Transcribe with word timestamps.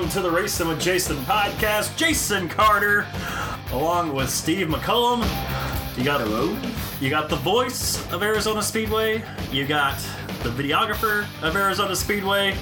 welcome 0.00 0.14
to 0.14 0.22
the 0.22 0.34
Racing 0.34 0.66
with 0.66 0.80
Jason 0.80 1.18
podcast. 1.24 1.94
Jason 1.94 2.48
Carter, 2.48 3.06
along 3.70 4.14
with 4.14 4.30
Steve 4.30 4.68
McCullum. 4.68 5.18
You 5.98 6.04
got 6.04 6.22
Hello. 6.22 6.58
You 7.02 7.10
got 7.10 7.28
the 7.28 7.36
voice 7.36 8.02
of 8.10 8.22
Arizona 8.22 8.62
Speedway. 8.62 9.22
You 9.52 9.66
got 9.66 10.00
the 10.42 10.50
videographer 10.50 11.26
of 11.42 11.54
Arizona 11.56 11.94
Speedway. 11.94 12.54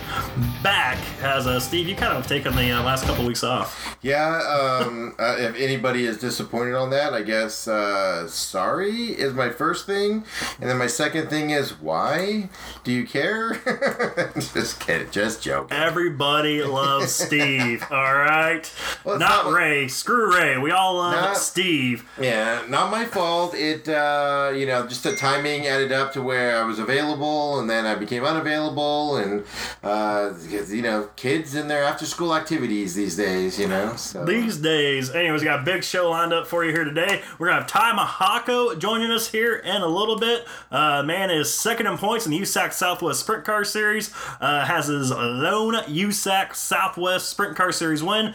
Back 0.63 0.99
as 1.23 1.47
uh, 1.47 1.61
Steve. 1.61 1.89
You 1.89 1.95
kind 1.95 2.11
of 2.13 2.19
have 2.19 2.27
taken 2.27 2.55
the 2.57 2.73
uh, 2.73 2.83
last 2.83 3.05
couple 3.05 3.25
weeks 3.25 3.45
off. 3.45 3.97
Yeah, 4.03 4.39
um, 4.85 5.15
uh, 5.19 5.37
if 5.39 5.55
anybody 5.57 6.05
is 6.05 6.19
disappointed 6.19 6.75
on 6.75 6.91
that, 6.91 7.15
I 7.15 7.23
guess 7.23 7.69
uh, 7.69 8.27
sorry 8.27 8.91
is 9.13 9.33
my 9.35 9.51
first 9.51 9.87
thing. 9.87 10.25
And 10.61 10.69
then 10.69 10.77
my 10.79 10.89
second 10.89 11.29
thing 11.31 11.51
is 11.51 11.81
why? 11.81 12.49
Do 12.83 12.91
you 12.93 13.07
care? 13.07 13.55
just 14.35 14.81
kidding, 14.81 15.11
just 15.11 15.43
joking. 15.43 15.77
Everybody 15.77 16.63
loves 16.65 17.13
Steve. 17.13 17.85
All 17.91 18.15
right, 18.15 18.71
Well, 19.05 19.19
not 19.19 19.45
not- 19.45 19.53
Ray. 19.53 19.87
Screw 19.89 20.35
Ray. 20.35 20.59
We 20.59 20.71
all 20.73 20.97
love 20.97 21.13
Not- 21.13 21.37
Steve. 21.37 22.09
Yeah, 22.21 22.63
not 22.69 22.91
my 22.91 23.05
fault. 23.05 23.55
It, 23.55 23.89
uh, 23.89 24.53
you 24.55 24.67
know, 24.67 24.87
just 24.89 25.05
the 25.05 25.15
timing 25.15 25.67
added 25.69 25.93
up 25.93 26.13
to 26.15 26.23
where 26.23 26.61
I 26.61 26.65
was 26.65 26.79
available 26.81 27.61
and 27.61 27.68
then 27.69 27.87
I 27.87 27.95
became 27.95 28.25
unavailable. 28.25 29.17
And, 29.17 29.45
uh, 29.83 30.33
you 30.69 30.83
know, 30.83 31.09
kids 31.17 31.55
and 31.55 31.71
their 31.71 31.85
after 31.85 32.07
school 32.07 32.35
activities 32.35 32.95
these 32.95 33.17
days, 33.17 33.59
you 33.59 33.69
know. 33.69 33.97
So. 33.97 34.25
These 34.25 34.59
days. 34.59 35.11
Anyways, 35.11 35.43
got 35.43 35.61
a 35.61 35.65
big 35.65 35.85
show 35.85 36.11
lined 36.11 36.33
up 36.33 36.47
for 36.47 36.65
you 36.65 36.73
here 36.73 36.85
today. 36.85 37.23
We're 37.39 37.49
gonna 37.49 37.61
have 37.61 37.69
Ty 37.69 37.93
Mahako 37.93 38.79
joining 38.79 39.11
us 39.11 39.29
here 39.31 39.57
in 39.57 39.83
a 39.83 39.87
little 39.87 40.19
bit. 40.19 40.47
Uh, 40.71 41.03
man 41.03 41.31
is 41.31 41.53
second 41.53 41.87
in 41.87 41.99
points 41.99 42.27
in 42.27 42.33
the 42.33 42.41
USAC 42.41 42.73
Southwest 42.73 43.21
Sprint 43.21 43.45
Car 43.45 43.65
Series. 43.65 44.13
Uh, 44.41 44.65
has 44.65 44.87
his 44.87 45.11
lone 45.11 45.75
USAC 45.75 46.55
Southwest 46.55 47.29
Sprint 47.29 47.57
Car 47.57 47.73
Series 47.73 48.03
win. 48.03 48.35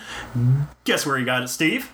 Guess 0.85 1.05
where 1.05 1.17
he 1.17 1.23
got 1.23 1.43
it, 1.43 1.47
Steve? 1.47 1.89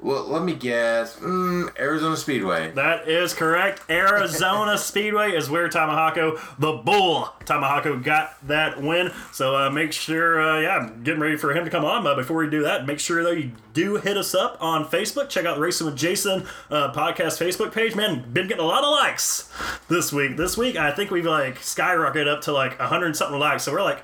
Well, 0.00 0.24
let 0.24 0.42
me 0.42 0.54
guess. 0.54 1.16
Mm, 1.16 1.78
Arizona 1.78 2.16
Speedway. 2.16 2.70
That 2.72 3.06
is 3.06 3.34
correct. 3.34 3.82
Arizona 3.90 4.78
Speedway 4.78 5.32
is 5.32 5.50
where 5.50 5.68
Tamahako, 5.68 6.40
the 6.58 6.72
bull, 6.72 7.34
Tamahako 7.44 8.02
got 8.02 8.36
that 8.48 8.82
win. 8.82 9.12
So 9.32 9.56
uh, 9.56 9.70
make 9.70 9.92
sure, 9.92 10.40
uh, 10.40 10.60
yeah, 10.60 10.78
I'm 10.78 11.02
getting 11.04 11.20
ready 11.20 11.36
for 11.36 11.52
him 11.52 11.64
to 11.64 11.70
come 11.70 11.84
on. 11.84 12.02
But 12.02 12.16
before 12.16 12.38
we 12.38 12.48
do 12.48 12.62
that, 12.62 12.86
make 12.86 12.98
sure 12.98 13.22
though 13.22 13.30
you 13.30 13.52
do 13.74 13.96
hit 13.96 14.16
us 14.16 14.34
up 14.34 14.56
on 14.60 14.86
Facebook. 14.86 15.28
Check 15.28 15.44
out 15.44 15.56
the 15.56 15.60
Racing 15.60 15.86
with 15.86 15.96
Jason 15.96 16.46
uh, 16.70 16.92
podcast 16.92 17.38
Facebook 17.38 17.72
page. 17.72 17.94
Man, 17.94 18.32
been 18.32 18.48
getting 18.48 18.64
a 18.64 18.66
lot 18.66 18.82
of 18.82 18.90
likes 18.90 19.52
this 19.88 20.12
week. 20.12 20.38
This 20.38 20.56
week, 20.56 20.76
I 20.76 20.92
think 20.92 21.10
we've 21.10 21.26
like 21.26 21.60
skyrocketed 21.60 22.26
up 22.26 22.40
to 22.42 22.52
like 22.52 22.78
100 22.78 23.16
something 23.16 23.38
likes. 23.38 23.64
So 23.64 23.72
we're 23.72 23.82
like 23.82 24.02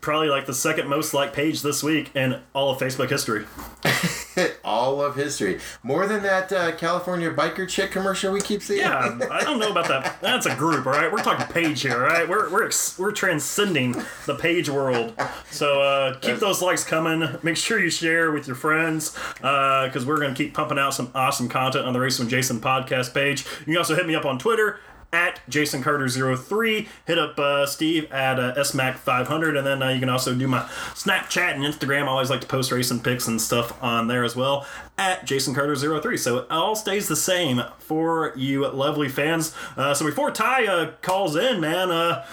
probably 0.00 0.28
like 0.28 0.46
the 0.46 0.54
second 0.54 0.88
most 0.88 1.12
liked 1.12 1.34
page 1.34 1.62
this 1.62 1.82
week 1.82 2.14
in 2.14 2.40
all 2.54 2.70
of 2.70 2.78
Facebook 2.78 3.10
history. 3.10 3.44
All 4.64 5.02
of 5.02 5.16
history. 5.16 5.60
More 5.82 6.06
than 6.06 6.22
that 6.22 6.52
uh, 6.52 6.76
California 6.76 7.32
biker 7.32 7.68
chick 7.68 7.90
commercial 7.90 8.32
we 8.32 8.40
keep 8.40 8.62
seeing. 8.62 8.80
Yeah, 8.80 9.18
I 9.30 9.42
don't 9.44 9.58
know 9.58 9.70
about 9.70 9.88
that. 9.88 10.20
That's 10.20 10.46
a 10.46 10.54
group, 10.54 10.86
all 10.86 10.92
right. 10.92 11.12
We're 11.12 11.22
talking 11.22 11.46
page 11.46 11.82
here, 11.82 11.94
all 11.94 12.00
right. 12.00 12.28
We're 12.28 12.48
we're 12.50 12.64
ex- 12.66 12.98
we're 12.98 13.12
transcending 13.12 13.96
the 14.26 14.34
page 14.36 14.68
world. 14.68 15.14
So 15.50 15.82
uh, 15.82 16.18
keep 16.20 16.36
those 16.36 16.62
likes 16.62 16.84
coming. 16.84 17.28
Make 17.42 17.56
sure 17.56 17.78
you 17.82 17.90
share 17.90 18.30
with 18.30 18.46
your 18.46 18.56
friends 18.56 19.16
because 19.36 20.06
we're 20.06 20.20
gonna 20.20 20.34
keep 20.34 20.54
pumping 20.54 20.78
out 20.78 20.94
some 20.94 21.10
awesome 21.14 21.48
content 21.48 21.84
on 21.86 21.92
the 21.92 22.00
Racing 22.00 22.24
with 22.24 22.30
Jason 22.30 22.60
podcast 22.60 23.12
page. 23.14 23.44
You 23.60 23.66
can 23.66 23.76
also 23.76 23.94
hit 23.94 24.06
me 24.06 24.14
up 24.14 24.24
on 24.24 24.38
Twitter. 24.38 24.78
At 25.14 25.46
Jason 25.46 25.82
Carter03, 25.82 26.88
hit 27.06 27.18
up 27.18 27.38
uh, 27.38 27.66
Steve 27.66 28.10
at 28.10 28.40
uh, 28.40 28.54
SMAC500, 28.54 29.58
and 29.58 29.66
then 29.66 29.82
uh, 29.82 29.90
you 29.90 30.00
can 30.00 30.08
also 30.08 30.34
do 30.34 30.48
my 30.48 30.60
Snapchat 30.94 31.54
and 31.54 31.62
Instagram. 31.62 32.04
I 32.04 32.06
always 32.06 32.30
like 32.30 32.40
to 32.40 32.46
post 32.46 32.72
racing 32.72 33.00
pics 33.00 33.28
and 33.28 33.38
stuff 33.38 33.76
on 33.82 34.08
there 34.08 34.24
as 34.24 34.34
well 34.34 34.66
at 34.96 35.26
Jason 35.26 35.54
Carter03. 35.54 36.18
So 36.18 36.38
it 36.38 36.46
all 36.50 36.74
stays 36.74 37.08
the 37.08 37.16
same 37.16 37.60
for 37.78 38.32
you 38.36 38.66
lovely 38.68 39.10
fans. 39.10 39.54
Uh, 39.76 39.92
so 39.92 40.06
before 40.06 40.30
Ty 40.30 40.66
uh, 40.66 40.92
calls 41.02 41.36
in, 41.36 41.60
man, 41.60 41.90
uh, 41.90 42.24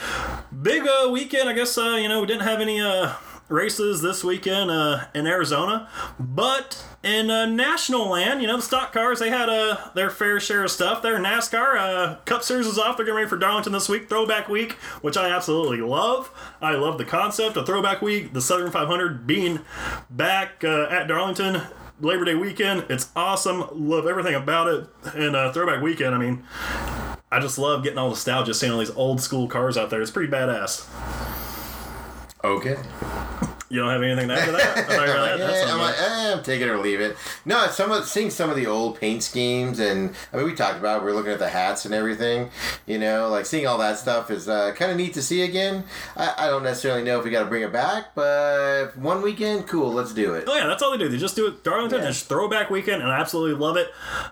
big 0.62 0.88
uh, 0.88 1.10
weekend. 1.10 1.50
I 1.50 1.54
guess 1.54 1.76
you 1.76 2.08
know 2.08 2.22
we 2.22 2.28
didn't 2.28 2.44
have 2.44 2.62
any 2.62 2.80
races 3.50 4.02
this 4.02 4.24
weekend 4.24 4.72
uh, 4.72 5.06
in 5.14 5.28
Arizona, 5.28 5.90
but 6.20 6.86
in 7.04 7.30
uh, 7.30 7.46
national 7.46 8.10
land, 8.10 8.42
you 8.42 8.48
know 8.48 8.58
the 8.58 8.62
stock 8.62 8.94
cars 8.94 9.20
they 9.20 9.30
had 9.30 9.50
uh, 9.50 9.90
their 9.96 10.10
fair 10.10 10.40
share 10.40 10.64
of 10.64 10.72
stuff. 10.72 11.02
Their 11.02 11.18
NASCAR 11.18 11.78
uh, 11.78 12.16
Cup 12.26 12.44
Series 12.44 12.68
is 12.68 12.78
off. 12.78 12.98
They're 12.98 13.06
getting 13.06 13.18
ready 13.18 13.30
for 13.30 13.38
Darlington 13.38 13.74
this 13.74 13.90
week, 13.90 14.08
Throwback 14.08 14.48
Week, 14.48 14.74
which 15.02 15.18
I 15.18 15.30
absolutely 15.30 15.82
love. 15.82 16.32
I 16.62 16.76
love 16.76 16.98
the 16.98 17.06
concept 17.06 17.58
of 17.58 17.66
Throwback 17.66 18.02
Week, 18.02 18.34
the 18.34 18.42
Southern 18.42 18.72
500 18.72 19.26
being 19.26 19.60
back 20.10 20.64
uh, 20.64 20.88
at 20.90 21.08
Darlington. 21.08 21.62
Labor 22.02 22.24
Day 22.24 22.36
weekend, 22.36 22.86
it's 22.90 23.10
awesome. 23.14 23.66
Love 23.74 24.08
everything 24.08 24.34
about 24.34 24.68
it. 24.68 24.88
And 25.16 25.36
uh, 25.36 25.52
Throwback 25.52 25.82
Weekend, 25.82 26.16
I 26.16 26.18
mean, 26.18 26.44
I 27.30 27.40
just 27.42 27.58
love 27.58 27.84
getting 27.84 28.00
all 28.00 28.10
nostalgia, 28.10 28.54
seeing 28.54 28.72
all 28.72 28.80
these 28.80 28.90
old 28.92 29.20
school 29.20 29.50
cars 29.50 29.78
out 29.78 29.90
there. 29.90 30.02
It's 30.02 30.10
pretty 30.10 30.32
badass. 30.32 30.88
Okay. 32.42 32.78
You 33.70 33.80
don't 33.80 33.90
have 33.90 34.02
anything 34.02 34.28
to 34.30 34.34
add 34.34 34.46
to 34.46 34.52
that? 34.54 34.78
I 34.78 34.82
thought 34.82 34.92
you 34.94 35.00
were 35.00 35.06
gonna 35.08 35.32
add 35.34 35.40
that 35.40 35.52
Yeah, 35.52 35.60
something. 35.60 35.74
I'm 35.76 35.80
like, 35.80 35.96
eh, 36.40 36.42
take 36.42 36.62
it 36.62 36.68
or 36.70 36.78
leave 36.80 37.00
it. 37.02 37.16
No, 37.46 37.64
it's 37.66 37.76
some 37.76 37.92
of 37.92 38.06
seeing 38.06 38.30
some 38.32 38.50
of 38.50 38.56
the 38.56 38.66
old 38.66 39.00
paint 39.00 39.22
schemes, 39.22 39.80
and 39.80 40.16
I 40.34 40.38
mean, 40.38 40.46
we 40.48 40.54
talked 40.56 40.80
about. 40.80 41.02
it, 41.02 41.06
We 41.06 41.12
are 41.12 41.14
looking 41.14 41.32
at 41.32 41.40
the 41.40 41.50
hats 41.50 41.86
and 41.86 41.94
everything. 41.94 42.50
You 42.88 42.98
know, 42.98 43.30
like 43.30 43.46
seeing 43.46 43.68
all 43.68 43.78
that 43.78 44.00
stuff 44.00 44.32
is 44.32 44.50
uh, 44.50 44.74
kind 44.76 44.90
of 44.92 44.98
neat 44.98 45.14
to 45.14 45.22
see 45.22 45.44
again. 45.44 45.84
I, 46.18 46.34
I 46.38 46.48
don't 46.48 46.64
necessarily 46.64 47.04
know 47.04 47.20
if 47.20 47.26
we 47.26 47.30
got 47.32 47.42
to 47.44 47.46
bring 47.50 47.62
it 47.64 47.72
back, 47.72 48.16
but 48.16 48.98
one 48.98 49.22
weekend, 49.22 49.68
cool. 49.68 49.94
Let's 49.94 50.14
do 50.14 50.34
it. 50.34 50.46
Oh 50.48 50.56
yeah, 50.56 50.66
that's 50.68 50.82
all 50.82 50.92
they 50.92 50.98
do. 50.98 51.08
They 51.08 51.18
just 51.18 51.36
do 51.36 51.46
it 51.48 51.64
Darlington. 51.64 52.02
Yeah. 52.02 52.10
It's 52.10 52.24
throwback 52.24 52.70
weekend, 52.72 53.04
and 53.04 53.12
I 53.12 53.20
absolutely 53.20 53.56
love 53.60 53.78
it. 53.78 53.88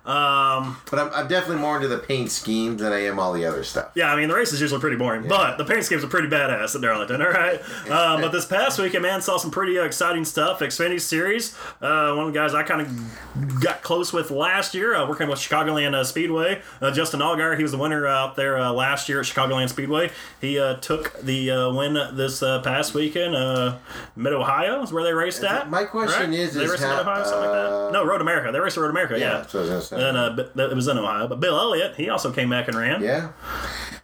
Um, 0.05 0.77
But 0.89 0.99
I'm, 0.99 1.09
I'm 1.13 1.27
definitely 1.27 1.61
more 1.61 1.75
into 1.75 1.87
the 1.87 1.97
paint 1.99 2.31
schemes 2.31 2.81
than 2.81 2.91
I 2.93 3.03
am 3.05 3.19
all 3.19 3.33
the 3.33 3.45
other 3.45 3.63
stuff. 3.63 3.91
yeah, 3.95 4.11
I 4.11 4.15
mean 4.15 4.29
the 4.29 4.35
race 4.35 4.53
is 4.53 4.61
usually 4.61 4.81
pretty 4.81 4.97
boring, 4.97 5.27
but 5.27 5.57
the 5.57 5.65
paint 5.65 5.83
schemes 5.83 6.03
are 6.03 6.07
pretty 6.07 6.27
badass 6.27 6.75
at 6.75 6.81
Darlington. 6.81 7.21
All 7.21 7.29
right, 7.29 7.61
um, 7.89 8.21
but 8.21 8.31
this 8.31 8.45
past 8.45 8.79
weekend, 8.79 9.03
man, 9.03 9.21
saw 9.27 9.35
some 9.35 9.51
pretty 9.51 9.77
uh, 9.77 9.83
exciting 9.83 10.23
stuff. 10.23 10.59
Xfinity 10.59 11.01
Series. 11.01 11.53
Uh, 11.81 12.13
one 12.15 12.27
of 12.27 12.33
the 12.33 12.39
guys 12.39 12.53
I 12.53 12.63
kind 12.63 12.79
of 12.79 13.61
got 13.61 13.83
close 13.83 14.13
with 14.13 14.31
last 14.31 14.73
year, 14.73 14.95
uh, 14.95 15.05
working 15.05 15.27
with 15.27 15.37
Chicagoland 15.37 15.93
uh, 15.93 16.05
Speedway. 16.05 16.61
Uh, 16.81 16.91
Justin 16.91 17.19
Allgaier, 17.19 17.57
he 17.57 17.61
was 17.61 17.73
the 17.73 17.77
winner 17.77 18.07
out 18.07 18.37
there 18.37 18.57
uh, 18.57 18.71
last 18.71 19.09
year 19.09 19.19
at 19.19 19.25
Chicagoland 19.25 19.67
Speedway. 19.67 20.11
He 20.39 20.57
uh, 20.57 20.75
took 20.75 21.19
the 21.19 21.51
uh, 21.51 21.73
win 21.73 21.95
this 22.15 22.41
uh, 22.41 22.61
past 22.61 22.93
weekend. 22.93 23.35
Uh, 23.35 23.79
Mid 24.15 24.31
Ohio 24.31 24.81
is 24.81 24.93
where 24.93 25.03
they 25.03 25.13
raced 25.13 25.43
at. 25.43 25.69
My 25.69 25.83
question 25.83 26.29
right? 26.29 26.39
is, 26.39 26.53
they 26.53 26.63
is 26.63 26.71
raced 26.71 26.83
in 26.83 26.89
Mid 26.89 26.99
Ohio, 26.99 27.23
something 27.25 27.49
like 27.49 27.51
that. 27.51 27.91
No, 27.91 28.05
Road 28.05 28.21
America. 28.21 28.53
They 28.53 28.61
raced 28.61 28.77
Road 28.77 28.91
America. 28.91 29.19
Yeah. 29.19 29.39
that's 29.39 29.53
what 29.53 29.59
I 29.59 29.75
was 29.75 29.89
gonna 29.89 30.01
say. 30.01 30.07
And 30.07 30.39
uh, 30.39 30.69
it 30.71 30.75
was 30.75 30.87
in 30.87 30.97
Ohio, 30.97 31.27
but 31.27 31.41
Bill 31.41 31.59
Elliott, 31.59 31.95
he 31.97 32.09
also 32.09 32.31
came 32.31 32.49
back 32.49 32.69
and 32.69 32.77
ran. 32.77 33.03
Yeah. 33.03 33.33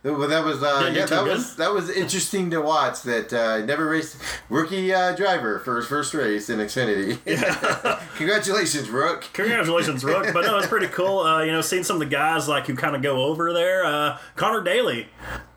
Well, 0.03 0.27
that 0.27 0.43
was 0.43 0.61
uh, 0.61 0.91
yeah, 0.93 1.05
that 1.05 1.23
good? 1.23 1.37
was 1.37 1.55
that 1.55 1.73
was 1.73 1.89
interesting 1.89 2.49
to 2.51 2.59
watch. 2.59 3.03
That 3.03 3.31
uh, 3.31 3.65
never 3.65 3.87
raced 3.87 4.17
rookie 4.49 4.93
uh, 4.93 5.15
driver 5.15 5.59
for 5.59 5.77
his 5.77 5.87
first 5.87 6.13
race 6.13 6.49
in 6.49 6.59
Xfinity. 6.59 7.19
Congratulations, 8.17 8.89
Rook. 8.89 9.29
Congratulations, 9.31 10.03
Rook. 10.03 10.33
But 10.33 10.45
no, 10.45 10.57
it's 10.57 10.67
pretty 10.67 10.87
cool. 10.87 11.19
Uh, 11.19 11.43
you 11.43 11.53
know, 11.53 11.61
seeing 11.61 11.85
some 11.85 11.95
of 11.95 11.99
the 12.01 12.05
guys 12.05 12.49
like 12.49 12.67
who 12.67 12.75
kind 12.75 12.97
of 12.97 13.01
go 13.01 13.23
over 13.23 13.53
there. 13.53 13.85
Uh, 13.85 14.17
Connor 14.35 14.61
Daly 14.61 15.07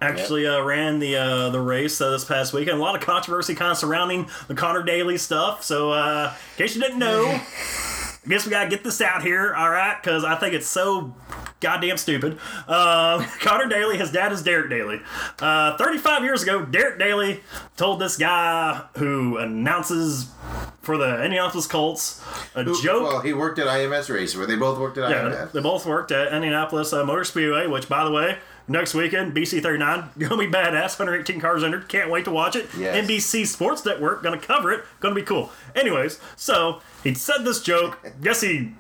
actually 0.01 0.47
uh, 0.47 0.63
ran 0.63 1.01
the 1.01 1.17
uh, 1.17 1.51
the 1.51 1.61
race 1.61 2.01
uh, 2.01 2.11
this 2.11 2.25
past 2.25 2.53
weekend. 2.53 2.79
A 2.79 2.81
lot 2.81 2.95
of 2.95 3.01
controversy 3.01 3.57
kind 3.57 3.73
of 3.73 3.79
surrounding 3.79 4.29
the 4.47 4.55
Connor 4.55 4.85
Daly 4.85 5.19
stuff. 5.19 5.65
So, 5.65 5.91
uh, 5.91 6.33
in 6.57 6.65
case 6.65 6.77
you 6.77 6.83
didn't 6.83 7.01
know, 7.01 7.25
guess 8.29 8.45
we 8.45 8.51
gotta 8.51 8.69
get 8.69 8.85
this 8.85 9.01
out 9.01 9.23
here, 9.23 9.55
all 9.55 9.71
right? 9.71 9.97
Because 10.01 10.25
I 10.25 10.35
think 10.37 10.55
it's 10.55 10.67
so 10.67 11.15
goddamn 11.61 11.97
stupid. 11.97 12.39
Uh, 12.69 13.25
Connor 13.41 13.67
Daly, 13.69 13.97
his 13.97 14.11
dad 14.13 14.33
is 14.33 14.43
Derek 14.43 14.69
Daly. 14.71 15.01
Uh, 15.39 15.77
35 15.77 16.25
years 16.25 16.43
ago, 16.43 16.65
Derek 16.65 16.99
Daly 16.99 17.41
told 17.77 18.01
this 18.01 18.17
guy 18.17 18.83
who 18.97 19.39
announces 19.39 20.29
for 20.83 20.97
the 20.97 21.23
Indianapolis 21.25 21.67
Colts 21.67 22.23
a 22.55 22.65
joke. 22.65 23.03
Well, 23.09 23.21
he 23.21 23.33
worked 23.33 23.59
at 23.59 23.67
IMS 23.67 24.13
Race, 24.13 24.37
where 24.37 24.47
they 24.47 24.57
both 24.57 24.79
worked 24.79 24.99
at 24.99 25.11
Yeah, 25.11 25.23
IMS. 25.31 25.53
they 25.53 25.61
both 25.61 25.85
worked 25.87 26.13
at 26.13 26.33
Indianapolis 26.33 26.93
uh, 26.93 27.05
Motor 27.05 27.25
Speedway, 27.25 27.67
which, 27.67 27.89
by 27.89 28.05
the 28.05 28.11
way, 28.13 28.39
next 28.69 28.95
weekend, 28.95 29.35
BC 29.35 29.63
39, 29.63 30.11
gonna 30.19 30.37
be 30.37 30.47
badass. 30.47 30.99
118 30.99 31.41
cars 31.41 31.65
entered. 31.65 31.89
Can't 31.89 32.11
wait 32.11 32.25
to 32.27 32.31
watch 32.31 32.55
it. 32.55 32.69
Yes. 32.79 33.05
NBC 33.07 33.47
Sports 33.47 33.85
Network 33.85 34.23
gonna 34.23 34.39
cover 34.39 34.71
it. 34.73 34.85
Gonna 35.01 35.15
be 35.17 35.23
cool. 35.23 35.51
Anyways, 35.75 36.21
so 36.37 36.81
he 37.07 37.15
said 37.15 37.45
this 37.45 37.63
joke. 37.63 37.99
Guess 38.21 38.41
he 38.41 38.73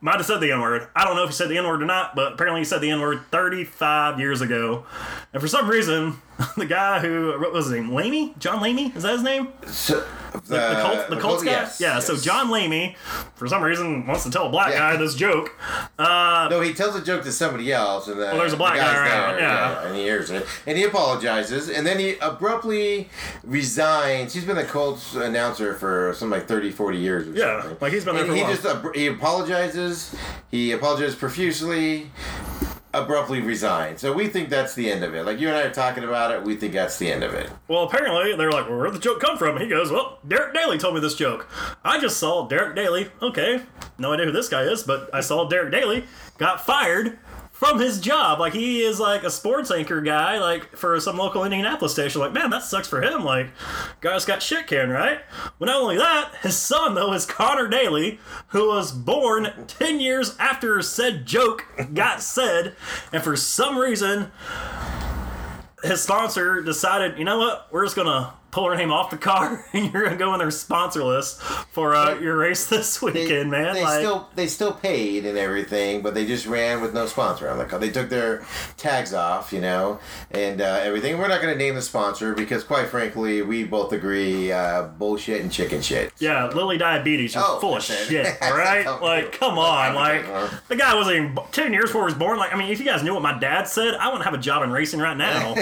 might 0.00 0.16
have 0.16 0.26
said 0.26 0.40
the 0.40 0.50
N 0.50 0.60
word. 0.60 0.88
I 0.96 1.04
don't 1.04 1.16
know 1.16 1.22
if 1.22 1.30
he 1.30 1.34
said 1.34 1.48
the 1.48 1.58
N 1.58 1.66
word 1.66 1.82
or 1.82 1.86
not, 1.86 2.16
but 2.16 2.32
apparently 2.32 2.60
he 2.60 2.64
said 2.64 2.80
the 2.80 2.90
N 2.90 3.00
word 3.00 3.20
35 3.30 4.18
years 4.18 4.40
ago. 4.40 4.84
And 5.32 5.40
for 5.40 5.48
some 5.48 5.68
reason, 5.68 6.20
the 6.56 6.66
guy 6.66 7.00
who 7.00 7.38
what 7.40 7.52
was 7.52 7.66
his 7.66 7.74
name? 7.74 7.90
Lamey? 7.90 8.38
John 8.38 8.60
Lamey? 8.62 8.94
Is 8.96 9.02
that 9.02 9.12
his 9.14 9.22
name? 9.22 9.48
So, 9.66 10.06
The, 10.32 10.40
the 10.54 10.60
uh, 10.60 10.86
Colts, 10.86 11.08
the 11.10 11.20
Colts 11.20 11.42
guy? 11.42 11.50
yes, 11.50 11.80
yeah, 11.80 11.98
so. 11.98 12.16
John 12.16 12.48
Lamey, 12.48 12.94
for 13.34 13.48
some 13.48 13.62
reason, 13.62 14.06
wants 14.06 14.22
to 14.24 14.30
tell 14.30 14.46
a 14.46 14.50
black 14.50 14.72
Yeah. 14.72 14.92
guy 14.92 14.96
this 14.96 15.14
joke. 15.14 15.50
Uh, 15.98 16.46
no, 16.50 16.60
he 16.60 16.72
tells 16.74 16.94
a 16.94 17.02
joke 17.02 17.24
to 17.24 17.32
somebody 17.32 17.72
else, 17.72 18.06
and 18.06 18.20
uh, 18.20 18.30
the, 18.32 18.36
there's 18.38 18.52
a 18.52 18.56
black 18.56 18.74
the 18.74 18.80
guy 18.80 18.94
around, 19.06 19.32
there, 19.36 19.40
yeah. 19.40 19.82
and 19.86 19.96
he 19.96 20.02
hears 20.02 20.30
it, 20.30 20.46
and 20.66 20.78
he 20.78 20.84
apologizes, 20.84 21.68
and 21.70 21.84
then 21.86 21.98
he 21.98 22.16
abruptly 22.20 23.08
resigns. 23.42 24.32
He's 24.34 24.44
been 24.44 24.56
the 24.56 24.64
Colts 24.64 25.14
announcer 25.16 25.74
for 25.74 26.14
some 26.14 26.30
like 26.30 26.46
30, 26.46 26.70
40 26.70 26.98
years. 26.98 27.26
Or 27.26 27.32
Yeah, 27.32 27.62
something. 27.62 27.78
like 27.80 27.92
he's 27.92 28.04
been 28.04 28.14
there 28.14 28.24
And 28.24 28.30
for 28.30 28.34
a 28.34 28.38
he 28.38 28.42
while. 28.44 28.82
just 28.84 28.94
he 28.96 29.06
apologizes. 29.08 30.14
He 30.50 30.72
apologizes 30.72 31.16
profusely. 31.16 32.10
Abruptly 32.94 33.42
resigns. 33.42 34.00
So 34.00 34.12
we 34.14 34.28
think 34.28 34.48
that's 34.48 34.74
the 34.74 34.90
end 34.90 35.04
of 35.04 35.14
it. 35.14 35.26
Like 35.26 35.38
you 35.38 35.48
and 35.48 35.56
I 35.56 35.62
are 35.62 35.70
talking 35.70 36.04
about 36.04 36.30
it, 36.30 36.42
we 36.42 36.56
think 36.56 36.72
that's 36.72 36.98
the 36.98 37.12
end 37.12 37.22
of 37.22 37.34
it. 37.34 37.50
Well, 37.68 37.82
apparently, 37.82 38.34
they're 38.34 38.50
like, 38.50 38.66
well, 38.68 38.78
where'd 38.78 38.94
the 38.94 38.98
joke 38.98 39.20
come 39.20 39.36
from? 39.36 39.60
He 39.60 39.68
goes, 39.68 39.90
well, 39.90 40.18
Derek 40.26 40.54
Daly 40.54 40.78
told 40.78 40.94
me 40.94 41.00
this 41.00 41.14
joke. 41.14 41.48
I 41.84 42.00
just 42.00 42.16
saw 42.16 42.48
Derek 42.48 42.74
Daly. 42.74 43.10
Okay, 43.20 43.60
no 43.98 44.14
idea 44.14 44.26
who 44.26 44.32
this 44.32 44.48
guy 44.48 44.62
is, 44.62 44.82
but 44.84 45.10
I 45.12 45.20
saw 45.20 45.46
Derek 45.46 45.70
Daly 45.70 46.04
got 46.38 46.64
fired 46.64 47.18
from 47.58 47.80
his 47.80 48.00
job. 48.00 48.38
Like, 48.38 48.52
he 48.52 48.82
is 48.82 49.00
like 49.00 49.24
a 49.24 49.30
sports 49.30 49.72
anchor 49.72 50.00
guy, 50.00 50.38
like, 50.38 50.76
for 50.76 51.00
some 51.00 51.16
local 51.16 51.42
Indianapolis 51.42 51.92
station. 51.92 52.20
Like, 52.20 52.32
man, 52.32 52.50
that 52.50 52.62
sucks 52.62 52.86
for 52.86 53.02
him. 53.02 53.24
Like, 53.24 53.48
guy's 54.00 54.24
got 54.24 54.44
shit 54.44 54.68
canned, 54.68 54.92
right? 54.92 55.22
Well, 55.58 55.66
not 55.66 55.82
only 55.82 55.96
that, 55.96 56.36
his 56.42 56.56
son, 56.56 56.94
though, 56.94 57.12
is 57.12 57.26
Connor 57.26 57.66
Daly, 57.66 58.20
who 58.48 58.68
was 58.68 58.92
born 58.92 59.52
10 59.66 59.98
years 59.98 60.36
after 60.38 60.80
said 60.82 61.26
joke 61.26 61.66
got 61.94 62.22
said. 62.22 62.76
And 63.12 63.24
for 63.24 63.34
some 63.34 63.76
reason, 63.76 64.30
his 65.82 66.00
sponsor 66.00 66.62
decided, 66.62 67.18
you 67.18 67.24
know 67.24 67.38
what, 67.38 67.66
we're 67.72 67.84
just 67.84 67.96
gonna 67.96 68.34
pull 68.50 68.68
her 68.68 68.76
name 68.76 68.90
off 68.90 69.10
the 69.10 69.16
car, 69.18 69.64
and 69.72 69.92
you're 69.92 70.04
gonna 70.04 70.16
go 70.16 70.32
in 70.32 70.38
their 70.38 70.50
sponsor 70.50 71.04
list 71.04 71.40
for 71.40 71.94
uh, 71.94 72.18
your 72.18 72.36
race 72.36 72.66
this 72.68 73.00
weekend, 73.02 73.50
man. 73.50 73.74
They 73.74 73.82
like, 73.82 74.00
still 74.00 74.28
they 74.34 74.46
still 74.46 74.72
paid 74.72 75.26
and 75.26 75.36
everything, 75.38 76.02
but 76.02 76.14
they 76.14 76.26
just 76.26 76.46
ran 76.46 76.80
with 76.80 76.94
no 76.94 77.06
sponsor 77.06 77.48
on 77.48 77.58
the 77.58 77.64
car. 77.64 77.78
They 77.78 77.90
took 77.90 78.08
their 78.08 78.44
tags 78.76 79.12
off, 79.14 79.52
you 79.52 79.60
know, 79.60 80.00
and 80.30 80.60
uh, 80.60 80.80
everything. 80.82 81.18
We're 81.18 81.28
not 81.28 81.40
going 81.42 81.52
to 81.52 81.58
name 81.58 81.74
the 81.74 81.82
sponsor 81.82 82.34
because, 82.34 82.64
quite 82.64 82.88
frankly, 82.88 83.42
we 83.42 83.64
both 83.64 83.92
agree 83.92 84.50
uh, 84.52 84.84
bullshit 84.84 85.40
and 85.42 85.50
chicken 85.52 85.82
shit. 85.82 86.12
yeah, 86.18 86.46
Lilly 86.48 86.78
Diabetes, 86.78 87.34
Oh, 87.36 87.58
full 87.60 87.76
of 87.76 87.82
shit, 87.82 88.08
That's 88.40 88.40
right? 88.52 88.84
Like, 89.00 89.32
come 89.32 89.58
on, 89.58 89.94
like 89.94 90.24
the 90.68 90.76
guy 90.76 90.94
wasn't 90.94 91.16
even 91.16 91.38
ten 91.52 91.72
years 91.72 91.86
before 91.86 92.02
he 92.02 92.06
was 92.06 92.14
born. 92.14 92.38
Like, 92.38 92.52
I 92.54 92.56
mean, 92.58 92.70
if 92.70 92.78
you 92.78 92.84
guys 92.84 93.02
knew 93.02 93.14
what 93.14 93.22
my 93.22 93.38
dad 93.38 93.64
said, 93.68 93.94
I 93.94 94.06
wouldn't 94.08 94.24
have 94.24 94.34
a 94.34 94.38
job 94.38 94.62
in 94.62 94.70
racing 94.70 95.00
right 95.00 95.16
now. 95.16 95.54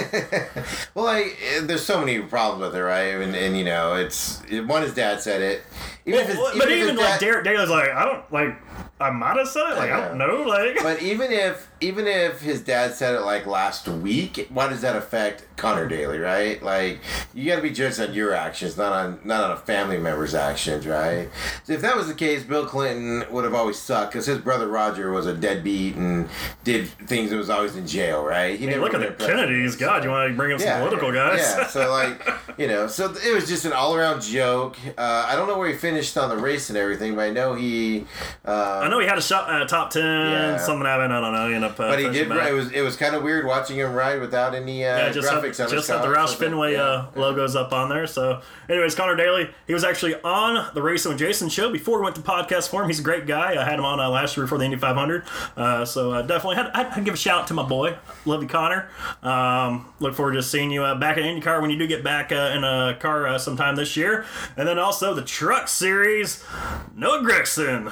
Well, 0.93 1.05
like, 1.05 1.37
eh, 1.43 1.61
there's 1.61 1.83
so 1.85 1.99
many 1.99 2.19
problems 2.19 2.61
with 2.61 2.75
it, 2.75 2.81
right? 2.87 3.21
And, 3.21 3.35
and 3.35 3.57
you 3.57 3.65
know, 3.65 3.95
it's 3.95 4.41
one. 4.65 4.81
His 4.81 4.93
dad 4.93 5.21
said 5.21 5.41
it. 5.41 5.61
Even 6.07 6.21
if 6.21 6.27
his, 6.27 6.37
but 6.37 6.55
if 6.55 6.69
even 6.69 6.95
like 6.95 7.05
dad- 7.05 7.19
Derek 7.19 7.43
Daly's 7.43 7.69
like, 7.69 7.89
I 7.89 8.05
don't 8.05 8.31
like, 8.31 8.55
I 8.99 9.11
might 9.11 9.37
have 9.37 9.47
said 9.47 9.71
it. 9.73 9.77
Like, 9.77 9.91
I 9.91 10.07
don't 10.07 10.17
know, 10.17 10.43
like. 10.43 10.77
But 10.87 11.01
even 11.01 11.31
if 11.31 11.69
even 11.81 12.07
if 12.07 12.41
his 12.41 12.61
dad 12.61 12.93
said 12.93 13.13
it 13.13 13.21
like 13.21 13.45
last 13.45 13.87
week, 13.87 14.47
why 14.49 14.67
does 14.69 14.81
that 14.81 14.95
affect 14.95 15.45
Connor 15.57 15.87
Daly, 15.87 16.17
right? 16.17 16.63
Like 16.63 17.01
you 17.33 17.45
got 17.45 17.57
to 17.57 17.61
be 17.61 17.71
judged 17.71 17.99
on 17.99 18.13
your 18.13 18.33
actions, 18.33 18.77
not 18.77 18.93
on 18.93 19.19
not 19.25 19.43
on 19.43 19.51
a 19.51 19.57
family 19.57 19.97
member's 19.97 20.33
actions, 20.33 20.87
right? 20.87 21.29
So 21.65 21.73
if 21.73 21.81
that 21.81 21.95
was 21.97 22.07
the 22.07 22.13
case, 22.13 22.43
Bill 22.43 22.65
Clinton 22.65 23.25
would 23.31 23.43
have 23.43 23.53
always 23.53 23.77
sucked 23.77 24.13
because 24.13 24.25
his 24.25 24.37
brother 24.37 24.67
Roger 24.67 25.11
was 25.11 25.25
a 25.27 25.33
deadbeat 25.35 25.95
and 25.95 26.29
did 26.63 26.87
things 26.87 27.31
and 27.31 27.37
was 27.39 27.49
always 27.49 27.75
in 27.75 27.85
jail, 27.85 28.23
right? 28.23 28.57
He 28.57 28.65
I 28.65 28.71
mean, 28.71 28.81
look 28.81 28.93
at 28.93 29.01
the 29.01 29.07
president. 29.07 29.49
Kennedys. 29.49 29.75
God, 29.75 30.03
you 30.05 30.09
want 30.09 30.31
to 30.31 30.35
bring 30.37 30.53
up 30.53 30.61
some 30.61 30.79
political 30.79 31.11
guys? 31.11 31.39
Yeah, 31.39 31.67
so 31.67 31.91
like, 31.91 32.25
you 32.57 32.67
know, 32.67 32.87
so 32.87 33.13
it 33.23 33.33
was 33.33 33.47
just 33.47 33.65
an 33.65 33.73
all 33.73 33.93
around 33.95 34.21
joke. 34.21 34.77
Uh, 34.97 35.25
I 35.27 35.35
don't 35.35 35.47
know 35.47 35.57
where 35.57 35.69
he 35.69 35.75
finished 35.75 35.96
on 36.17 36.29
the 36.29 36.37
race 36.37 36.69
and 36.69 36.77
everything, 36.77 37.15
but 37.15 37.21
I 37.21 37.29
know 37.31 37.53
he. 37.55 38.05
Uh, 38.45 38.81
I 38.83 38.89
know 38.89 38.99
he 38.99 39.07
had 39.07 39.17
a 39.17 39.21
shot 39.21 39.49
uh, 39.49 39.65
top 39.65 39.89
ten. 39.89 40.03
Yeah. 40.03 40.57
Something 40.57 40.85
happened. 40.85 41.13
I 41.13 41.19
don't 41.21 41.33
know. 41.33 41.47
He 41.49 41.55
ended 41.55 41.71
up. 41.71 41.79
Uh, 41.79 41.89
but 41.89 41.99
he 41.99 42.09
did. 42.09 42.29
back. 42.29 42.49
It 42.49 42.53
was 42.53 42.71
it 42.71 42.81
was 42.81 42.95
kind 42.95 43.15
of 43.15 43.23
weird 43.23 43.45
watching 43.45 43.77
him 43.77 43.93
ride 43.93 44.19
without 44.21 44.53
any 44.55 44.85
uh, 44.85 44.97
Yeah, 44.97 45.09
just 45.11 45.27
graphics 45.29 45.57
had, 45.57 45.65
on 45.67 45.71
just 45.71 45.87
had 45.87 46.01
the. 46.03 46.07
Roush 46.07 46.35
Fenway 46.35 46.73
Yeah. 46.73 46.81
uh, 46.83 47.05
logos 47.15 47.55
up 47.55 47.71
on 47.73 47.89
there. 47.89 48.07
So, 48.07 48.41
anyways, 48.69 48.95
Connor 48.95 49.15
Daly, 49.15 49.49
he 49.65 49.73
was 49.73 49.83
actually 49.83 50.15
on 50.21 50.73
the 50.73 50.81
Racing 50.81 51.09
with 51.11 51.19
Jason 51.19 51.49
show 51.49 51.71
before 51.71 51.97
we 51.99 52.03
went 52.03 52.15
to 52.15 52.21
podcast 52.21 52.69
form. 52.69 52.87
He's 52.87 52.99
a 52.99 53.03
great 53.03 53.25
guy. 53.27 53.61
I 53.61 53.65
had 53.65 53.79
him 53.79 53.85
on 53.85 53.99
uh, 53.99 54.09
last 54.09 54.35
year 54.37 54.45
before 54.45 54.57
the 54.57 54.65
Indy 54.65 54.77
500. 54.77 55.23
Uh, 55.55 55.85
so, 55.85 56.11
uh, 56.11 56.21
definitely 56.21 56.55
had 56.57 56.67
I'd, 56.73 57.03
give 57.05 57.13
a 57.13 57.17
shout 57.17 57.41
out 57.41 57.47
to 57.47 57.53
my 57.53 57.63
boy, 57.67 57.97
love 58.25 58.41
you, 58.41 58.47
Connor. 58.49 58.89
Um, 59.23 59.93
look 59.99 60.13
forward 60.15 60.33
to 60.33 60.43
seeing 60.43 60.71
you 60.71 60.83
uh, 60.83 60.95
back 60.95 61.17
in 61.17 61.23
IndyCar 61.23 61.61
when 61.61 61.69
you 61.69 61.77
do 61.77 61.87
get 61.87 62.03
back 62.03 62.31
uh, 62.31 62.53
in 62.55 62.63
a 62.63 62.97
car 62.99 63.27
uh, 63.27 63.37
sometime 63.37 63.75
this 63.75 63.95
year. 63.97 64.25
And 64.55 64.67
then 64.67 64.77
also 64.79 65.13
the 65.13 65.23
Truck 65.23 65.67
Series, 65.67 65.86
Noah 65.91 67.21
Gragson 67.23 67.91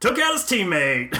took 0.00 0.18
out 0.18 0.32
his 0.34 0.42
teammate 0.42 1.14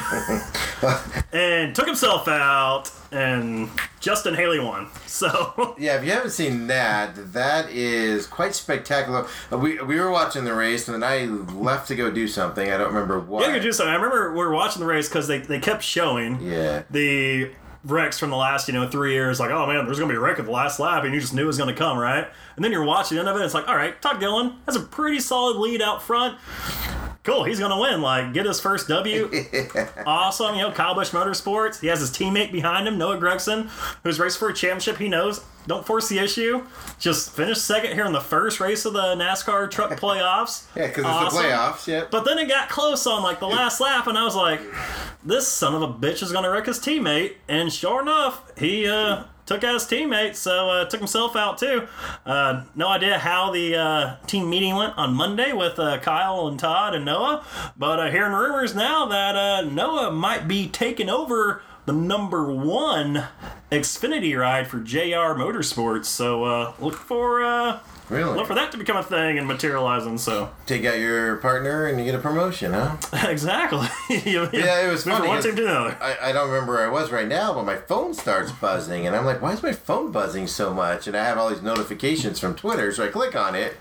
and 1.33 1.75
took 1.75 1.87
himself 1.87 2.29
out, 2.29 2.91
and 3.11 3.71
Justin 4.01 4.35
Haley 4.35 4.61
won. 4.61 4.89
So 5.07 5.75
Yeah, 5.79 5.97
if 5.97 6.05
you 6.05 6.11
haven't 6.13 6.31
seen 6.33 6.67
that, 6.67 7.33
that 7.33 7.71
is 7.71 8.27
quite 8.27 8.55
spectacular. 8.55 9.27
Uh, 9.51 9.59
We, 9.59 9.81
we 9.81 9.99
were 9.99 10.11
watching 10.11 10.45
the 10.45 10.55
race, 10.55 10.89
and 10.89 11.03
then 11.03 11.09
I 11.11 11.25
left 11.55 11.89
to 11.89 11.97
go 11.97 12.11
do 12.11 12.29
something. 12.29 12.71
I 12.71 12.77
don't 12.77 12.89
remember 12.93 13.19
what. 13.19 13.49
yeah, 13.49 13.55
you 13.55 13.61
do 13.63 13.73
something. 13.73 13.93
I 13.93 13.97
remember 13.97 14.33
we 14.33 14.39
were 14.39 14.53
watching 14.53 14.81
the 14.81 14.87
race 14.87 15.09
because 15.09 15.27
they, 15.27 15.39
they 15.39 15.59
kept 15.59 15.83
showing 15.83 16.41
Yeah. 16.43 16.83
the 16.91 17.51
wrecks 17.85 18.19
from 18.19 18.31
the 18.31 18.37
last 18.37 18.69
you 18.69 18.75
know 18.75 18.89
three 18.89 19.13
years. 19.13 19.39
Like, 19.41 19.51
oh 19.51 19.67
man, 19.67 19.85
there's 19.87 19.99
gonna 19.99 20.13
be 20.13 20.17
a 20.17 20.21
wreck 20.21 20.39
at 20.39 20.45
the 20.45 20.51
last 20.51 20.79
lap, 20.81 21.05
and 21.05 21.15
you 21.15 21.21
just 21.21 21.35
knew 21.35 21.43
it 21.43 21.47
was 21.47 21.59
gonna 21.59 21.75
come, 21.75 21.99
right? 21.99 22.27
And 22.57 22.65
then 22.65 22.73
you're 22.73 22.85
watching 22.85 23.17
the 23.17 23.21
end 23.21 23.29
of 23.29 23.37
it. 23.37 23.41
and 23.41 23.45
It's 23.45 23.55
like, 23.55 23.69
all 23.69 23.77
right, 23.77 24.01
Todd 24.01 24.21
Gilliland 24.21 24.55
has 24.67 24.77
a 24.77 24.81
pretty 24.81 25.21
solid 25.21 25.57
lead 25.57 25.83
out 25.83 26.03
front. 26.03 26.39
Cool, 27.27 27.43
he's 27.43 27.59
gonna 27.59 27.81
win. 27.81 28.01
Like, 28.03 28.33
get 28.33 28.47
his 28.47 28.61
first 28.61 28.87
W. 28.87 29.29
awesome. 30.07 30.55
You 30.55 30.63
know, 30.63 30.71
Kyle 30.71 30.95
Busch 30.95 31.11
Motorsports. 31.11 31.81
He 31.81 31.89
has 31.89 31.99
his 31.99 32.13
teammate 32.13 32.53
behind 32.53 32.87
him, 32.87 32.99
Noah 32.99 33.19
Gragson, 33.19 33.69
who's 34.05 34.21
racing 34.21 34.39
for 34.39 34.51
a 34.51 34.55
championship. 34.55 34.99
He 34.99 35.09
knows. 35.09 35.45
Don't 35.67 35.85
force 35.85 36.09
the 36.09 36.21
issue. 36.21 36.65
Just 37.01 37.33
finish 37.33 37.59
second 37.59 37.95
here 37.95 38.07
in 38.07 38.13
the 38.13 38.21
first 38.21 38.61
race 38.61 38.85
of 38.85 38.93
the 38.93 39.17
NASCAR 39.17 39.69
Truck 39.69 39.91
Playoffs. 40.01 40.67
Yeah, 40.77 40.87
because 40.87 41.05
it's 41.05 41.35
the 41.35 41.41
playoffs. 41.41 41.89
Yep. 41.89 42.13
But 42.13 42.25
then 42.25 42.39
it 42.39 42.47
got 42.47 42.69
close 42.69 43.05
on 43.09 43.25
like 43.25 43.41
the 43.41 43.49
last 43.49 43.81
lap, 43.81 44.07
and 44.07 44.17
I 44.17 44.23
was 44.23 44.37
like, 44.37 44.61
"This 45.25 45.49
son 45.49 45.75
of 45.75 45.83
a 45.83 45.89
bitch 45.89 46.23
is 46.23 46.31
gonna 46.31 46.49
wreck 46.49 46.67
his 46.67 46.79
teammate." 46.79 47.35
And 47.49 47.73
sure 47.73 48.03
enough, 48.03 48.53
he 48.57 48.87
uh, 48.87 49.25
took 49.47 49.63
out 49.65 49.75
his 49.75 49.85
teammate, 49.85 50.35
so 50.35 50.69
uh, 50.69 50.85
took 50.85 51.01
himself 51.01 51.37
out 51.37 51.57
too. 51.57 51.87
Uh, 52.27 52.65
no 52.75 52.89
idea 52.89 53.19
how 53.19 53.51
the 53.53 53.77
uh, 53.77 54.17
team 54.27 54.51
meeting 54.51 54.75
went 54.75 54.99
on 54.99 55.15
Monday 55.15 55.53
with 55.53 55.79
uh, 55.79 55.99
Kyle 55.99 56.49
and 56.49 56.59
Todd 56.59 56.95
and 56.95 57.05
Noah, 57.05 57.45
but 57.77 58.01
uh, 58.01 58.11
hearing 58.11 58.33
rumors 58.33 58.75
now 58.75 59.07
that 59.07 59.37
uh, 59.37 59.63
Noah 59.63 60.11
might 60.11 60.49
be 60.49 60.69
taking 60.69 61.09
over 61.09 61.63
the 61.87 61.93
number 61.93 62.53
one 62.53 63.25
Xfinity 63.71 64.39
ride 64.39 64.67
for 64.69 64.79
JR 64.81 65.35
Motorsports. 65.37 66.07
So 66.07 66.45
uh, 66.45 66.73
look 66.81 66.95
for. 66.95 67.43
Uh, 67.43 67.81
Really? 68.09 68.37
Look 68.37 68.47
for 68.47 68.55
that 68.55 68.71
to 68.71 68.79
become 68.79 68.97
a 68.97 69.03
thing 69.03 69.37
and 69.37 69.49
materializing. 69.49 70.17
So 70.19 70.51
Take 70.67 70.85
out 70.85 70.97
your 71.01 71.39
partner 71.39 71.87
and 71.87 71.99
you 71.99 72.05
get 72.05 72.15
a 72.15 72.21
promotion, 72.21 72.73
huh? 72.73 72.97
exactly. 73.29 73.89
You- 74.25 74.49
Yeah, 74.53 74.87
it 74.87 74.93
was 74.93 75.03
from 75.03 75.15
funny. 75.15 75.27
one 75.27 75.43
team 75.43 75.57
to 75.57 75.63
another. 75.65 75.99
I, 76.01 76.29
I 76.29 76.33
don't 76.33 76.49
remember 76.49 76.75
where 76.75 76.87
I 76.87 76.89
was 76.89 77.11
right 77.11 77.27
now, 77.27 77.53
but 77.53 77.65
my 77.65 77.75
phone 77.75 78.15
starts 78.15 78.53
buzzing, 78.53 79.09
and 79.09 79.17
I'm 79.17 79.25
like, 79.25 79.43
why 79.43 79.55
is 79.55 79.63
my 79.65 79.73
phone 79.73 80.13
buzzing 80.13 80.47
so 80.47 80.73
much? 80.73 81.09
And 81.09 81.17
I 81.17 81.25
have 81.25 81.37
all 81.37 81.49
these 81.51 81.63
notifications 81.63 82.39
from 82.39 82.55
Twitter, 82.55 82.93
so 82.93 83.05
I 83.05 83.09
click 83.09 83.35
on 83.35 83.57
it, 83.57 83.77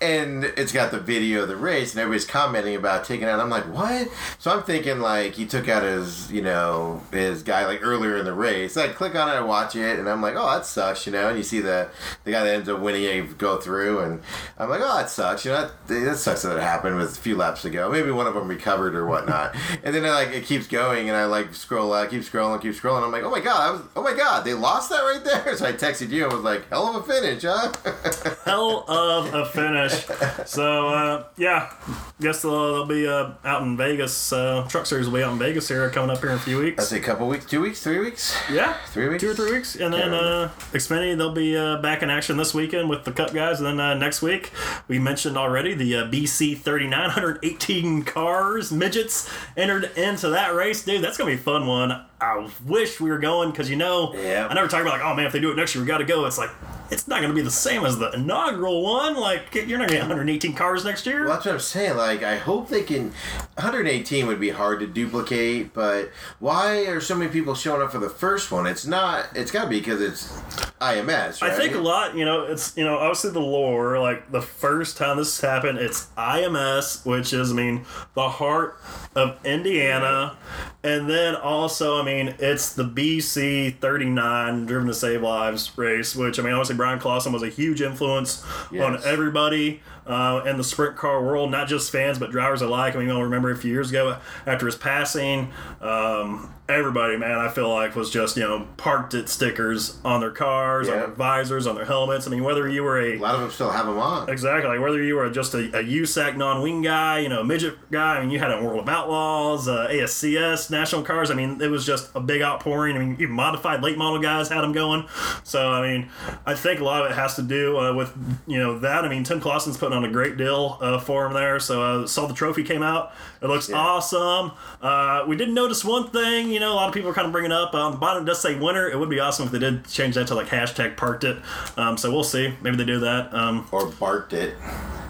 and 0.00 0.44
it's 0.44 0.70
got 0.70 0.92
the 0.92 1.00
video 1.00 1.42
of 1.42 1.48
the 1.48 1.56
race, 1.56 1.94
and 1.94 2.00
everybody's 2.00 2.26
commenting 2.26 2.76
about 2.76 3.04
taking 3.04 3.26
out. 3.26 3.40
I'm 3.40 3.50
like, 3.50 3.64
what? 3.64 4.06
So 4.38 4.52
I'm 4.52 4.62
thinking 4.62 5.00
like 5.00 5.32
he 5.34 5.46
took 5.46 5.68
out 5.68 5.82
his, 5.82 6.30
you 6.30 6.42
know, 6.42 7.02
his 7.10 7.42
guy 7.42 7.66
like 7.66 7.80
earlier 7.82 8.18
in 8.18 8.24
the 8.24 8.34
race. 8.34 8.76
I 8.76 8.86
click 8.86 9.16
on 9.16 9.23
it, 9.28 9.32
I 9.32 9.40
watch 9.40 9.76
it, 9.76 9.98
and 9.98 10.08
I'm 10.08 10.22
like, 10.22 10.34
oh, 10.36 10.46
that 10.54 10.66
sucks, 10.66 11.06
you 11.06 11.12
know. 11.12 11.28
And 11.28 11.36
you 11.38 11.44
see 11.44 11.60
the 11.60 11.88
the 12.24 12.32
guy 12.32 12.44
that 12.44 12.54
ends 12.54 12.68
up 12.68 12.80
winning, 12.80 13.04
it 13.04 13.38
go 13.38 13.58
through, 13.58 14.00
and 14.00 14.22
I'm 14.58 14.68
like, 14.68 14.80
oh, 14.82 14.96
that 14.96 15.10
sucks, 15.10 15.44
you 15.44 15.52
know. 15.52 15.70
That, 15.86 15.94
that 16.04 16.16
sucks 16.16 16.42
that 16.42 16.56
it 16.56 16.62
happened 16.62 16.96
with 16.96 17.16
a 17.16 17.20
few 17.20 17.36
laps 17.36 17.64
ago. 17.64 17.90
Maybe 17.90 18.10
one 18.10 18.26
of 18.26 18.34
them 18.34 18.48
recovered 18.48 18.94
or 18.94 19.06
whatnot. 19.06 19.54
and 19.84 19.94
then 19.94 20.04
I 20.04 20.10
like 20.10 20.28
it 20.28 20.44
keeps 20.44 20.66
going, 20.66 21.08
and 21.08 21.16
I 21.16 21.24
like 21.26 21.54
scroll, 21.54 21.92
I 21.92 22.06
keep 22.06 22.22
scrolling, 22.22 22.60
keep 22.60 22.74
scrolling. 22.74 23.04
I'm 23.04 23.12
like, 23.12 23.24
oh 23.24 23.30
my 23.30 23.40
god, 23.40 23.60
I 23.60 23.70
was, 23.72 23.82
oh 23.96 24.02
my 24.02 24.14
god, 24.14 24.44
they 24.44 24.54
lost 24.54 24.90
that 24.90 25.00
right 25.00 25.22
there. 25.24 25.44
So 25.54 25.66
I 25.66 25.72
texted 25.72 26.10
you 26.10 26.24
and 26.24 26.32
was 26.32 26.42
like, 26.42 26.68
hell 26.68 26.96
of 26.96 27.08
a 27.08 27.12
finish, 27.12 27.42
huh? 27.44 27.72
Hell 28.44 28.84
of 28.88 29.32
a 29.32 29.46
finish. 29.46 30.04
So 30.48 30.88
uh, 30.88 31.24
yeah, 31.36 31.72
guess 32.20 32.42
they'll, 32.42 32.72
they'll 32.74 32.86
be 32.86 33.06
uh, 33.06 33.32
out 33.44 33.62
in 33.62 33.76
Vegas. 33.76 34.32
Uh, 34.32 34.66
Truck 34.68 34.86
Series 34.86 35.06
will 35.06 35.14
be 35.18 35.22
out 35.22 35.32
in 35.32 35.38
Vegas 35.38 35.68
here 35.68 35.88
coming 35.90 36.10
up 36.10 36.18
here 36.20 36.30
in 36.30 36.36
a 36.36 36.40
few 36.40 36.58
weeks. 36.58 36.78
I 36.78 36.82
That's 36.82 36.92
a 36.92 37.00
couple 37.00 37.28
weeks, 37.28 37.46
two 37.46 37.60
weeks, 37.60 37.82
three 37.82 38.00
weeks. 38.00 38.36
Yeah, 38.50 38.74
Three 38.88 39.08
weeks? 39.08 39.13
Two 39.18 39.30
or 39.30 39.34
three 39.34 39.52
weeks, 39.52 39.76
and 39.76 39.92
then 39.92 40.12
uh, 40.14 40.50
Xfinity 40.72 41.16
they'll 41.16 41.32
be 41.32 41.56
uh, 41.56 41.78
back 41.78 42.02
in 42.02 42.10
action 42.10 42.36
this 42.36 42.52
weekend 42.54 42.88
with 42.88 43.04
the 43.04 43.12
Cup 43.12 43.32
guys, 43.32 43.58
and 43.60 43.66
then 43.66 43.80
uh, 43.80 43.94
next 43.94 44.22
week 44.22 44.50
we 44.88 44.98
mentioned 44.98 45.36
already 45.36 45.74
the 45.74 45.96
uh, 45.96 46.04
BC 46.04 46.58
39 46.58 47.00
118 47.00 48.02
cars 48.04 48.72
midgets 48.72 49.30
entered 49.56 49.90
into 49.96 50.28
that 50.30 50.54
race, 50.54 50.84
dude. 50.84 51.02
That's 51.02 51.16
gonna 51.16 51.30
be 51.30 51.36
a 51.36 51.38
fun 51.38 51.66
one. 51.66 52.04
I 52.20 52.48
wish 52.64 53.00
we 53.00 53.10
were 53.10 53.18
going 53.18 53.50
because 53.50 53.68
you 53.68 53.76
know 53.76 54.14
Yeah. 54.14 54.46
I 54.50 54.54
never 54.54 54.68
talk 54.68 54.80
about 54.82 54.94
like 54.98 55.02
oh 55.04 55.14
man 55.14 55.26
if 55.26 55.32
they 55.32 55.40
do 55.40 55.50
it 55.50 55.56
next 55.56 55.74
year 55.74 55.82
we 55.82 55.88
got 55.88 55.98
to 55.98 56.04
go. 56.04 56.24
It's 56.26 56.38
like 56.38 56.50
it's 56.90 57.08
not 57.08 57.20
going 57.20 57.30
to 57.30 57.34
be 57.34 57.42
the 57.42 57.50
same 57.50 57.84
as 57.84 57.98
the 57.98 58.10
inaugural 58.12 58.82
one. 58.82 59.16
Like 59.16 59.54
you're 59.54 59.78
not 59.78 59.88
going 59.88 59.88
to 59.88 59.94
get 59.94 60.00
118 60.02 60.54
cars 60.54 60.84
next 60.84 61.06
year. 61.06 61.24
Well, 61.24 61.34
that's 61.34 61.46
what 61.46 61.54
I'm 61.54 61.60
saying. 61.60 61.96
Like, 61.96 62.22
I 62.22 62.36
hope 62.36 62.68
they 62.68 62.82
can. 62.82 63.12
118 63.54 64.26
would 64.26 64.40
be 64.40 64.50
hard 64.50 64.80
to 64.80 64.86
duplicate, 64.86 65.72
but 65.72 66.10
why 66.38 66.86
are 66.86 67.00
so 67.00 67.14
many 67.14 67.30
people 67.30 67.54
showing 67.54 67.82
up 67.82 67.92
for 67.92 67.98
the 67.98 68.10
first 68.10 68.50
one? 68.50 68.66
It's 68.66 68.86
not. 68.86 69.28
It's 69.34 69.50
got 69.50 69.64
to 69.64 69.70
be 69.70 69.78
because 69.78 70.00
it's 70.00 70.32
IMS. 70.80 71.40
Right? 71.40 71.52
I 71.52 71.56
think 71.56 71.74
a 71.74 71.78
lot, 71.78 72.16
you 72.16 72.24
know, 72.24 72.44
it's 72.44 72.76
you 72.76 72.84
know, 72.84 72.98
obviously 72.98 73.30
the 73.30 73.40
lore. 73.40 73.98
Like 74.00 74.30
the 74.30 74.42
first 74.42 74.96
time 74.96 75.16
this 75.16 75.40
happened, 75.40 75.78
it's 75.78 76.08
IMS, 76.18 77.06
which 77.06 77.32
is, 77.32 77.52
I 77.52 77.54
mean, 77.54 77.84
the 78.14 78.28
heart 78.28 78.78
of 79.14 79.38
Indiana, 79.44 80.36
and 80.82 81.08
then 81.08 81.34
also, 81.34 82.00
I 82.00 82.04
mean, 82.04 82.34
it's 82.38 82.74
the 82.74 82.84
BC 82.84 83.78
39 83.78 84.66
Driven 84.66 84.88
to 84.88 84.94
Save 84.94 85.22
Lives 85.22 85.72
race, 85.76 86.14
which 86.14 86.38
I 86.38 86.42
mean, 86.42 86.52
obviously 86.52 86.73
Bryan 86.76 86.98
Clauson 86.98 87.32
was 87.32 87.42
a 87.42 87.48
huge 87.48 87.80
influence 87.82 88.44
on 88.86 89.02
everybody 89.04 89.80
uh, 90.06 90.42
in 90.46 90.56
the 90.56 90.64
sprint 90.64 90.96
car 90.96 91.22
world, 91.22 91.50
not 91.50 91.68
just 91.68 91.90
fans 91.90 92.18
but 92.18 92.30
drivers 92.30 92.62
alike. 92.62 92.94
I 92.94 92.98
mean, 92.98 93.08
you'll 93.08 93.22
remember 93.22 93.50
a 93.50 93.56
few 93.56 93.72
years 93.72 93.90
ago 93.90 94.18
after 94.46 94.66
his 94.66 94.76
passing, 94.76 95.52
um, 95.80 96.52
everybody, 96.68 97.16
man, 97.16 97.38
I 97.38 97.48
feel 97.48 97.68
like 97.68 97.94
was 97.94 98.10
just 98.10 98.36
you 98.36 98.42
know 98.42 98.66
parked 98.76 99.14
it 99.14 99.28
stickers 99.28 99.98
on 100.04 100.20
their 100.20 100.30
cars, 100.30 100.88
on 100.88 100.96
their 100.96 101.06
visors, 101.08 101.66
on 101.66 101.74
their 101.74 101.84
helmets. 101.84 102.26
I 102.26 102.30
mean, 102.30 102.42
whether 102.42 102.68
you 102.68 102.82
were 102.82 102.98
a 102.98 103.16
A 103.16 103.18
lot 103.18 103.34
of 103.34 103.40
them 103.42 103.50
still 103.50 103.70
have 103.70 103.86
them 103.86 103.98
on. 103.98 104.28
Exactly. 104.30 104.70
Like 104.70 104.80
whether 104.80 105.02
you 105.02 105.16
were 105.16 105.28
just 105.30 105.54
a, 105.54 105.58
a 105.78 105.84
USAC 105.84 106.36
non-wing 106.36 106.82
guy, 106.82 107.18
you 107.18 107.28
know, 107.28 107.40
a 107.40 107.44
midget 107.44 107.76
guy. 107.90 108.16
I 108.16 108.20
mean, 108.20 108.30
you 108.30 108.38
had 108.38 108.50
a 108.50 108.62
World 108.62 108.80
of 108.80 108.88
Outlaws, 108.88 109.68
uh, 109.68 109.88
ASCS, 109.90 110.70
national 110.70 111.02
cars. 111.02 111.30
I 111.30 111.34
mean, 111.34 111.60
it 111.60 111.68
was 111.68 111.84
just 111.84 112.10
a 112.14 112.20
big 112.20 112.42
outpouring. 112.42 112.96
I 112.96 112.98
mean, 112.98 113.16
even 113.20 113.32
modified 113.32 113.82
late 113.82 113.98
model 113.98 114.20
guys 114.20 114.48
had 114.48 114.62
them 114.62 114.72
going. 114.72 115.06
So, 115.42 115.70
I 115.70 115.82
mean, 115.82 116.10
I 116.46 116.54
think 116.54 116.80
a 116.80 116.84
lot 116.84 117.04
of 117.04 117.10
it 117.10 117.14
has 117.14 117.36
to 117.36 117.42
do 117.42 117.78
uh, 117.78 117.92
with 117.92 118.14
you 118.46 118.58
know 118.58 118.78
that. 118.78 119.04
I 119.04 119.08
mean, 119.08 119.24
Tim 119.24 119.40
Clauson's 119.40 119.76
putting 119.76 119.93
on 119.94 120.04
a 120.04 120.10
great 120.10 120.36
deal 120.36 120.78
uh, 120.80 120.98
for 120.98 121.26
him 121.26 121.32
there. 121.32 121.58
So, 121.60 121.82
uh, 121.82 122.06
saw 122.06 122.26
the 122.26 122.34
trophy 122.34 122.62
came 122.64 122.82
out. 122.82 123.12
It 123.40 123.46
looks 123.46 123.68
Yeah. 123.68 123.76
awesome. 123.76 124.52
Uh, 124.82 125.24
we 125.26 125.36
did 125.36 125.50
notice 125.50 125.84
one 125.84 126.08
thing. 126.10 126.50
You 126.50 126.60
know, 126.60 126.72
a 126.72 126.76
lot 126.76 126.88
of 126.88 126.94
people 126.94 127.10
are 127.10 127.14
kind 127.14 127.26
of 127.26 127.32
bringing 127.32 127.52
up 127.52 127.74
on 127.74 127.92
the 127.92 127.98
bottom. 127.98 128.22
It 128.24 128.26
does 128.26 128.40
say 128.40 128.58
winner. 128.58 128.88
It 128.88 128.98
would 128.98 129.08
be 129.10 129.20
awesome 129.20 129.46
if 129.46 129.52
they 129.52 129.58
did 129.58 129.86
change 129.88 130.14
that 130.16 130.26
to 130.28 130.34
like 130.34 130.48
hashtag 130.48 130.96
parked 130.96 131.24
it. 131.24 131.38
Um, 131.76 131.96
so 131.96 132.10
we'll 132.12 132.24
see. 132.24 132.54
Maybe 132.62 132.76
they 132.76 132.84
do 132.84 133.00
that. 133.00 133.32
Um, 133.34 133.66
Or 133.72 133.86
barked 133.86 134.32
it. 134.32 134.56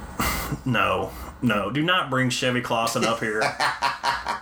no, 0.65 1.11
no. 1.43 1.71
Do 1.71 1.83
not 1.83 2.11
bring 2.11 2.31
Chevy 2.31 2.61
Clauson 2.61 3.05
up 3.05 3.21
here. 3.21 3.43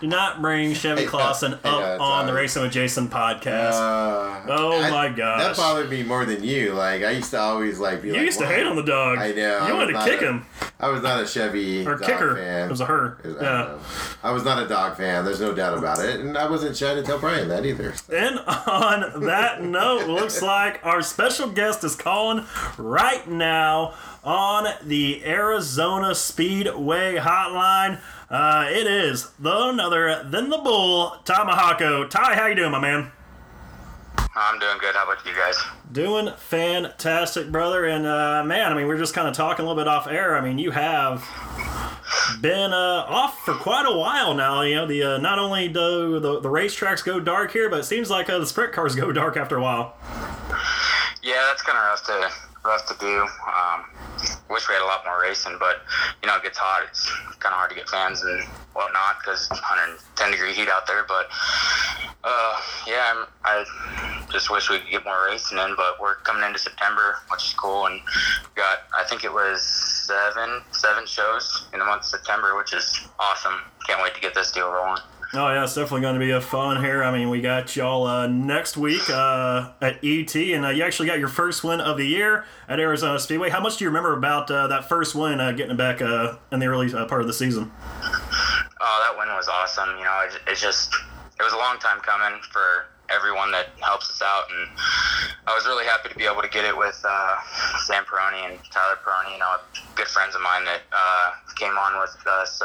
do 0.03 0.09
not 0.09 0.41
bring 0.41 0.73
Chevy 0.73 1.05
know, 1.05 1.11
Clauson 1.11 1.57
I 1.63 1.69
up 1.69 2.01
on 2.01 2.27
the. 2.27 2.33
Racing 2.33 2.61
with 2.63 2.73
Jason 2.73 3.07
podcast. 3.07 3.71
Uh, 3.73 4.41
Oh 4.49 4.81
I- 4.81 4.89
my 4.91 5.09
gosh. 5.09 5.41
That 5.41 5.55
bothered 5.57 5.89
me 5.89 6.03
more 6.03 6.25
than 6.25 6.43
you. 6.43 6.73
Like 6.73 7.03
I 7.03 7.11
used 7.11 7.31
to 7.31 7.39
always 7.39 7.79
like 7.79 8.01
be 8.01 8.09
you 8.09 8.15
like. 8.15 8.23
used 8.23 8.39
to 8.39 8.45
hate 8.45 8.65
on 8.65 8.75
the 8.75 8.83
dog. 8.83 9.17
I 9.19 9.31
know. 9.31 9.65
You 9.67 9.73
was 9.75 9.85
wanted 9.87 9.93
to 9.93 10.03
kick 10.03 10.21
a- 10.21 10.25
him 10.25 10.45
I 10.79 10.89
was 10.89 11.01
not 11.01 11.23
a 11.23 11.25
Chevy 11.27 11.87
or 11.87 11.95
dog 11.95 12.01
kick 12.03 12.15
her. 12.17 12.35
fan. 12.35 12.67
It 12.67 12.71
was 12.71 12.81
a 12.81 12.85
her. 12.85 13.17
I 13.19 13.23
don't 13.27 13.35
Yeah. 13.35 13.41
know. 13.49 13.79
I 14.23 14.31
was 14.31 14.43
not 14.43 14.61
a 14.61 14.67
dog 14.67 14.97
fan. 14.97 15.23
There's 15.23 15.39
no 15.39 15.53
doubt 15.53 15.77
about 15.77 15.99
it, 15.99 16.19
and 16.19 16.37
I 16.37 16.49
wasn't 16.49 16.75
shy 16.75 16.93
to 16.95 17.01
tell 17.03 17.19
Brian 17.19 17.47
that 17.47 17.65
either. 17.65 17.93
And 18.11 18.39
on 18.39 19.21
that 19.25 19.61
note, 19.63 20.07
looks 20.09 20.41
like 20.41 20.81
our 20.83 21.01
special 21.01 21.47
guest 21.47 21.83
is 21.85 21.95
calling 21.95 22.45
right 22.77 23.25
now 23.29 23.93
on 24.25 24.67
the 24.83 25.23
Arizona 25.25 26.13
Speedway 26.15 27.15
hotline. 27.15 27.99
Uh, 28.33 28.65
it 28.67 28.87
is 28.87 29.29
the 29.37 29.51
none 29.51 29.79
other 29.79 30.23
than 30.23 30.49
the 30.49 30.57
Bull, 30.57 31.15
Ty 31.23 31.45
Mahako. 31.45 32.09
Ty, 32.09 32.33
how 32.33 32.47
you 32.47 32.55
doing, 32.55 32.71
my 32.71 32.79
man? 32.79 33.11
I'm 34.35 34.57
doing 34.57 34.79
good. 34.79 34.95
How 34.95 35.03
about 35.03 35.23
you 35.23 35.33
guys? 35.35 35.55
Doing 35.91 36.33
fantastic, 36.37 37.51
brother. 37.51 37.85
And 37.85 38.07
uh, 38.07 38.43
man, 38.43 38.71
I 38.71 38.75
mean, 38.75 38.87
we're 38.87 38.97
just 38.97 39.13
kind 39.13 39.27
of 39.27 39.35
talking 39.35 39.63
a 39.63 39.67
little 39.67 39.79
bit 39.79 39.87
off 39.87 40.07
air. 40.07 40.35
I 40.35 40.41
mean, 40.41 40.57
you 40.57 40.71
have 40.71 41.23
been 42.41 42.73
uh, 42.73 43.05
off 43.07 43.37
for 43.45 43.53
quite 43.53 43.85
a 43.85 43.95
while 43.95 44.33
now. 44.33 44.63
You 44.63 44.75
know, 44.77 44.87
the 44.87 45.03
uh, 45.03 45.17
not 45.19 45.37
only 45.37 45.67
do 45.67 46.19
the 46.19 46.39
the 46.39 46.49
racetracks 46.49 47.05
go 47.05 47.19
dark 47.19 47.51
here, 47.51 47.69
but 47.69 47.81
it 47.81 47.83
seems 47.83 48.09
like 48.09 48.31
uh, 48.31 48.39
the 48.39 48.47
sprint 48.47 48.73
cars 48.73 48.95
go 49.03 49.11
dark 49.11 49.37
after 49.37 49.57
a 49.57 49.61
while. 49.61 49.95
Yeah, 51.21 51.45
that's 51.49 51.61
kind 51.61 51.77
of 51.77 51.83
rough 51.83 52.03
to 52.05 52.52
rough 52.65 52.85
to 52.87 52.95
do. 52.99 53.27
Um, 53.47 53.85
wish 54.49 54.67
we 54.69 54.75
had 54.75 54.83
a 54.83 54.85
lot 54.85 55.03
more 55.05 55.21
racing, 55.21 55.57
but 55.59 55.83
you 56.21 56.27
know 56.27 56.37
it 56.37 56.43
gets 56.43 56.57
hot. 56.57 56.87
It's 56.89 57.05
kind 57.39 57.53
of 57.53 57.59
hard 57.59 57.69
to 57.71 57.75
get 57.75 57.89
fans 57.89 58.21
and 58.21 58.43
whatnot 58.73 59.19
because 59.19 59.49
110 59.49 60.31
degree 60.31 60.53
heat 60.53 60.69
out 60.69 60.87
there. 60.87 61.03
But 61.07 61.27
uh, 62.23 62.61
yeah, 62.87 63.13
I'm, 63.13 63.27
I 63.43 63.65
just 64.31 64.49
wish 64.49 64.69
we 64.69 64.79
could 64.79 64.89
get 64.89 65.03
more 65.03 65.27
racing 65.27 65.57
in. 65.57 65.75
But 65.75 65.99
we're 66.01 66.15
coming 66.23 66.43
into 66.43 66.59
September, 66.59 67.17
which 67.29 67.43
is 67.43 67.53
cool, 67.53 67.87
and 67.87 67.99
got 68.55 68.87
I 68.97 69.03
think 69.03 69.23
it 69.23 69.33
was 69.33 69.61
seven 69.61 70.61
seven 70.71 71.05
shows 71.05 71.67
in 71.73 71.79
the 71.79 71.85
month 71.85 72.03
of 72.03 72.07
September, 72.07 72.55
which 72.55 72.73
is 72.73 73.07
awesome. 73.19 73.59
Can't 73.87 74.01
wait 74.01 74.15
to 74.15 74.21
get 74.21 74.33
this 74.33 74.51
deal 74.51 74.71
rolling. 74.71 75.01
Oh 75.35 75.51
yeah, 75.51 75.63
it's 75.63 75.73
definitely 75.73 76.01
going 76.01 76.13
to 76.13 76.19
be 76.19 76.29
a 76.29 76.39
fun 76.39 76.83
here. 76.83 77.03
I 77.03 77.11
mean, 77.11 77.31
we 77.31 77.41
got 77.41 77.75
y'all 77.75 78.05
uh, 78.05 78.27
next 78.27 78.77
week 78.77 79.09
uh, 79.09 79.71
at 79.81 79.97
ET, 80.03 80.35
and 80.35 80.63
uh, 80.63 80.69
you 80.69 80.83
actually 80.83 81.07
got 81.07 81.17
your 81.17 81.27
first 81.27 81.63
win 81.63 81.81
of 81.81 81.97
the 81.97 82.05
year 82.05 82.45
at 82.67 82.79
Arizona 82.79 83.17
Speedway. 83.17 83.49
How 83.49 83.59
much 83.59 83.77
do 83.77 83.83
you 83.83 83.89
remember 83.89 84.15
about 84.15 84.51
uh, 84.51 84.67
that 84.67 84.87
first 84.87 85.15
win, 85.15 85.39
uh, 85.39 85.51
getting 85.51 85.71
it 85.71 85.77
back 85.77 86.03
uh, 86.03 86.35
in 86.51 86.59
the 86.59 86.67
early 86.67 86.87
part 86.91 87.19
of 87.21 87.25
the 87.25 87.33
season? 87.33 87.71
Oh, 88.79 89.07
that 89.09 89.17
win 89.17 89.27
was 89.29 89.47
awesome. 89.47 89.97
You 89.97 90.03
know, 90.03 90.21
it, 90.27 90.39
it's 90.45 90.61
just 90.61 90.93
it 91.39 91.41
was 91.41 91.53
a 91.53 91.57
long 91.57 91.79
time 91.79 91.99
coming 92.01 92.39
for 92.51 92.85
everyone 93.09 93.49
that 93.53 93.69
helps 93.81 94.11
us 94.11 94.21
out, 94.21 94.43
and 94.51 94.69
I 95.47 95.55
was 95.55 95.65
really 95.65 95.85
happy 95.85 96.09
to 96.09 96.15
be 96.15 96.25
able 96.25 96.43
to 96.43 96.49
get 96.49 96.63
it 96.63 96.77
with 96.77 96.93
Sam 96.93 98.05
Peroni 98.05 98.51
and 98.51 98.59
Tyler 98.69 98.99
Peroni. 99.03 99.33
You 99.33 99.39
know, 99.39 99.55
good 99.95 100.07
friends 100.09 100.35
of 100.35 100.41
mine 100.41 100.63
that 100.65 100.81
came 101.55 101.73
on 101.73 101.99
with 101.99 102.15
us 102.27 102.61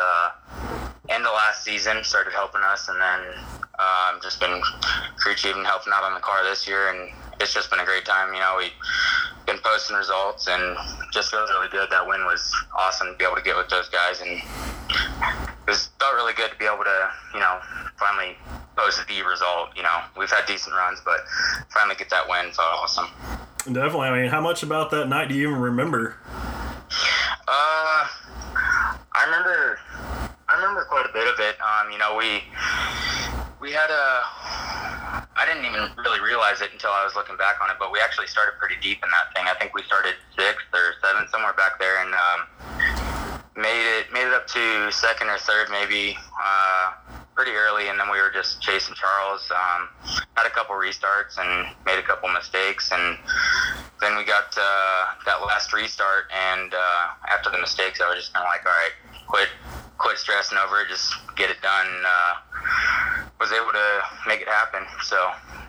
uh, 1.11 1.19
the 1.19 1.31
last 1.31 1.65
season, 1.65 2.05
started 2.05 2.33
helping 2.33 2.63
us, 2.63 2.89
and 2.89 3.01
then 3.01 3.21
um, 3.79 4.21
just 4.23 4.41
been 4.41 4.61
crew 5.17 5.35
chief 5.35 5.55
and 5.57 5.67
helping 5.67 5.93
out 5.93 6.05
on 6.05 6.15
the 6.15 6.21
car 6.21 6.45
this 6.45 6.67
year, 6.67 6.91
and 6.91 7.11
it's 7.41 7.55
just 7.55 7.71
been 7.71 7.81
a 7.81 7.85
great 7.85 8.05
time. 8.05 8.33
You 8.33 8.41
know, 8.41 8.57
we've 8.59 8.73
been 9.47 9.59
posting 9.65 9.97
results 9.97 10.47
and 10.49 10.77
just 11.13 11.31
feels 11.31 11.49
really 11.51 11.69
good. 11.69 11.89
That 11.91 12.07
win 12.07 12.25
was 12.25 12.53
awesome 12.77 13.13
to 13.13 13.15
be 13.19 13.25
able 13.25 13.37
to 13.37 13.43
get 13.43 13.57
with 13.57 13.69
those 13.69 13.89
guys 13.89 14.21
and 14.21 14.31
it 14.31 15.67
was 15.67 15.89
felt 15.99 16.15
really 16.15 16.35
good 16.35 16.51
to 16.51 16.59
be 16.59 16.67
able 16.67 16.85
to, 16.85 17.11
you 17.33 17.41
know, 17.41 17.59
finally 17.99 18.37
post 18.77 19.07
the 19.09 19.23
result. 19.23 19.71
You 19.77 19.83
know, 19.83 20.01
we've 20.19 20.31
had 20.31 20.47
decent 20.47 20.75
runs, 20.75 21.01
but 21.05 21.21
finally 21.71 21.97
get 21.97 22.11
that 22.11 22.29
win 22.29 22.53
felt 22.53 22.69
awesome. 22.75 23.09
Definitely. 23.65 24.09
I 24.09 24.23
mean, 24.23 24.31
how 24.31 24.41
much 24.41 24.63
about 24.63 24.91
that 24.91 25.09
night 25.09 25.29
do 25.29 25.35
you 25.35 25.49
even 25.49 25.61
remember? 25.61 26.17
Uh, 27.47 28.07
I 29.13 29.25
remember, 29.25 29.79
I 30.49 30.57
remember 30.57 30.85
quite 30.85 31.05
a 31.05 31.13
bit 31.13 31.29
of 31.29 31.39
it. 31.41 31.57
Um, 31.61 31.93
you 31.93 31.99
know, 31.99 32.17
we 32.17 32.41
we 33.61 33.73
had 33.73 33.91
a. 33.91 34.05
I 35.39 35.45
didn't 35.47 35.65
even 35.65 35.93
really 36.01 36.21
realize 36.21 36.61
it 36.61 36.73
until 36.73 36.91
I 36.91 37.05
was 37.05 37.15
looking 37.15 37.37
back 37.37 37.61
on 37.63 37.71
it, 37.71 37.77
but 37.79 37.93
we 37.93 38.01
actually 38.01 38.27
started 38.27 38.59
pretty 38.59 38.77
deep 38.81 38.99
in 39.05 39.09
that 39.13 39.35
thing. 39.37 39.47
I 39.47 39.55
think 39.61 39.75
we 39.75 39.83
started 39.85 40.15
sixth 40.37 40.67
or 40.73 40.97
seventh, 41.05 41.31
somewhere 41.31 41.53
back 41.53 41.79
there, 41.79 42.01
and 42.01 42.11
um, 42.17 42.41
made 43.57 43.85
it 44.01 44.13
made 44.13 44.27
it 44.27 44.33
up 44.33 44.49
to 44.49 44.91
second 44.91 45.29
or 45.29 45.39
third, 45.39 45.69
maybe. 45.71 46.17
Uh, 46.43 46.93
pretty 47.39 47.53
early, 47.53 47.89
and 47.89 48.01
then 48.01 48.11
we 48.11 48.19
were 48.19 48.33
just 48.35 48.61
chasing 48.61 48.97
Charles. 48.97 49.49
Um, 49.53 49.89
had 50.35 50.45
a 50.45 50.51
couple 50.51 50.75
restarts 50.75 51.39
and 51.39 51.71
made 51.87 51.97
a 51.97 52.03
couple 52.03 52.29
mistakes, 52.33 52.91
and 52.91 53.17
then 54.01 54.17
we 54.17 54.25
got 54.25 54.51
uh, 54.59 55.05
that 55.25 55.39
last 55.47 55.73
restart. 55.73 56.25
And 56.35 56.75
uh, 56.75 57.31
after 57.31 57.49
the 57.49 57.59
mistakes, 57.59 58.01
I 58.01 58.09
was 58.09 58.19
just 58.19 58.35
kind 58.35 58.45
of 58.45 58.51
like, 58.51 58.67
all 58.67 58.73
right, 58.73 59.18
quit, 59.29 59.49
quit 59.99 60.19
stressing 60.19 60.59
over 60.59 60.81
it, 60.81 60.89
just 60.89 61.15
get 61.37 61.51
it 61.51 61.61
done. 61.63 61.87
And, 61.87 62.05
uh, 62.05 62.35
was 63.41 63.53
able 63.53 63.73
to 63.73 64.03
make 64.27 64.41
it 64.41 64.49
happen. 64.49 64.85
So, 65.05 65.17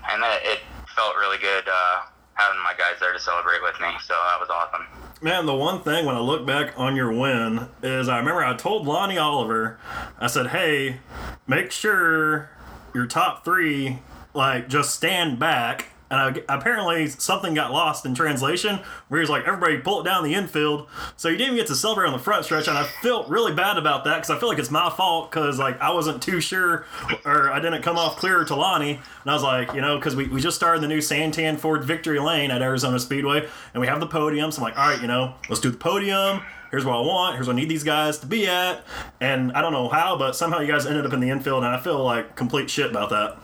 and 0.10 0.24
it 0.44 0.60
felt 0.96 1.16
really 1.18 1.38
good 1.38 1.68
uh, 1.68 2.02
having 2.34 2.62
my 2.64 2.74
guys 2.78 3.00
there 3.00 3.14
to 3.14 3.20
celebrate 3.20 3.62
with 3.62 3.80
me. 3.80 3.90
So 4.04 4.14
that 4.14 4.40
was 4.40 4.50
awesome. 4.50 4.86
Man, 5.22 5.46
the 5.46 5.54
one 5.56 5.82
thing 5.82 6.06
when 6.06 6.16
I 6.16 6.20
look 6.20 6.46
back 6.46 6.74
on 6.78 6.96
your 6.96 7.12
win 7.12 7.68
is 7.84 8.08
I 8.08 8.18
remember 8.18 8.44
I 8.44 8.56
told 8.56 8.88
Lonnie 8.88 9.18
Oliver, 9.18 9.78
I 10.18 10.28
said, 10.28 10.48
hey, 10.48 11.02
make 11.46 11.72
sure 11.72 12.50
your 12.94 13.06
top 13.06 13.46
three, 13.46 14.00
like, 14.34 14.70
just 14.70 14.96
stand 14.96 15.38
back. 15.38 15.88
And 16.12 16.20
I, 16.20 16.56
apparently 16.56 17.08
something 17.08 17.54
got 17.54 17.72
lost 17.72 18.06
in 18.06 18.16
translation 18.16 18.80
where 19.08 19.20
he's 19.20 19.30
like, 19.30 19.46
everybody 19.46 19.78
pull 19.78 20.02
it 20.02 20.04
down 20.04 20.24
the 20.24 20.34
infield. 20.34 20.88
So 21.18 21.30
he 21.30 21.38
didn't 21.38 21.54
even 21.54 21.58
get 21.58 21.68
to 21.68 21.76
celebrate 21.76 22.08
on 22.08 22.14
the 22.14 22.20
front 22.20 22.46
stretch. 22.46 22.68
And 22.68 22.78
I 22.78 22.84
felt 22.84 23.30
really 23.30 23.54
bad 23.54 23.78
about 23.78 24.04
that 24.06 24.16
because 24.16 24.30
I 24.30 24.40
feel 24.40 24.50
like 24.50 24.60
it's 24.60 24.72
my 24.72 24.90
fault 24.90 25.30
because, 25.30 25.60
like, 25.60 25.80
I 25.80 25.92
wasn't 25.92 26.22
too 26.22 26.42
sure 26.42 26.86
or 27.26 27.52
I 27.52 27.60
didn't 27.60 27.82
come 27.82 27.98
off 27.98 28.18
clear 28.18 28.44
to 28.44 28.56
Lonnie. 28.56 29.00
And 29.22 29.32
I 29.32 29.34
was 29.34 29.44
like, 29.44 29.74
you 29.74 29.82
know, 29.82 29.98
because 29.98 30.16
we, 30.16 30.28
we 30.28 30.42
just 30.42 30.56
started 30.56 30.82
the 30.82 30.88
new 30.88 31.00
Santan 31.00 31.60
Ford 31.60 31.84
Victory 31.84 32.20
Lane 32.20 32.52
at 32.52 32.62
Arizona 32.62 33.00
Speedway 33.00 33.48
and 33.74 33.82
we 33.82 33.88
have 33.88 34.00
the 34.00 34.08
podium. 34.08 34.52
So 34.52 34.62
I'm 34.62 34.64
like, 34.64 34.78
all 34.78 34.90
right, 34.90 35.02
you 35.02 35.08
know, 35.08 35.36
let's 35.50 35.62
do 35.62 35.70
the 35.70 35.78
podium. 35.78 36.42
Here's 36.72 36.86
what 36.86 36.96
I 36.96 37.02
want. 37.02 37.36
Here's 37.36 37.48
what 37.48 37.54
I 37.54 37.60
need 37.60 37.70
these 37.70 37.84
guys 37.84 38.20
to 38.20 38.28
be 38.28 38.48
at. 38.48 38.84
And 39.20 39.52
I 39.54 39.62
don't 39.62 39.74
know 39.74 39.90
how, 39.90 40.18
but 40.18 40.36
somehow 40.36 40.60
you 40.60 40.68
guys 40.68 40.86
ended 40.86 41.06
up 41.06 41.14
in 41.14 41.20
the 41.20 41.30
infield. 41.30 41.64
And 41.64 41.74
I 41.74 41.80
feel 41.80 42.04
like 42.04 42.36
complete 42.36 42.70
shit 42.70 42.92
about 42.92 43.10
that. 43.10 43.38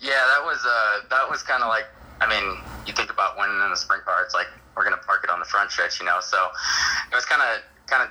Yeah, 0.00 0.10
that 0.10 0.42
was 0.44 0.58
uh, 0.66 1.06
that 1.10 1.30
was 1.30 1.42
kind 1.42 1.62
of 1.62 1.68
like 1.68 1.84
I 2.20 2.28
mean, 2.28 2.58
you 2.86 2.92
think 2.92 3.10
about 3.10 3.38
winning 3.38 3.60
in 3.62 3.70
the 3.70 3.76
sprint 3.76 4.04
car, 4.04 4.22
it's 4.24 4.34
like 4.34 4.48
we're 4.76 4.84
gonna 4.84 4.96
park 4.98 5.22
it 5.24 5.30
on 5.30 5.38
the 5.38 5.46
front 5.46 5.70
stretch, 5.70 6.00
you 6.00 6.06
know. 6.06 6.18
So 6.20 6.38
it 7.10 7.14
was 7.14 7.24
kind 7.24 7.42
of 7.42 7.62
kind 7.86 8.02
of 8.02 8.10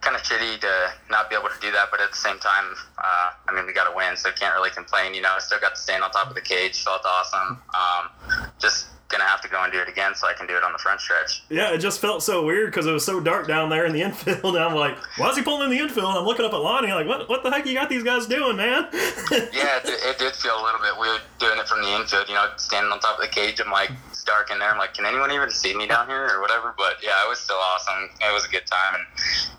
kind 0.00 0.16
of 0.16 0.22
shitty 0.22 0.60
to 0.60 0.92
not 1.10 1.30
be 1.30 1.36
able 1.36 1.48
to 1.48 1.60
do 1.60 1.72
that, 1.72 1.88
but 1.90 2.00
at 2.00 2.10
the 2.10 2.16
same 2.16 2.38
time, 2.38 2.74
uh, 2.98 3.30
I 3.48 3.54
mean, 3.54 3.66
we 3.66 3.72
got 3.72 3.88
to 3.88 3.96
win, 3.96 4.16
so 4.16 4.30
can't 4.32 4.54
really 4.54 4.70
complain. 4.70 5.14
You 5.14 5.22
know, 5.22 5.32
I 5.32 5.38
still 5.38 5.58
got 5.60 5.74
to 5.74 5.80
stand 5.80 6.02
on 6.02 6.10
top 6.10 6.28
of 6.28 6.34
the 6.34 6.42
cage, 6.42 6.84
felt 6.84 7.00
awesome. 7.06 7.62
Um, 7.72 8.10
just 8.58 8.88
gonna 9.16 9.28
have 9.28 9.40
to 9.42 9.48
go 9.48 9.62
and 9.62 9.72
do 9.72 9.78
it 9.78 9.88
again 9.88 10.14
so 10.14 10.26
I 10.26 10.32
can 10.32 10.46
do 10.46 10.56
it 10.56 10.64
on 10.64 10.72
the 10.72 10.78
front 10.78 11.00
stretch. 11.00 11.42
Yeah, 11.48 11.72
it 11.72 11.78
just 11.78 12.00
felt 12.00 12.22
so 12.22 12.44
weird 12.44 12.70
because 12.70 12.86
it 12.86 12.92
was 12.92 13.04
so 13.04 13.20
dark 13.20 13.46
down 13.46 13.70
there 13.70 13.86
in 13.86 13.92
the 13.92 14.02
infield. 14.08 14.56
And 14.56 14.64
I'm 14.64 14.74
like, 14.74 14.96
why 15.18 15.30
is 15.30 15.36
he 15.36 15.42
pulling 15.42 15.70
in 15.70 15.76
the 15.76 15.82
infield? 15.82 16.08
And 16.08 16.18
I'm 16.18 16.24
looking 16.24 16.44
up 16.44 16.52
at 16.52 16.60
Lonnie, 16.60 16.92
like, 16.92 17.06
what, 17.06 17.28
what 17.28 17.42
the 17.42 17.50
heck 17.50 17.66
you 17.66 17.74
got 17.74 17.88
these 17.88 18.02
guys 18.02 18.26
doing, 18.26 18.56
man? 18.56 18.88
yeah, 18.92 19.78
it, 19.78 19.86
it 19.86 20.18
did 20.18 20.34
feel 20.34 20.54
a 20.60 20.62
little 20.62 20.80
bit 20.80 20.98
weird 20.98 21.20
doing 21.38 21.58
it 21.58 21.68
from 21.68 21.82
the 21.82 21.94
infield. 21.94 22.28
You 22.28 22.34
know, 22.34 22.50
standing 22.56 22.90
on 22.92 23.00
top 23.00 23.18
of 23.18 23.22
the 23.22 23.30
cage. 23.30 23.60
I'm 23.60 23.70
like, 23.70 23.90
it's 24.24 24.30
dark 24.30 24.50
in 24.50 24.58
there. 24.58 24.70
I'm 24.70 24.78
like, 24.78 24.94
can 24.94 25.04
anyone 25.06 25.30
even 25.30 25.50
see 25.50 25.74
me 25.76 25.86
down 25.86 26.08
here 26.08 26.28
or 26.32 26.40
whatever? 26.40 26.74
But 26.76 26.96
yeah, 27.02 27.24
it 27.24 27.28
was 27.28 27.38
still 27.38 27.56
awesome. 27.56 28.08
It 28.20 28.32
was 28.32 28.44
a 28.44 28.48
good 28.48 28.66
time 28.66 28.94
and 28.94 29.04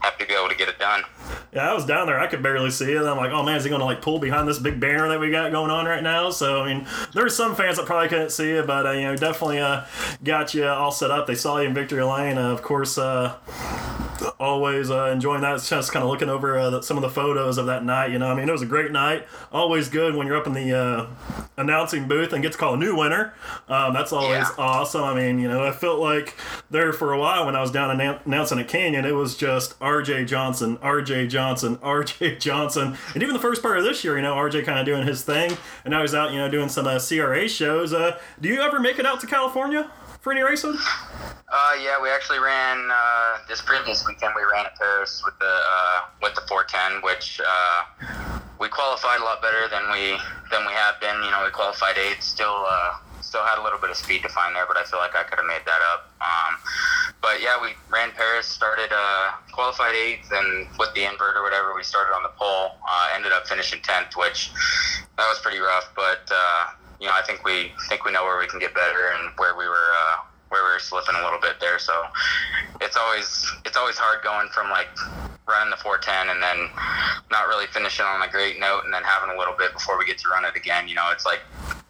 happy 0.01 0.23
to 0.23 0.27
be 0.27 0.33
able 0.33 0.49
to 0.49 0.55
get 0.55 0.67
it 0.67 0.79
done. 0.79 1.03
Yeah, 1.53 1.69
I 1.69 1.73
was 1.73 1.85
down 1.85 2.07
there. 2.07 2.19
I 2.19 2.27
could 2.27 2.43
barely 2.43 2.71
see 2.71 2.91
it. 2.91 3.01
I'm 3.01 3.17
like, 3.17 3.31
oh 3.31 3.43
man, 3.43 3.57
is 3.57 3.63
he 3.63 3.69
going 3.69 3.79
to 3.79 3.85
like 3.85 4.01
pull 4.01 4.19
behind 4.19 4.47
this 4.47 4.59
big 4.59 4.79
banner 4.79 5.07
that 5.09 5.19
we 5.19 5.31
got 5.31 5.51
going 5.51 5.71
on 5.71 5.85
right 5.85 6.03
now? 6.03 6.31
So 6.31 6.61
I 6.61 6.73
mean, 6.73 6.87
there's 7.13 7.35
some 7.35 7.55
fans 7.55 7.77
that 7.77 7.85
probably 7.85 8.09
couldn't 8.09 8.31
see 8.31 8.51
it, 8.51 8.67
but 8.67 8.85
uh, 8.85 8.91
you 8.91 9.03
know, 9.03 9.15
definitely 9.15 9.59
uh, 9.59 9.85
got 10.23 10.53
you 10.53 10.65
all 10.65 10.91
set 10.91 11.11
up. 11.11 11.27
They 11.27 11.35
saw 11.35 11.59
you 11.59 11.67
in 11.67 11.73
victory 11.73 12.03
lane. 12.03 12.37
Uh, 12.37 12.51
of 12.51 12.61
course, 12.61 12.97
uh, 12.97 13.35
always 14.39 14.89
uh, 14.91 15.05
enjoying 15.05 15.41
that. 15.41 15.55
It's 15.55 15.69
just 15.69 15.91
kind 15.91 16.03
of 16.03 16.09
looking 16.09 16.29
over 16.29 16.57
uh, 16.57 16.69
the, 16.69 16.81
some 16.81 16.97
of 16.97 17.01
the 17.01 17.09
photos 17.09 17.57
of 17.57 17.67
that 17.67 17.83
night. 17.85 18.11
You 18.11 18.19
know, 18.19 18.27
I 18.31 18.35
mean, 18.35 18.49
it 18.49 18.51
was 18.51 18.61
a 18.61 18.67
great 18.67 18.91
night. 18.91 19.25
Always 19.51 19.89
good 19.89 20.15
when 20.15 20.27
you're 20.27 20.37
up 20.37 20.47
in 20.47 20.53
the 20.53 20.77
uh, 20.77 21.07
announcing 21.57 22.07
booth 22.07 22.33
and 22.33 22.41
get 22.41 22.51
to 22.51 22.57
call 22.57 22.73
a 22.73 22.77
new 22.77 22.95
winner. 22.95 23.33
Um, 23.67 23.93
that's 23.93 24.11
always 24.11 24.29
Yeah. 24.29 24.54
Awesome. 24.57 25.03
I 25.03 25.13
mean, 25.13 25.39
you 25.39 25.47
know, 25.47 25.65
I 25.65 25.71
felt 25.71 25.99
like 25.99 26.35
there 26.69 26.93
for 26.93 27.11
a 27.11 27.19
while 27.19 27.45
when 27.45 27.55
I 27.55 27.61
was 27.61 27.71
down 27.71 27.91
in 27.91 27.99
at 28.01 28.67
Canyon, 28.67 29.05
it 29.05 29.11
was 29.11 29.35
just 29.35 29.75
R.J. 29.81 30.25
Johnson, 30.25 30.77
R.J. 30.81 31.27
Johnson, 31.27 31.77
R.J. 31.83 32.37
Johnson, 32.37 32.97
and 33.13 33.23
even 33.23 33.33
the 33.33 33.39
first 33.39 33.61
part 33.61 33.77
of 33.77 33.83
this 33.83 34.03
year, 34.03 34.15
you 34.15 34.21
know, 34.21 34.33
R.J. 34.33 34.63
kind 34.63 34.79
of 34.79 34.85
doing 34.85 35.05
his 35.05 35.23
thing, 35.23 35.57
and 35.83 35.91
now 35.91 36.01
he's 36.01 36.15
out, 36.15 36.31
you 36.31 36.39
know, 36.39 36.49
doing 36.49 36.69
some 36.69 36.87
uh, 36.87 36.99
CRA 36.99 37.47
shows. 37.47 37.93
Uh, 37.93 38.17
do 38.39 38.49
you 38.49 38.61
ever 38.61 38.79
make 38.79 38.99
it 38.99 39.05
out 39.05 39.19
to 39.21 39.27
California 39.27 39.89
for 40.21 40.31
any 40.31 40.41
racing? 40.41 40.77
Uh, 41.47 41.73
yeah, 41.81 42.01
we 42.01 42.09
actually 42.09 42.39
ran 42.39 42.89
uh, 42.91 43.37
this 43.47 43.61
previous 43.61 44.05
weekend. 44.07 44.33
We 44.35 44.41
ran 44.43 44.65
at 44.65 44.77
Perris 44.77 45.23
with 45.23 45.37
the 45.39 45.45
uh, 45.69 45.99
with 46.21 46.33
the 46.35 46.41
410, 46.47 47.01
which 47.03 47.39
uh, 47.45 48.39
we 48.59 48.67
qualified 48.67 49.21
a 49.21 49.23
lot 49.23 49.41
better 49.41 49.67
than 49.69 49.91
we 49.91 50.17
than 50.51 50.65
we 50.65 50.73
have 50.73 50.99
been. 50.99 51.15
You 51.23 51.31
know, 51.31 51.43
we 51.45 51.51
qualified 51.51 51.97
eighth. 51.97 52.23
Still, 52.23 52.65
uh, 52.67 52.97
still 53.25 53.43
had 53.43 53.57
a 53.57 53.63
little 53.63 53.79
bit 53.79 53.89
of 53.89 53.97
speed 53.97 54.21
to 54.21 54.29
find 54.29 54.55
there, 54.55 54.65
but 54.69 54.77
I 54.77 54.83
feel 54.85 54.99
like 54.99 55.15
I 55.17 55.23
could 55.23 55.41
have 55.41 55.49
made 55.49 55.65
that 55.65 55.81
up. 55.91 56.13
Um, 56.21 56.61
but 57.21 57.41
yeah, 57.41 57.57
we 57.59 57.73
ran 57.89 58.11
Perris, 58.11 58.45
started 58.45 58.93
uh, 58.93 59.33
qualified 59.51 59.95
eighth, 59.95 60.29
and 60.31 60.67
with 60.77 60.93
the 60.93 61.03
invert 61.03 61.35
or 61.35 61.41
whatever, 61.41 61.73
we 61.73 61.81
started 61.81 62.13
on 62.13 62.21
the 62.21 62.31
pole. 62.37 62.77
Uh, 62.85 63.09
ended 63.15 63.33
up 63.33 63.47
finishing 63.47 63.81
tenth, 63.81 64.15
which 64.15 64.53
that 65.17 65.25
was 65.25 65.39
pretty 65.41 65.57
rough. 65.57 65.89
But 65.95 66.29
uh, 66.29 66.77
you 67.01 67.07
know, 67.07 67.13
I 67.13 67.25
think 67.25 67.43
we 67.43 67.73
think 67.89 68.05
we 68.05 68.11
know 68.11 68.23
where 68.23 68.37
we 68.37 68.47
can 68.47 68.59
get 68.59 68.73
better 68.73 69.09
and 69.17 69.33
where 69.37 69.57
we 69.57 69.67
were. 69.67 69.89
Where 70.49 70.63
we 70.63 70.71
were 70.71 70.79
slipping 70.79 71.15
a 71.15 71.23
little 71.23 71.39
bit 71.39 71.59
there. 71.59 71.79
So 71.79 71.93
it's 72.81 72.97
always 72.97 73.51
it's 73.65 73.77
always 73.77 73.97
hard 73.97 74.23
going 74.23 74.49
from 74.49 74.69
like 74.69 74.87
running 75.47 75.69
the 75.69 75.77
410 75.77 76.29
and 76.33 76.41
then 76.41 76.69
not 77.29 77.47
really 77.47 77.67
finishing 77.67 78.05
on 78.05 78.21
a 78.21 78.31
great 78.31 78.59
note 78.59 78.81
and 78.85 78.93
then 78.93 79.03
having 79.03 79.35
a 79.35 79.37
little 79.37 79.55
bit 79.57 79.73
before 79.73 79.97
we 79.97 80.05
get 80.05 80.17
to 80.19 80.29
run 80.29 80.45
it 80.45 80.55
again. 80.55 80.87
You 80.87 80.95
know, 80.95 81.09
it's 81.11 81.25
like 81.25 81.41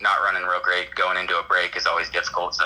not 0.01 0.19
running 0.24 0.43
real 0.43 0.62
great 0.62 0.93
going 0.95 1.17
into 1.17 1.38
a 1.38 1.43
break 1.43 1.75
is 1.75 1.85
always 1.85 2.09
difficult. 2.09 2.55
So 2.55 2.65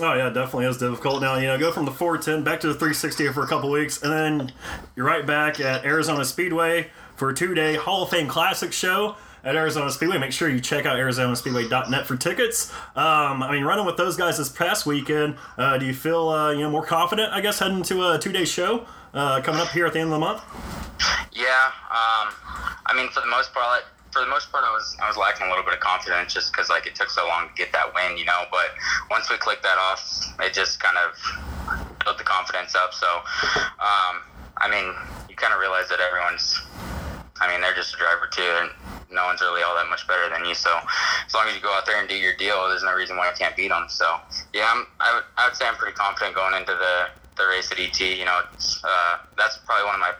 Oh 0.00 0.14
yeah, 0.14 0.30
definitely 0.30 0.66
is 0.66 0.78
difficult. 0.78 1.20
Now 1.20 1.36
you 1.36 1.46
know, 1.46 1.58
go 1.58 1.72
from 1.72 1.84
the 1.84 1.90
410 1.90 2.44
back 2.44 2.60
to 2.60 2.68
the 2.68 2.74
360 2.74 3.28
for 3.28 3.42
a 3.42 3.46
couple 3.48 3.70
weeks, 3.70 4.02
and 4.02 4.12
then 4.12 4.52
you're 4.94 5.06
right 5.06 5.26
back 5.26 5.58
at 5.60 5.84
Arizona 5.84 6.24
Speedway 6.24 6.90
for 7.16 7.30
a 7.30 7.34
two-day 7.34 7.74
Hall 7.74 8.04
of 8.04 8.10
Fame 8.10 8.28
Classic 8.28 8.72
show 8.72 9.16
at 9.48 9.56
Arizona 9.56 9.90
Speedway. 9.90 10.18
Make 10.18 10.32
sure 10.32 10.50
you 10.50 10.60
check 10.60 10.84
out 10.84 10.98
ArizonaSpeedway.net 10.98 12.06
for 12.06 12.16
tickets. 12.16 12.70
Um, 12.94 13.42
I 13.42 13.50
mean, 13.50 13.64
running 13.64 13.86
with 13.86 13.96
those 13.96 14.14
guys 14.14 14.36
this 14.36 14.50
past 14.50 14.84
weekend, 14.84 15.36
uh, 15.56 15.78
do 15.78 15.86
you 15.86 15.94
feel 15.94 16.28
uh, 16.28 16.52
you 16.52 16.60
know 16.60 16.70
more 16.70 16.84
confident? 16.84 17.32
I 17.32 17.40
guess 17.40 17.58
heading 17.58 17.82
to 17.84 18.12
a 18.12 18.18
two-day 18.18 18.44
show 18.44 18.86
uh, 19.14 19.40
coming 19.40 19.60
up 19.60 19.68
here 19.68 19.86
at 19.86 19.94
the 19.94 20.00
end 20.00 20.08
of 20.08 20.12
the 20.12 20.18
month. 20.18 20.42
yeah, 21.32 21.72
um, 21.88 22.28
I 22.84 22.92
mean 22.94 23.08
for 23.08 23.20
the 23.20 23.26
most 23.26 23.52
part. 23.54 23.84
For 24.12 24.20
the 24.20 24.28
most 24.28 24.50
part, 24.50 24.64
I 24.64 24.70
was 24.70 24.96
I 25.02 25.08
was 25.08 25.16
lacking 25.16 25.46
a 25.46 25.50
little 25.50 25.64
bit 25.64 25.74
of 25.74 25.80
confidence 25.80 26.32
just 26.32 26.52
because 26.52 26.68
like 26.68 26.86
it 26.86 26.94
took 26.94 27.08
so 27.08 27.26
long 27.26 27.48
to 27.48 27.54
get 27.54 27.72
that 27.72 27.94
win, 27.94 28.16
you 28.18 28.24
know. 28.24 28.44
But 28.50 28.72
once 29.10 29.30
we 29.30 29.36
clicked 29.36 29.62
that 29.62 29.78
off, 29.78 30.00
it 30.40 30.52
just 30.52 30.80
kind 30.80 30.96
of 30.96 31.98
built 32.04 32.16
the 32.16 32.24
confidence 32.24 32.74
up. 32.74 32.94
So, 32.94 33.06
um, 33.80 34.24
I 34.56 34.68
mean, 34.70 34.94
you 35.28 35.36
kind 35.36 35.52
of 35.52 35.60
realize 35.60 35.88
that 35.90 36.00
everyone's 36.00 36.58
I 37.40 37.50
mean, 37.50 37.60
they're 37.60 37.74
just 37.74 37.94
a 37.94 37.98
driver 37.98 38.28
too, 38.30 38.42
and 38.42 38.70
no 39.10 39.24
one's 39.26 39.40
really 39.40 39.62
all 39.62 39.74
that 39.76 39.88
much 39.88 40.06
better 40.06 40.28
than 40.28 40.44
you. 40.44 40.54
So 40.54 40.70
as 41.26 41.34
long 41.34 41.48
as 41.48 41.54
you 41.54 41.62
go 41.62 41.72
out 41.72 41.86
there 41.86 41.98
and 41.98 42.08
do 42.08 42.16
your 42.16 42.36
deal, 42.36 42.68
there's 42.68 42.82
no 42.82 42.94
reason 42.94 43.16
why 43.16 43.28
you 43.28 43.36
can't 43.36 43.56
beat 43.56 43.68
them. 43.68 43.86
So 43.88 44.18
yeah, 44.52 44.70
I'm, 44.70 44.86
I, 45.00 45.14
would, 45.14 45.24
I 45.36 45.46
would 45.46 45.56
say 45.56 45.66
I'm 45.66 45.76
pretty 45.76 45.94
confident 45.94 46.34
going 46.34 46.54
into 46.54 46.72
the, 46.72 47.08
the 47.36 47.48
race 47.48 47.70
at 47.72 47.78
ET. 47.78 47.98
You 48.00 48.24
know, 48.24 48.40
it's, 48.52 48.82
uh, 48.84 49.18
that's 49.36 49.58
probably 49.64 49.86
one 49.86 49.94
of 49.94 50.00
my 50.00 50.12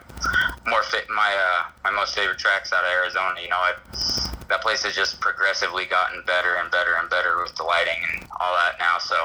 more 0.67 0.83
fit 0.83 1.09
my 1.09 1.33
uh, 1.33 1.63
my 1.83 1.91
most 1.91 2.15
favorite 2.15 2.37
tracks 2.37 2.73
out 2.73 2.83
of 2.83 2.89
Arizona. 2.91 3.39
You 3.41 3.49
know, 3.49 3.57
I, 3.57 3.73
that 4.49 4.61
place 4.61 4.83
has 4.83 4.95
just 4.95 5.19
progressively 5.21 5.85
gotten 5.85 6.23
better 6.25 6.55
and 6.55 6.71
better 6.71 6.95
and 6.99 7.09
better 7.09 7.41
with 7.41 7.55
the 7.55 7.63
lighting 7.63 8.01
and 8.13 8.27
all 8.39 8.53
that 8.55 8.79
now. 8.79 8.97
So 8.97 9.15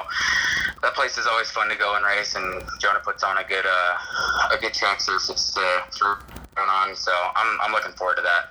that 0.82 0.94
place 0.94 1.16
is 1.16 1.26
always 1.26 1.50
fun 1.50 1.68
to 1.68 1.76
go 1.76 1.96
and 1.96 2.04
race, 2.04 2.34
and 2.34 2.62
Jonah 2.80 3.00
puts 3.00 3.22
on 3.22 3.38
a 3.38 3.44
good 3.44 3.64
uh, 3.64 4.52
a 4.52 4.58
good 4.60 4.74
track 4.74 5.00
surface 5.00 5.56
run 6.56 6.68
on. 6.68 6.94
So 6.96 7.12
I'm, 7.12 7.60
I'm 7.60 7.72
looking 7.72 7.92
forward 7.92 8.16
to 8.16 8.22
that. 8.22 8.50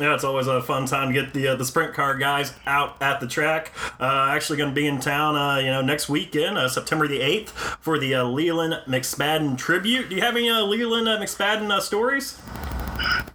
Yeah, 0.00 0.12
it's 0.14 0.24
always 0.24 0.48
a 0.48 0.60
fun 0.60 0.86
time 0.86 1.12
to 1.12 1.14
get 1.14 1.32
the 1.32 1.48
uh, 1.48 1.54
the 1.54 1.64
sprint 1.64 1.94
car 1.94 2.16
guys 2.16 2.52
out 2.66 3.00
at 3.00 3.20
the 3.20 3.28
track. 3.28 3.70
Uh, 4.00 4.26
actually, 4.30 4.58
going 4.58 4.70
to 4.70 4.74
be 4.74 4.88
in 4.88 4.98
town, 4.98 5.36
uh, 5.36 5.58
you 5.58 5.68
know, 5.68 5.82
next 5.82 6.08
weekend, 6.08 6.58
uh, 6.58 6.68
September 6.68 7.06
the 7.06 7.20
eighth, 7.20 7.52
for 7.80 7.96
the 7.96 8.12
uh, 8.12 8.24
Leland 8.24 8.80
McSpadden 8.88 9.56
tribute. 9.56 10.08
Do 10.08 10.16
you 10.16 10.22
have 10.22 10.34
any 10.34 10.50
uh, 10.50 10.62
Leland 10.62 11.06
McSpadden 11.06 11.80
stories? 11.80 12.40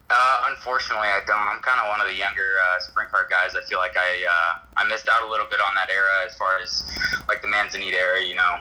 Uh, 0.09 0.49
unfortunately, 0.49 1.05
I 1.05 1.21
don't. 1.29 1.37
I'm 1.37 1.61
kind 1.61 1.77
of 1.77 1.85
one 1.85 2.01
of 2.01 2.09
the 2.09 2.17
younger 2.17 2.57
uh, 2.57 2.81
sprint 2.81 3.13
car 3.13 3.29
guys. 3.29 3.53
I 3.53 3.61
feel 3.69 3.77
like 3.77 3.93
I 3.93 4.09
uh, 4.25 4.81
I 4.81 4.89
missed 4.89 5.05
out 5.05 5.21
a 5.21 5.29
little 5.29 5.45
bit 5.45 5.61
on 5.61 5.77
that 5.77 5.93
era 5.93 6.25
as 6.25 6.33
far 6.33 6.57
as 6.57 6.81
like 7.29 7.45
the 7.45 7.47
Manzanita 7.47 7.93
era, 7.93 8.17
you 8.17 8.33
know, 8.33 8.57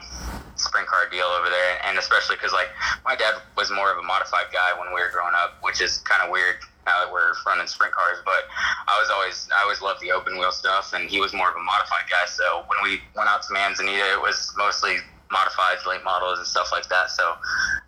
sprint 0.53 0.85
car 0.85 1.09
deal 1.09 1.25
over 1.25 1.49
there, 1.49 1.81
and 1.89 1.97
especially 1.97 2.35
because 2.37 2.53
like 2.53 2.69
my 3.01 3.15
dad 3.17 3.41
was 3.57 3.71
more 3.73 3.89
of 3.91 3.97
a 3.97 4.05
modified 4.05 4.53
guy 4.53 4.77
when 4.77 4.93
we 4.93 5.01
were 5.01 5.09
growing 5.09 5.33
up, 5.33 5.57
which 5.65 5.81
is 5.81 5.97
kind 6.05 6.21
of 6.21 6.29
weird 6.29 6.61
now 6.85 7.01
that 7.01 7.09
we're 7.11 7.33
running 7.49 7.65
sprint 7.65 7.97
cars. 7.97 8.21
But 8.21 8.45
I 8.85 8.93
was 9.01 9.09
always 9.09 9.49
I 9.49 9.65
always 9.65 9.81
loved 9.81 10.05
the 10.05 10.11
open 10.13 10.37
wheel 10.37 10.53
stuff, 10.53 10.93
and 10.93 11.09
he 11.09 11.19
was 11.19 11.33
more 11.33 11.49
of 11.49 11.57
a 11.57 11.65
modified 11.65 12.05
guy. 12.13 12.29
So 12.29 12.61
when 12.69 12.77
we 12.85 13.01
went 13.17 13.25
out 13.25 13.41
to 13.49 13.53
Manzanita, 13.53 14.05
it 14.13 14.21
was 14.21 14.53
mostly 14.53 15.01
modifieds, 15.31 15.85
late 15.85 16.03
models, 16.03 16.39
and 16.39 16.47
stuff 16.47 16.69
like 16.71 16.87
that. 16.89 17.09
So 17.09 17.33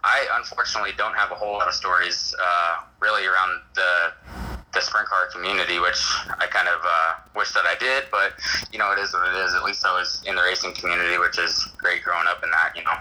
I 0.03 0.27
unfortunately 0.33 0.91
don't 0.97 1.15
have 1.15 1.31
a 1.31 1.35
whole 1.35 1.53
lot 1.53 1.67
of 1.67 1.73
stories 1.73 2.35
uh, 2.41 2.77
really 2.99 3.25
around 3.25 3.61
the 3.75 4.13
the 4.73 4.79
sprint 4.79 5.07
car 5.07 5.27
community, 5.33 5.79
which 5.79 6.01
I 6.39 6.47
kind 6.47 6.69
of 6.69 6.79
uh, 6.83 7.13
wish 7.35 7.51
that 7.51 7.65
I 7.65 7.75
did. 7.77 8.05
But 8.09 8.33
you 8.71 8.79
know, 8.79 8.91
it 8.91 8.99
is 8.99 9.13
what 9.13 9.27
it 9.27 9.35
is. 9.45 9.53
At 9.53 9.63
least 9.63 9.85
I 9.85 9.97
was 9.97 10.21
in 10.25 10.35
the 10.35 10.41
racing 10.41 10.73
community, 10.73 11.17
which 11.17 11.37
is 11.39 11.67
great 11.77 12.03
growing 12.03 12.27
up 12.27 12.43
in 12.43 12.49
that. 12.51 12.73
You 12.75 12.83
know. 12.83 12.97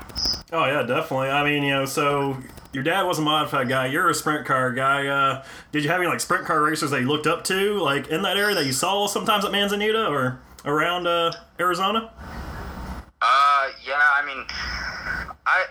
Oh 0.53 0.67
yeah, 0.67 0.83
definitely. 0.83 1.29
I 1.29 1.45
mean, 1.45 1.63
you 1.63 1.71
know, 1.71 1.85
so 1.85 2.37
your 2.73 2.83
dad 2.83 3.03
was 3.03 3.19
a 3.19 3.23
modified 3.23 3.69
guy. 3.69 3.87
You're 3.87 4.09
a 4.11 4.15
sprint 4.15 4.47
car 4.47 4.73
guy. 4.73 5.07
Uh, 5.07 5.45
did 5.73 5.85
you 5.85 5.91
have 5.91 6.01
any 6.01 6.09
like 6.09 6.21
sprint 6.21 6.45
car 6.45 6.63
racers 6.63 6.91
that 6.91 7.01
you 7.01 7.09
looked 7.09 7.27
up 7.27 7.45
to, 7.45 7.79
like 7.79 8.09
in 8.09 8.23
that 8.23 8.37
area 8.37 8.55
that 8.55 8.67
you 8.67 8.73
saw 8.73 9.07
sometimes 9.07 9.45
at 9.45 9.53
Manzanita 9.53 10.07
or 10.09 10.41
around 10.65 11.07
uh, 11.07 11.33
Arizona? 11.59 12.11
Uh, 13.23 13.69
yeah. 13.85 14.01
I 14.01 14.25
mean, 14.25 14.45
I 15.47 15.67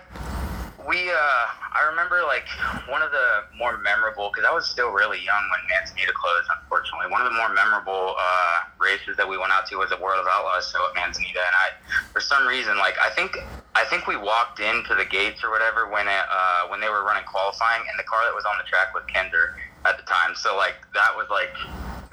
we 0.88 1.10
uh, 1.10 1.44
I 1.70 1.86
remember 1.90 2.22
like 2.26 2.46
one 2.88 3.02
of 3.02 3.10
the 3.10 3.44
more 3.58 3.78
memorable 3.78 4.30
because 4.32 4.48
I 4.48 4.54
was 4.54 4.66
still 4.66 4.90
really 4.90 5.22
young 5.22 5.42
when 5.50 5.60
Manzanita 5.68 6.12
closed. 6.14 6.48
Unfortunately, 6.62 7.10
one 7.10 7.20
of 7.20 7.28
the 7.30 7.36
more 7.36 7.52
memorable 7.52 8.14
uh, 8.18 8.66
races 8.78 9.16
that 9.16 9.28
we 9.28 9.36
went 9.36 9.52
out 9.52 9.66
to 9.70 9.76
was 9.76 9.90
the 9.90 10.00
World 10.00 10.20
of 10.20 10.26
Outlaws 10.26 10.70
show 10.70 10.80
at 10.88 10.94
Manzanita, 10.94 11.38
and 11.38 11.56
I, 11.58 11.66
for 12.12 12.20
some 12.20 12.46
reason, 12.46 12.78
like 12.78 12.98
I 12.98 13.10
think 13.10 13.36
I 13.74 13.84
think 13.84 14.06
we 14.06 14.16
walked 14.16 14.60
into 14.60 14.94
the 14.94 15.04
gates 15.04 15.44
or 15.44 15.50
whatever 15.50 15.90
when 15.90 16.08
it, 16.08 16.24
uh, 16.30 16.68
when 16.68 16.80
they 16.80 16.88
were 16.88 17.04
running 17.04 17.24
qualifying, 17.24 17.82
and 17.86 17.98
the 17.98 18.06
car 18.06 18.24
that 18.24 18.34
was 18.34 18.44
on 18.44 18.56
the 18.58 18.66
track 18.66 18.94
was 18.94 19.04
Kinser 19.10 19.58
at 19.84 19.98
the 19.98 20.04
time. 20.04 20.34
So 20.34 20.56
like 20.56 20.76
that 20.94 21.12
was 21.14 21.28
like 21.30 21.54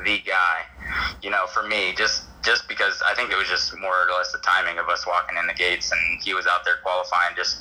the 0.04 0.19
guy, 0.21 0.67
you 1.21 1.30
know, 1.30 1.47
for 1.47 1.63
me, 1.67 1.93
just 1.97 2.23
just 2.47 2.69
because 2.69 3.03
I 3.05 3.13
think 3.13 3.29
it 3.29 3.36
was 3.36 3.49
just 3.49 3.77
more 3.77 4.07
or 4.07 4.15
less 4.15 4.31
the 4.31 4.39
timing 4.39 4.79
of 4.79 4.88
us 4.88 5.05
walking 5.05 5.38
in 5.38 5.45
the 5.47 5.53
gates, 5.53 5.91
and 5.91 6.23
he 6.23 6.33
was 6.33 6.47
out 6.47 6.63
there 6.63 6.79
qualifying 6.81 7.36
just 7.36 7.60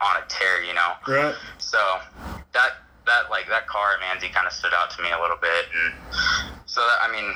on 0.00 0.16
a 0.16 0.24
tear, 0.28 0.62
you 0.62 0.74
know. 0.74 0.94
Right. 1.08 1.34
So 1.58 1.98
that 2.54 2.86
that 3.04 3.30
like 3.30 3.48
that 3.48 3.66
car 3.66 3.98
at 3.98 4.00
Manzi 4.00 4.32
kind 4.32 4.46
of 4.46 4.52
stood 4.52 4.72
out 4.72 4.90
to 4.94 5.02
me 5.02 5.10
a 5.10 5.20
little 5.20 5.36
bit, 5.42 5.66
and 5.74 5.92
so 6.66 6.80
that, 6.80 6.98
I 7.02 7.10
mean, 7.10 7.34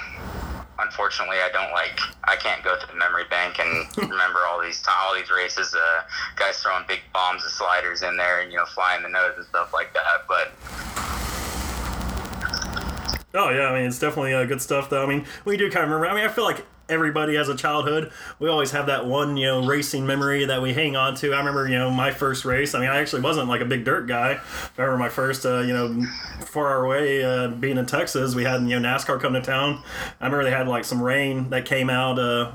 unfortunately, 0.79 1.39
I 1.43 1.51
don't 1.53 1.73
like. 1.73 1.99
I 2.23 2.37
can't 2.37 2.63
go 2.63 2.79
to 2.79 2.87
the 2.87 2.95
memory 2.95 3.25
bank 3.29 3.59
and 3.59 3.91
remember 4.09 4.39
all 4.49 4.63
these 4.63 4.81
all 4.87 5.17
these 5.17 5.31
races. 5.31 5.75
Uh, 5.75 6.03
guys 6.37 6.63
throwing 6.63 6.85
big 6.87 7.01
bombs 7.13 7.45
of 7.45 7.51
sliders 7.51 8.03
in 8.03 8.17
there 8.17 8.43
and 8.43 8.53
you 8.53 8.59
know 8.59 8.67
flying 8.67 9.03
the 9.03 9.09
nose 9.09 9.35
and 9.37 9.47
stuff 9.47 9.75
like 9.75 9.93
that. 9.93 10.23
But 10.29 10.55
Oh 13.35 13.49
yeah, 13.51 13.69
I 13.69 13.79
mean 13.79 13.87
it's 13.87 13.99
definitely 13.99 14.35
uh, 14.35 14.45
good 14.45 14.63
stuff 14.63 14.91
though. 14.91 15.03
I 15.03 15.07
mean 15.07 15.27
we 15.45 15.57
do 15.57 15.71
kind 15.71 15.85
of 15.85 15.91
remember. 15.91 16.07
I 16.07 16.15
mean 16.15 16.25
I 16.25 16.29
feel 16.29 16.45
like 16.45 16.65
everybody 16.89 17.35
has 17.37 17.49
a 17.49 17.57
childhood. 17.57 18.13
We 18.39 18.49
always 18.49 18.71
have 18.73 18.87
that 18.87 19.07
one 19.07 19.37
you 19.37 19.47
know 19.47 19.67
racing 19.67 20.07
memory 20.07 20.45
that 20.45 20.63
we 20.63 20.73
hang 20.73 20.97
on 20.97 21.15
to. 21.17 21.33
I 21.33 21.39
remember 21.39 21.69
you 21.69 21.79
know 21.79 21.91
my 21.91 22.11
first 22.11 22.45
race. 22.45 22.75
I 22.75 22.81
mean 22.81 22.91
I 22.91 22.99
actually 22.99 23.23
wasn't 23.23 23.49
like 23.49 23.61
a 23.61 23.65
big 23.65 23.85
dirt 23.85 24.07
guy. 24.07 24.41
I 24.79 24.83
remember 24.83 24.99
my 24.99 25.09
first 25.09 25.47
uh, 25.47 25.61
you 25.61 25.73
know 25.73 26.05
far 26.45 26.85
away 26.85 27.25
uh, 27.25 27.49
being 27.49 27.79
in 27.79 27.87
Texas. 27.87 28.35
We 28.35 28.45
had 28.45 28.63
you 28.63 28.79
know 28.79 28.89
NASCAR 28.89 29.21
come 29.21 29.33
to 29.35 29.43
town. 29.43 29.83
I 30.21 30.27
remember 30.27 30.45
they 30.45 30.57
had 30.57 30.69
like 30.69 30.85
some 30.85 31.03
rain 31.03 31.51
that 31.51 31.65
came 31.65 31.91
out 31.91 32.19
uh, 32.19 32.53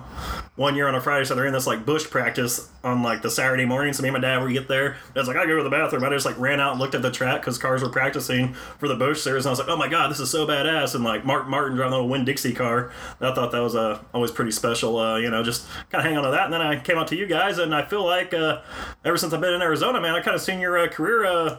one 0.56 0.76
year 0.76 0.88
on 0.88 0.96
a 0.96 1.02
Friday, 1.02 1.26
so 1.26 1.36
they're 1.36 1.46
in 1.46 1.54
this 1.54 1.68
like 1.68 1.86
bush 1.86 2.10
practice 2.10 2.70
on 2.84 3.04
like 3.04 3.22
the 3.22 3.30
Saturday 3.30 3.66
morning. 3.66 3.94
So 3.94 4.02
me 4.02 4.10
and 4.10 4.14
my 4.16 4.20
dad, 4.20 4.44
we 4.44 4.54
get 4.54 4.68
there. 4.68 4.98
I 5.16 5.20
was 5.20 5.28
like, 5.28 5.38
I 5.38 5.46
go 5.46 5.58
to 5.58 5.64
the 5.64 5.70
bathroom. 5.70 6.04
I 6.04 6.10
just 6.10 6.26
like 6.26 6.38
ran 6.40 6.60
out 6.60 6.72
and 6.72 6.80
looked 6.80 6.96
at 6.96 7.02
the 7.02 7.12
track 7.12 7.42
because 7.42 7.58
cars 7.58 7.82
were 7.82 7.90
practicing 7.90 8.54
for 8.54 8.88
the 8.88 8.96
Busch 8.96 9.22
Series, 9.22 9.46
and 9.46 9.50
I 9.50 9.52
was 9.52 9.60
like, 9.60 9.70
oh 9.70 9.78
my 9.78 9.88
god, 9.88 10.10
this 10.12 10.20
is 10.20 10.30
so 10.30 10.46
badass. 10.48 10.96
And 10.96 11.04
like 11.04 11.26
Mark 11.26 11.48
Martin 11.48 11.78
driving 11.78 12.00
a 12.00 12.06
Winn-Dixie 12.06 12.54
car. 12.54 12.92
I 13.22 13.34
thought 13.34 13.52
that 13.52 13.60
was 13.62 13.76
uh, 13.76 14.00
always 14.18 14.32
pretty 14.32 14.52
special. 14.52 14.98
Uh, 14.98 15.18
you 15.18 15.30
know, 15.30 15.44
just 15.44 15.68
kind 15.90 16.02
of 16.02 16.04
hang 16.04 16.18
on 16.18 16.24
to 16.24 16.32
that. 16.32 16.46
And 16.46 16.54
then 16.54 16.62
I 16.62 16.80
came 16.80 16.98
out 16.98 17.08
to 17.08 17.16
you 17.16 17.28
guys, 17.28 17.60
and 17.60 17.74
I 17.74 17.86
feel 17.86 18.04
like 18.04 18.34
uh, 18.34 18.62
ever 19.06 19.16
since 19.16 19.32
I've 19.32 19.42
been 19.42 19.54
in 19.54 19.62
Arizona, 19.62 20.02
man, 20.02 20.16
I 20.16 20.22
kind 20.22 20.36
of 20.36 20.42
seen 20.42 20.60
your 20.60 20.78
uh, 20.78 20.88
career 20.90 21.24
uh, 21.26 21.58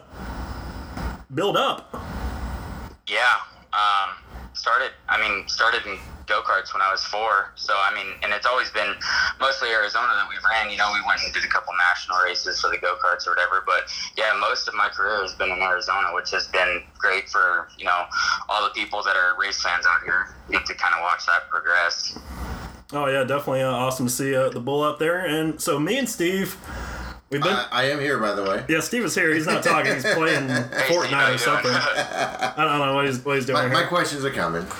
build 1.33 1.57
up. 1.57 1.95
yeah, 3.07 3.39
um, 3.73 4.09
started. 4.53 4.91
I 5.07 5.19
mean, 5.19 5.47
started 5.47 5.85
in 5.85 5.97
go 6.29 6.41
karts 6.45 6.71
when 6.73 6.81
I 6.81 6.91
was 6.91 7.03
four. 7.03 7.51
So 7.55 7.73
I 7.73 7.93
mean, 7.93 8.13
and 8.23 8.31
it's 8.31 8.45
always 8.45 8.69
been 8.69 8.93
mostly 9.41 9.69
Arizona 9.69 10.13
that 10.13 10.29
we 10.29 10.35
ran. 10.45 10.69
You 10.69 10.77
know, 10.77 10.93
we 10.93 11.01
went 11.05 11.21
and 11.25 11.33
did 11.33 11.43
a 11.43 11.49
couple 11.49 11.73
national 11.75 12.21
races 12.21 12.61
for 12.61 12.69
the 12.69 12.77
go 12.77 12.95
karts 13.03 13.25
or 13.27 13.31
whatever. 13.31 13.63
But 13.65 13.89
yeah, 14.15 14.37
most 14.39 14.67
of 14.67 14.75
my 14.75 14.87
career 14.87 15.21
has 15.21 15.33
been 15.33 15.49
in 15.49 15.59
Arizona, 15.59 16.13
which 16.13 16.29
has 16.31 16.47
been 16.47 16.83
great 16.97 17.27
for 17.27 17.67
you 17.77 17.85
know 17.85 18.05
all 18.47 18.63
the 18.63 18.71
people 18.71 19.01
that 19.03 19.17
are 19.17 19.37
race 19.37 19.61
fans 19.61 19.85
out 19.89 20.03
here. 20.05 20.29
Get 20.51 20.65
to 20.67 20.75
kind 20.75 20.93
of 20.93 21.01
watch 21.01 21.25
that 21.25 21.49
progress. 21.49 22.17
Oh 22.91 23.07
yeah, 23.07 23.23
definitely 23.23 23.61
uh, 23.61 23.71
awesome 23.71 24.07
to 24.07 24.11
see 24.11 24.35
uh, 24.35 24.49
the 24.49 24.59
bull 24.59 24.81
up 24.81 24.97
there. 24.97 25.19
And 25.25 25.61
so 25.61 25.79
me 25.79 25.97
and 25.97 26.09
Steve, 26.09 26.57
we've 27.29 27.41
been. 27.41 27.53
I, 27.53 27.67
I 27.71 27.83
am 27.85 27.99
here, 27.99 28.17
by 28.19 28.33
the 28.33 28.43
way. 28.43 28.65
yeah, 28.69 28.79
Steve 28.79 29.03
is 29.05 29.15
here. 29.15 29.33
He's 29.33 29.45
not 29.45 29.63
talking. 29.63 29.93
He's 29.93 30.03
playing 30.03 30.49
Hey, 30.49 30.63
Steve, 30.63 30.71
how 30.71 31.27
Fortnite 31.29 31.35
or 31.35 31.37
something. 31.37 31.71
I 31.71 32.53
don't 32.57 32.79
know 32.79 32.95
what 32.95 33.05
he's, 33.05 33.23
what 33.23 33.35
he's 33.35 33.45
doing. 33.45 33.57
My, 33.57 33.63
here. 33.63 33.73
my 33.73 33.83
questions 33.83 34.23
are 34.25 34.31
coming. 34.31 34.65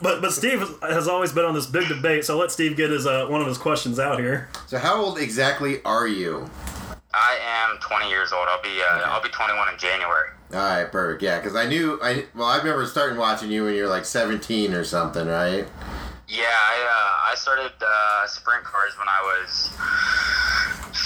But 0.00 0.22
but 0.22 0.32
Steve 0.32 0.60
has 0.80 1.08
always 1.08 1.32
been 1.32 1.44
on 1.44 1.54
this 1.54 1.66
big 1.66 1.88
debate, 1.88 2.24
so 2.24 2.38
let 2.38 2.50
Steve 2.52 2.76
get 2.76 2.90
his 2.90 3.06
uh, 3.06 3.26
one 3.26 3.40
of 3.40 3.46
his 3.48 3.58
questions 3.58 3.98
out 3.98 4.18
here. 4.20 4.48
So, 4.66 4.78
how 4.78 4.96
old 4.96 5.18
exactly 5.18 5.82
are 5.84 6.06
you? 6.06 6.48
I 7.12 7.38
am 7.42 7.78
20 7.80 8.08
years 8.08 8.32
old. 8.32 8.46
I'll 8.48 8.62
be 8.62 8.80
uh, 8.80 9.00
I'll 9.06 9.22
be 9.22 9.28
21 9.28 9.72
in 9.72 9.78
January. 9.78 10.28
All 10.52 10.58
right, 10.60 10.90
perfect. 10.90 11.22
Yeah, 11.22 11.38
because 11.38 11.56
I 11.56 11.66
knew 11.66 11.98
I 12.02 12.26
well, 12.34 12.46
I 12.46 12.58
remember 12.58 12.86
starting 12.86 13.18
watching 13.18 13.50
you 13.50 13.64
when 13.64 13.74
you 13.74 13.82
were 13.82 13.88
like 13.88 14.04
17 14.04 14.72
or 14.72 14.84
something, 14.84 15.26
right? 15.26 15.66
Yeah, 16.28 16.44
I 16.44 16.76
uh, 16.84 17.32
I 17.32 17.34
started 17.36 17.72
uh, 17.80 18.26
sprint 18.26 18.64
cars 18.64 18.92
when 18.98 19.08
I 19.08 19.20
was 19.24 19.72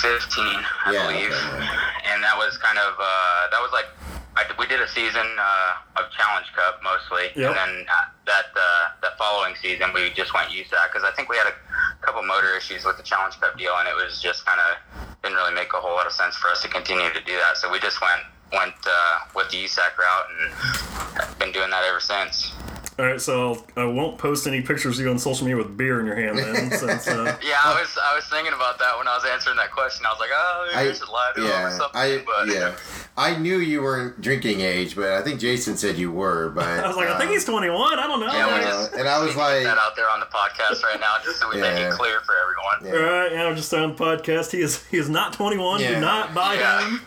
15, 0.03 0.43
I 0.43 0.93
Yeah, 0.93 1.07
believe, 1.07 1.31
okay, 1.31 2.11
and 2.11 2.23
that 2.27 2.35
was 2.37 2.59
kind 2.59 2.77
of 2.79 2.95
uh, 2.99 3.47
that 3.55 3.63
was 3.63 3.71
like 3.73 3.87
I, 4.35 4.43
we 4.59 4.67
did 4.67 4.81
a 4.81 4.89
season 4.89 5.23
uh, 5.39 6.01
of 6.03 6.11
Challenge 6.11 6.47
Cup 6.57 6.81
mostly, 6.83 7.31
Yep. 7.39 7.55
and 7.55 7.55
then 7.55 7.73
uh, 7.87 8.11
that 8.27 8.51
uh, 8.57 8.99
that 9.03 9.17
following 9.17 9.55
season 9.63 9.93
we 9.95 10.11
just 10.11 10.35
went 10.35 10.51
USAC 10.51 10.91
because 10.91 11.05
I 11.07 11.13
think 11.15 11.29
we 11.29 11.37
had 11.37 11.47
a 11.47 11.55
couple 12.05 12.23
motor 12.25 12.57
issues 12.57 12.85
with 12.85 12.97
the 12.97 13.03
Challenge 13.07 13.39
Cup 13.39 13.57
deal, 13.57 13.77
and 13.79 13.87
it 13.87 13.95
was 13.95 14.21
just 14.21 14.45
kind 14.45 14.59
of 14.59 14.75
didn't 15.23 15.37
really 15.39 15.55
make 15.55 15.73
a 15.73 15.79
whole 15.81 15.95
lot 15.95 16.07
of 16.07 16.13
sense 16.13 16.35
for 16.35 16.49
us 16.51 16.63
to 16.63 16.69
continue 16.69 17.07
to 17.15 17.23
do 17.23 17.37
that. 17.39 17.57
So 17.59 17.71
we 17.71 17.79
just 17.79 18.01
went 18.03 18.23
went 18.53 18.75
uh, 18.85 19.19
with 19.37 19.51
the 19.55 19.63
USAC 19.65 19.95
route 19.97 20.27
and 20.35 21.39
been 21.39 21.53
doing 21.53 21.71
that 21.71 21.85
ever 21.85 22.01
since. 22.01 22.51
All 22.99 23.07
right, 23.07 23.21
so 23.21 23.65
I 23.75 23.85
won't 23.87 24.19
post 24.19 24.47
any 24.47 24.61
pictures 24.61 24.99
of 24.99 25.05
you 25.07 25.11
on 25.11 25.19
social 25.19 25.47
media 25.47 25.57
with 25.57 25.77
beer 25.79 25.99
in 26.01 26.07
your 26.07 26.15
hand, 26.15 26.39
then. 26.39 26.71
Since, 26.79 27.09
uh, 27.09 27.39
Yeah, 27.43 27.57
I 27.65 27.81
was 27.81 27.99
I 28.03 28.15
was 28.15 28.25
thinking 28.29 28.53
about 28.53 28.79
that 28.81 28.99
when 28.99 29.09
I 29.09 29.15
was 29.17 29.25
answering 29.25 29.57
that 29.57 29.71
question. 29.71 30.05
I 30.05 30.11
was 30.11 30.21
like, 30.21 30.29
oh, 30.33 30.69
maybe 30.77 30.89
I, 30.89 30.91
I- 30.91 30.93
should 30.93 31.09
lie 31.09 31.33
to 31.37 31.41
him 31.41 31.47
or 31.47 31.51
Yeah, 31.51 31.71
something. 31.71 32.01
I 32.01 32.23
but 32.27 32.49
yeah, 32.55 32.77
I 33.17 33.37
knew 33.39 33.59
you 33.59 33.83
weren't 33.83 34.21
drinking 34.21 34.61
age, 34.61 34.95
but 34.95 35.11
I 35.13 35.23
think 35.23 35.41
Jason 35.41 35.79
said 35.79 35.97
you 35.97 36.13
were. 36.13 36.51
But 36.51 36.67
I 36.85 36.87
was 36.87 36.97
like, 36.97 37.09
I 37.09 37.17
think 37.19 37.31
uh, 37.31 37.33
he's 37.33 37.47
21. 37.47 37.99
I 37.99 38.07
don't 38.07 38.21
know. 38.21 38.27
Yeah, 38.27 38.59
we 38.59 38.63
just 38.63 38.93
and 38.93 39.09
I 39.09 39.19
was 39.25 39.35
we 39.35 39.41
like- 39.41 39.65
that 39.65 39.79
out 39.79 39.97
there 39.97 40.11
on 40.11 40.21
the 40.21 40.27
podcast 40.27 40.83
right 40.83 41.01
now, 41.01 41.17
just 41.25 41.41
so 41.41 41.49
we 41.49 41.61
make 41.63 41.79
it 41.81 41.93
clear 41.93 42.21
for 42.21 42.35
everyone. 42.79 42.99
All 43.05 43.11
right, 43.11 43.33
yeah, 43.33 43.45
I'm 43.47 43.57
just 43.57 43.73
on 43.75 43.91
the 43.91 43.95
podcast. 44.05 44.51
He 44.53 44.61
is 44.61 44.85
he 44.87 44.97
is 44.97 45.09
not 45.09 45.33
21. 45.33 45.81
Yeah. 45.81 45.95
Do 45.95 46.01
not 46.01 46.35
buy 46.35 46.55
Yeah. 46.55 46.89
him 46.89 47.01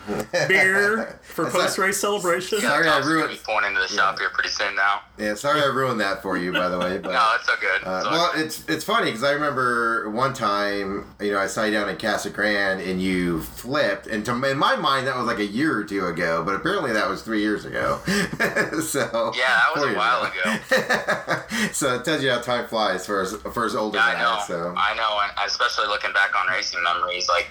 beer 0.48 1.18
for 1.22 1.50
post 1.50 1.78
race 1.78 1.98
celebration. 2.00 2.60
Sorry, 2.60 2.88
I 2.88 2.98
ruined- 2.98 3.30
be 3.30 3.40
pulling 3.44 3.64
into 3.66 3.80
the 3.80 3.88
shop 3.88 4.18
here 4.18 4.30
pretty 4.30 4.48
soon 4.50 4.74
now. 4.74 5.02
yeah, 5.18 5.34
sorry 5.34 5.60
I 5.62 5.66
ruined 5.66 6.00
that 6.00 6.22
for 6.22 6.36
you, 6.36 6.52
by 6.52 6.68
the 6.68 6.78
way. 6.78 6.98
But 6.98 7.12
No, 7.16 7.32
it's 7.36 7.46
so 7.46 7.54
good. 7.60 7.86
Uh, 7.86 7.96
It's 7.98 8.06
all 8.06 8.12
well, 8.12 8.32
good. 8.34 8.46
it's 8.46 8.64
it's 8.68 8.84
funny 8.84 9.06
because 9.06 9.24
I 9.24 9.32
remember 9.32 10.10
one 10.10 10.32
time, 10.34 11.06
you 11.20 11.32
know, 11.32 11.38
I 11.38 11.46
saw 11.46 11.64
you 11.64 11.72
down 11.72 11.88
in 11.88 11.96
Casa 11.96 12.30
Grande 12.30 12.80
and 12.80 13.00
you 13.00 13.40
flipped, 13.42 14.06
and 14.06 14.24
to, 14.26 14.32
in 14.44 14.58
my 14.58 14.76
mind 14.76 15.06
that 15.06 15.16
was 15.16 15.26
like 15.26 15.38
a 15.38 15.44
year 15.46 15.76
or 15.78 15.84
two 15.84 16.06
ago, 16.06 16.42
but 16.44 16.54
apparently 16.54 16.92
that 16.92 17.08
was 17.08 17.22
three 17.22 17.40
years 17.40 17.64
ago. 17.64 18.00
so 18.06 19.32
yeah, 19.36 19.62
that 19.62 19.70
was 19.74 19.84
a 19.84 19.86
years 19.86 19.96
while 19.96 20.22
ago. 20.22 21.42
so 21.72 21.94
it 21.96 22.04
tells 22.04 22.22
you 22.22 22.30
how 22.30 22.40
time 22.40 22.66
flies 22.66 23.06
for 23.06 23.22
us, 23.22 23.34
for 23.36 23.64
us 23.64 23.74
older 23.74 23.98
Yeah, 23.98 24.04
I 24.04 24.12
know. 24.14 24.36
guys. 24.36 24.46
So 24.46 24.74
I 24.76 24.94
know, 24.94 25.20
and 25.22 25.32
especially 25.56 25.88
looking 25.88 26.12
back 26.12 26.36
on 26.36 26.46
racing 26.48 26.82
memories, 26.82 27.28
like 27.28 27.48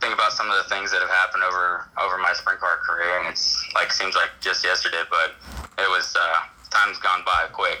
think 0.00 0.14
about 0.14 0.32
some 0.32 0.48
of 0.48 0.56
the 0.56 0.68
things 0.72 0.90
that 0.90 1.04
have 1.04 1.10
happened 1.10 1.44
over 1.44 1.84
over 2.00 2.16
my 2.16 2.32
sprint 2.32 2.58
car 2.58 2.80
career, 2.80 3.20
and 3.20 3.28
it's 3.28 3.60
like 3.74 3.92
seems 3.92 4.16
like 4.16 4.30
just 4.40 4.64
yesterday, 4.64 5.04
but 5.10 5.36
it 5.76 5.88
was 5.90 6.16
uh, 6.16 6.48
time's 6.70 6.98
gone 6.98 7.22
by 7.24 7.46
quick. 7.52 7.80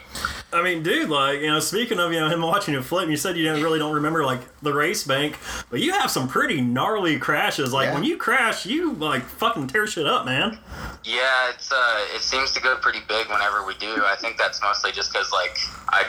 I 0.52 0.62
mean, 0.62 0.82
dude, 0.82 1.08
like 1.08 1.40
you 1.40 1.46
know, 1.46 1.60
speaking 1.60 2.00
of 2.00 2.12
you 2.12 2.18
know 2.20 2.28
him 2.28 2.42
watching 2.42 2.74
you 2.74 2.82
flip, 2.82 3.08
you 3.08 3.16
said 3.16 3.36
you 3.36 3.44
didn't 3.44 3.62
really 3.62 3.78
don't 3.78 3.94
remember 3.94 4.24
like 4.24 4.40
the 4.62 4.72
race 4.74 5.04
bank, 5.04 5.38
but 5.70 5.80
you 5.80 5.92
have 5.92 6.10
some 6.10 6.26
pretty 6.26 6.60
gnarly 6.60 7.18
crashes. 7.18 7.72
Like 7.72 7.86
Yeah. 7.86 7.94
when 7.94 8.04
you 8.04 8.16
crash, 8.16 8.66
you 8.66 8.92
like 8.94 9.22
fucking 9.24 9.68
tear 9.68 9.86
shit 9.86 10.06
up, 10.06 10.24
man. 10.24 10.58
Yeah, 11.04 11.50
it's 11.50 11.70
uh, 11.70 12.06
it 12.16 12.22
seems 12.22 12.50
to 12.52 12.60
go 12.60 12.76
pretty 12.76 12.98
big 13.08 13.28
whenever 13.28 13.64
we 13.64 13.74
do. 13.74 14.02
I 14.04 14.16
think 14.20 14.36
that's 14.38 14.60
mostly 14.60 14.90
just 14.90 15.12
because 15.12 15.30
like 15.32 15.56
I, 15.88 16.04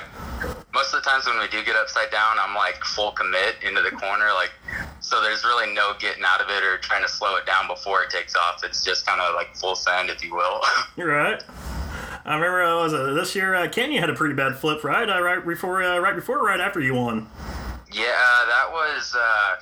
most 0.73 0.93
of 0.93 1.03
the 1.03 1.07
times 1.09 1.27
when 1.27 1.37
we 1.39 1.47
do 1.49 1.63
get 1.63 1.75
upside 1.75 2.09
down, 2.09 2.37
I'm 2.39 2.55
like 2.55 2.83
full 2.83 3.11
commit 3.11 3.55
into 3.61 3.81
the 3.83 3.91
corner, 3.91 4.33
like 4.33 4.51
so 5.01 5.21
there's 5.21 5.43
really 5.43 5.71
no 5.73 5.93
getting 5.99 6.23
out 6.25 6.41
of 6.41 6.49
it 6.49 6.63
or 6.63 6.77
trying 6.79 7.03
to 7.03 7.09
slow 7.09 7.35
it 7.35 7.45
down 7.45 7.67
before 7.67 8.01
it 8.01 8.09
takes 8.09 8.35
off. 8.35 8.63
It's 8.63 8.83
just 8.83 9.05
kind 9.05 9.21
of 9.21 9.35
like 9.35 9.55
full 9.55 9.75
send, 9.75 10.09
if 10.09 10.23
you 10.23 10.33
will. 10.33 10.61
You're 10.95 11.09
right. 11.15 11.43
I 12.25 12.35
remember 12.35 12.63
uh, 12.63 12.83
was 12.83 12.93
it 12.93 13.15
this 13.15 13.35
year 13.35 13.55
uh, 13.55 13.67
Kenya 13.67 13.99
had 13.99 14.09
a 14.09 14.13
pretty 14.13 14.35
bad 14.35 14.55
flip, 14.55 14.83
right? 14.83 15.09
Uh, 15.09 15.21
right 15.21 15.45
before, 15.45 15.81
uh, 15.81 15.99
right 15.99 16.15
before, 16.15 16.43
right 16.43 16.59
after 16.59 16.79
you 16.79 16.93
won. 16.93 17.27
Yeah, 17.91 18.05
that 18.05 18.67
was 18.71 19.15
uh, 19.19 19.55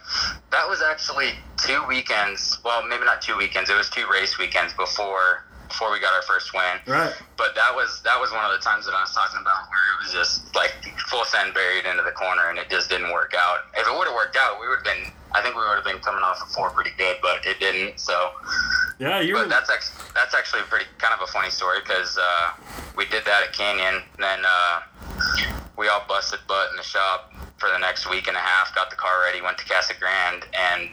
that 0.52 0.68
was 0.68 0.82
actually 0.82 1.32
two 1.58 1.82
weekends. 1.88 2.60
Well, 2.64 2.86
maybe 2.86 3.06
not 3.06 3.22
two 3.22 3.38
weekends. 3.38 3.70
It 3.70 3.76
was 3.76 3.90
two 3.90 4.06
race 4.12 4.38
weekends 4.38 4.74
before 4.74 5.46
before 5.70 5.92
we 5.92 6.00
got 6.02 6.14
our 6.14 6.22
first 6.24 6.54
win. 6.54 6.82
Right. 6.86 7.14
But 7.38 7.56
that 7.56 7.72
was 7.74 8.02
that 8.04 8.20
was 8.20 8.32
one 8.34 8.44
of 8.44 8.52
the 8.52 8.60
times 8.60 8.86
that 8.86 8.94
I 8.94 9.02
was 9.02 9.14
talking 9.14 9.40
about 9.40 9.70
where 9.70 9.86
it 9.94 9.98
was 10.04 10.12
just 10.12 10.54
like 10.56 10.74
full 11.08 11.24
send 11.26 11.54
buried 11.54 11.86
into 11.86 12.04
the 12.04 12.12
corner, 12.12 12.50
and 12.50 12.58
it 12.60 12.70
just 12.70 12.90
didn't 12.90 13.12
work 13.14 13.34
out. 13.38 13.70
If 13.78 13.88
it 13.88 13.94
would 13.94 14.08
have 14.08 14.16
worked 14.18 14.36
out, 14.38 14.60
we 14.60 14.68
would 14.68 14.84
have 14.84 14.90
been. 14.90 15.14
I 15.32 15.42
think 15.44 15.54
we 15.56 15.62
would 15.62 15.76
have 15.78 15.86
been 15.86 16.00
coming 16.02 16.24
off 16.26 16.42
of 16.42 16.50
four 16.50 16.72
pretty 16.72 16.90
good, 16.98 17.18
but 17.22 17.46
it 17.46 17.60
didn't. 17.60 18.00
So, 18.00 18.32
Yeah, 18.98 19.22
you. 19.22 19.36
but 19.36 19.44
were 19.46 19.50
that's 19.50 19.70
ex- 19.70 19.94
that's 20.16 20.34
actually 20.34 20.64
pretty 20.64 20.86
kind 20.98 21.14
of 21.14 21.22
a 21.22 21.32
funny 21.32 21.52
story 21.52 21.78
because 21.86 22.18
uh, 22.18 22.52
we 22.98 23.06
did 23.14 23.24
that 23.26 23.44
at 23.46 23.54
Canyon, 23.54 24.02
then 24.18 24.40
uh, 24.44 24.82
we 25.78 25.88
all 25.88 26.02
busted 26.08 26.40
butt 26.48 26.72
in 26.72 26.78
the 26.78 26.84
shop 26.84 27.32
for 27.60 27.70
the 27.70 27.78
next 27.78 28.10
week 28.10 28.28
and 28.28 28.36
a 28.36 28.40
half. 28.40 28.74
Got 28.74 28.90
the 28.90 28.96
car 28.96 29.22
ready, 29.24 29.40
went 29.40 29.60
to 29.60 29.66
Casa 29.66 29.94
Grande, 30.00 30.46
and 30.58 30.90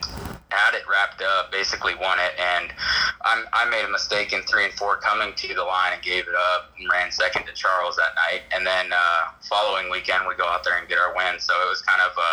had 0.56 0.74
it 0.74 0.88
wrapped 0.88 1.20
up. 1.20 1.52
Basically, 1.52 1.94
won 1.94 2.18
it, 2.18 2.32
and 2.40 2.72
I'm, 3.22 3.44
I 3.52 3.68
made 3.68 3.84
a 3.84 3.90
mistake 3.90 4.32
in 4.32 4.42
three 4.42 4.64
and 4.64 4.72
four 4.74 4.96
coming 4.96 5.34
to 5.36 5.54
the 5.54 5.62
line 5.62 5.92
and 5.92 6.02
gave 6.02 6.24
it 6.24 6.34
up 6.56 6.72
and 6.78 6.88
ran 6.90 7.12
second 7.12 7.44
to 7.46 7.52
Charles 7.52 7.96
that 7.96 8.16
night. 8.16 8.42
And 8.54 8.66
then 8.66 8.92
uh, 8.92 9.36
following 9.48 9.90
weekend, 9.90 10.24
we 10.26 10.34
go 10.34 10.48
out 10.48 10.64
there 10.64 10.78
and 10.78 10.88
get 10.88 10.98
our 10.98 11.14
win. 11.14 11.38
So 11.38 11.52
it 11.60 11.68
was 11.68 11.82
kind 11.82 12.00
of 12.00 12.16
a 12.16 12.32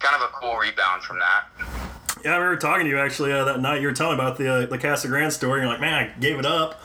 kind 0.00 0.16
of 0.16 0.22
a 0.22 0.32
cool 0.32 0.56
rebound 0.56 1.02
from 1.02 1.18
that. 1.18 1.77
Yeah, 2.24 2.32
I 2.32 2.36
remember 2.36 2.56
talking 2.60 2.84
to 2.84 2.90
you 2.90 2.98
actually 2.98 3.32
uh, 3.32 3.44
that 3.44 3.60
night. 3.60 3.80
You 3.80 3.88
were 3.88 3.92
telling 3.94 4.16
me 4.18 4.22
about 4.24 4.36
the 4.38 4.48
uh, 4.52 4.66
the 4.66 4.78
Casa 4.78 5.08
Grande 5.08 5.32
story. 5.32 5.60
You're 5.60 5.68
like, 5.70 5.80
man, 5.80 5.94
I 5.94 6.18
gave 6.20 6.38
it 6.38 6.46
up 6.46 6.80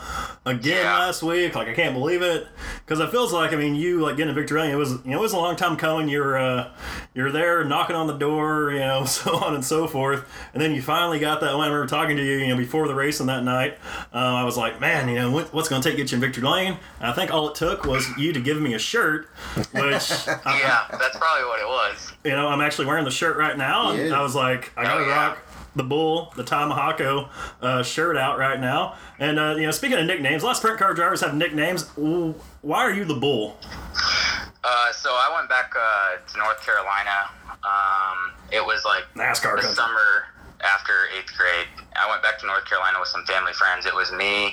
again 0.46 0.84
Yeah. 0.84 0.98
last 0.98 1.22
week. 1.22 1.54
Like, 1.54 1.68
I 1.68 1.74
can't 1.74 1.94
believe 1.94 2.22
it 2.22 2.46
because 2.84 3.00
it 3.00 3.10
feels 3.10 3.32
like 3.32 3.52
I 3.52 3.56
mean, 3.56 3.74
you 3.74 4.00
like 4.00 4.16
getting 4.16 4.30
a 4.30 4.34
victory. 4.34 4.62
It 4.70 4.76
was 4.76 4.92
you 5.04 5.10
know 5.10 5.18
it 5.18 5.20
was 5.20 5.32
a 5.32 5.36
long 5.38 5.56
time 5.56 5.76
coming. 5.76 6.08
You're 6.08 6.38
uh, 6.38 6.70
you're 7.14 7.30
there 7.32 7.64
knocking 7.64 7.96
on 7.96 8.06
the 8.06 8.16
door, 8.16 8.70
you 8.72 8.78
know, 8.80 9.04
so 9.06 9.36
on 9.36 9.54
and 9.54 9.64
so 9.64 9.86
forth, 9.86 10.24
and 10.52 10.62
then 10.62 10.74
you 10.74 10.82
finally 10.82 11.18
got 11.18 11.40
that 11.40 11.54
one. 11.54 11.64
I 11.64 11.66
remember 11.72 11.86
talking 11.88 12.16
to 12.16 12.22
you, 12.24 12.38
you 12.38 12.48
know, 12.48 12.56
before 12.56 12.86
the 12.88 12.94
race 12.94 13.20
on 13.20 13.26
that 13.28 13.42
night. 13.44 13.78
Uh, 14.12 14.18
I 14.18 14.44
was 14.44 14.56
like, 14.56 14.80
man, 14.80 15.08
you 15.08 15.16
know, 15.16 15.30
what, 15.30 15.52
what's 15.52 15.68
going 15.68 15.82
to 15.82 15.88
take 15.88 15.96
to 15.96 16.02
get 16.02 16.12
you 16.12 16.16
in 16.16 16.20
victory 16.20 16.44
lane? 16.44 16.76
And 17.00 17.10
I 17.10 17.12
think 17.12 17.32
all 17.32 17.48
it 17.48 17.54
took 17.54 17.84
was 17.84 18.06
you 18.16 18.32
to 18.32 18.40
give 18.40 18.60
me 18.60 18.74
a 18.74 18.78
shirt, 18.78 19.28
which 19.56 19.72
I, 20.28 20.60
Yeah, 20.60 20.86
that's 20.98 21.16
probably 21.16 21.44
what 21.46 21.60
it 21.60 21.66
was. 21.66 22.12
you 22.24 22.30
know, 22.32 22.46
I'm 22.48 22.60
actually 22.60 22.86
wearing 22.86 23.04
the 23.04 23.10
shirt 23.10 23.36
right 23.36 23.56
now, 23.58 23.90
and 23.90 24.08
Yeah. 24.08 24.18
I 24.18 24.22
was 24.22 24.34
like, 24.34 24.72
I 24.76 24.82
gotta 24.84 25.02
Oh, 25.02 25.06
yeah. 25.06 25.14
rock 25.28 25.33
the 25.76 25.82
bull, 25.82 26.32
the 26.36 26.44
Tomahawko 26.44 27.28
uh, 27.62 27.82
shirt 27.82 28.16
out 28.16 28.38
right 28.38 28.60
now. 28.60 28.96
And 29.18 29.38
uh, 29.38 29.54
you 29.56 29.66
know, 29.66 29.70
speaking 29.70 29.98
of 29.98 30.06
nicknames, 30.06 30.42
a 30.42 30.46
lot 30.46 30.52
of 30.52 30.56
sprint 30.58 30.78
car 30.78 30.94
drivers 30.94 31.20
have 31.20 31.34
nicknames. 31.34 31.84
W- 31.96 32.34
Why 32.62 32.78
are 32.78 32.92
you 32.92 33.04
the 33.04 33.14
bull? 33.14 33.56
Uh, 34.64 34.92
so 34.92 35.10
I 35.10 35.30
went 35.36 35.48
back 35.48 35.72
uh, 35.78 36.16
to 36.32 36.38
North 36.38 36.60
Carolina. 36.64 37.28
Um, 37.64 38.32
it 38.52 38.64
was 38.64 38.84
like 38.84 39.04
NASCAR 39.14 39.56
the 39.56 39.62
country. 39.62 39.70
summer 39.74 40.24
after 40.62 40.92
eighth 41.18 41.36
grade. 41.36 41.66
I 41.96 42.08
went 42.08 42.22
back 42.22 42.38
to 42.40 42.46
North 42.46 42.64
Carolina 42.66 42.98
with 42.98 43.08
some 43.08 43.24
family 43.26 43.52
friends. 43.52 43.84
It 43.86 43.94
was 43.94 44.10
me, 44.12 44.46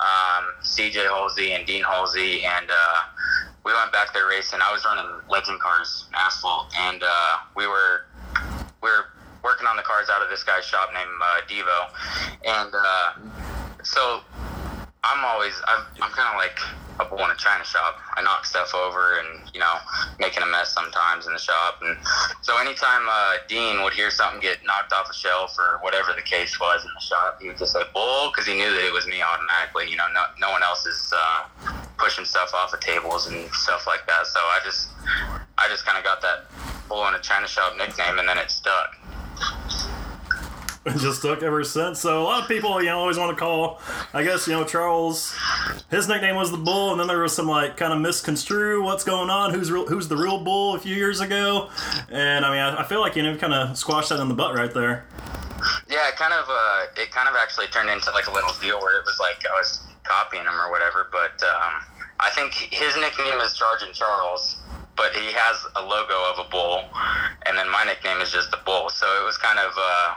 um, 0.00 0.44
CJ 0.62 1.04
Halsey, 1.04 1.52
and 1.52 1.66
Dean 1.66 1.82
Halsey, 1.82 2.44
and 2.44 2.66
uh, 2.70 3.00
we 3.64 3.72
went 3.72 3.90
back 3.92 4.12
there 4.12 4.26
racing. 4.28 4.60
I 4.62 4.70
was 4.72 4.84
running 4.84 5.10
legend 5.30 5.60
cars, 5.60 6.06
asphalt, 6.14 6.72
and 6.78 7.02
uh, 7.02 7.36
we 7.56 7.66
were 7.66 8.02
we 8.82 8.90
were 8.90 9.06
working 9.44 9.66
on 9.68 9.76
the 9.76 9.82
cars 9.82 10.08
out 10.08 10.22
of 10.22 10.30
this 10.30 10.42
guy's 10.42 10.64
shop 10.64 10.90
named 10.92 11.12
uh, 11.20 11.44
Devo, 11.46 11.78
and 12.48 12.72
uh, 12.74 13.12
so 13.84 14.20
I'm 15.04 15.24
always 15.24 15.54
I'm, 15.68 15.84
I'm 16.00 16.10
kind 16.10 16.32
of 16.32 16.36
like 16.40 16.58
a 17.00 17.04
bull 17.04 17.24
in 17.24 17.30
a 17.30 17.36
china 17.36 17.64
shop. 17.64 17.98
I 18.14 18.22
knock 18.22 18.46
stuff 18.46 18.74
over 18.74 19.18
and 19.18 19.50
you 19.52 19.60
know 19.60 19.74
making 20.18 20.42
a 20.42 20.46
mess 20.46 20.72
sometimes 20.72 21.26
in 21.26 21.32
the 21.32 21.38
shop. 21.38 21.80
And 21.82 21.96
so 22.40 22.56
anytime 22.58 23.02
uh, 23.08 23.34
Dean 23.48 23.82
would 23.82 23.92
hear 23.92 24.10
something 24.10 24.40
get 24.40 24.58
knocked 24.64 24.92
off 24.92 25.10
a 25.10 25.14
shelf 25.14 25.56
or 25.58 25.78
whatever 25.82 26.12
the 26.16 26.22
case 26.22 26.58
was 26.58 26.84
in 26.84 26.90
the 26.94 27.04
shop, 27.04 27.38
he 27.40 27.48
would 27.48 27.58
just 27.58 27.72
say 27.72 27.82
bull 27.92 28.30
because 28.30 28.46
he 28.46 28.54
knew 28.54 28.70
that 28.70 28.84
it 28.84 28.92
was 28.92 29.06
me 29.06 29.22
automatically. 29.22 29.90
You 29.90 29.96
know, 29.96 30.06
no, 30.14 30.24
no 30.40 30.50
one 30.50 30.62
else 30.62 30.86
is 30.86 31.12
uh, 31.14 31.72
pushing 31.98 32.24
stuff 32.24 32.54
off 32.54 32.72
of 32.72 32.80
tables 32.80 33.26
and 33.26 33.50
stuff 33.52 33.86
like 33.86 34.06
that. 34.06 34.26
So 34.26 34.40
I 34.40 34.60
just 34.64 34.88
I 35.58 35.68
just 35.68 35.84
kind 35.84 35.98
of 35.98 36.04
got 36.04 36.22
that 36.22 36.46
bull 36.88 37.06
in 37.08 37.14
a 37.14 37.20
china 37.20 37.46
shop 37.46 37.76
nickname, 37.76 38.18
and 38.18 38.28
then 38.28 38.38
it 38.38 38.50
stuck. 38.50 38.96
Just 40.98 41.20
stuck 41.20 41.42
ever 41.42 41.64
since. 41.64 41.98
So 41.98 42.20
a 42.20 42.24
lot 42.24 42.42
of 42.42 42.48
people, 42.48 42.78
you 42.82 42.88
know, 42.88 42.98
always 42.98 43.16
want 43.16 43.30
to 43.30 43.36
call. 43.36 43.80
I 44.12 44.22
guess 44.22 44.46
you 44.46 44.52
know 44.52 44.64
Charles. 44.64 45.34
His 45.90 46.08
nickname 46.08 46.36
was 46.36 46.50
the 46.50 46.58
bull, 46.58 46.90
and 46.90 47.00
then 47.00 47.06
there 47.06 47.20
was 47.20 47.34
some 47.34 47.48
like 47.48 47.78
kind 47.78 47.92
of 47.92 48.00
misconstrue 48.00 48.82
what's 48.82 49.02
going 49.02 49.30
on. 49.30 49.54
Who's 49.54 49.70
real, 49.70 49.86
who's 49.86 50.08
the 50.08 50.16
real 50.16 50.44
bull? 50.44 50.74
A 50.74 50.78
few 50.78 50.94
years 50.94 51.20
ago, 51.20 51.70
and 52.10 52.44
I 52.44 52.50
mean, 52.50 52.60
I, 52.60 52.82
I 52.82 52.84
feel 52.84 53.00
like 53.00 53.16
you 53.16 53.22
know, 53.22 53.34
kind 53.36 53.54
of 53.54 53.78
squashed 53.78 54.10
that 54.10 54.20
in 54.20 54.28
the 54.28 54.34
butt 54.34 54.54
right 54.54 54.72
there. 54.74 55.06
Yeah, 55.88 56.08
it 56.08 56.16
kind 56.16 56.34
of 56.34 56.44
uh, 56.48 56.86
it 57.00 57.10
kind 57.10 57.28
of 57.28 57.34
actually 57.34 57.68
turned 57.68 57.88
into 57.88 58.10
like 58.10 58.26
a 58.26 58.32
little 58.32 58.52
deal 58.60 58.78
where 58.80 58.98
it 58.98 59.04
was 59.06 59.18
like 59.18 59.40
I 59.48 59.54
was 59.58 59.80
copying 60.02 60.44
him 60.44 60.54
or 60.60 60.70
whatever. 60.70 61.08
But 61.10 61.42
um, 61.42 61.80
I 62.20 62.28
think 62.34 62.52
his 62.52 62.94
nickname 62.96 63.40
is 63.40 63.52
Sergeant 63.56 63.94
Charles, 63.94 64.56
but 64.96 65.14
he 65.14 65.32
has 65.32 65.64
a 65.76 65.82
logo 65.82 66.30
of 66.30 66.44
a 66.44 66.50
bull, 66.50 66.84
and 67.46 67.56
then 67.56 67.70
my 67.70 67.84
nickname 67.84 68.20
is 68.20 68.30
just 68.30 68.50
the 68.50 68.60
bull. 68.66 68.90
So 68.90 69.06
it 69.22 69.24
was 69.24 69.38
kind 69.38 69.58
of 69.58 69.72
uh, 69.78 70.14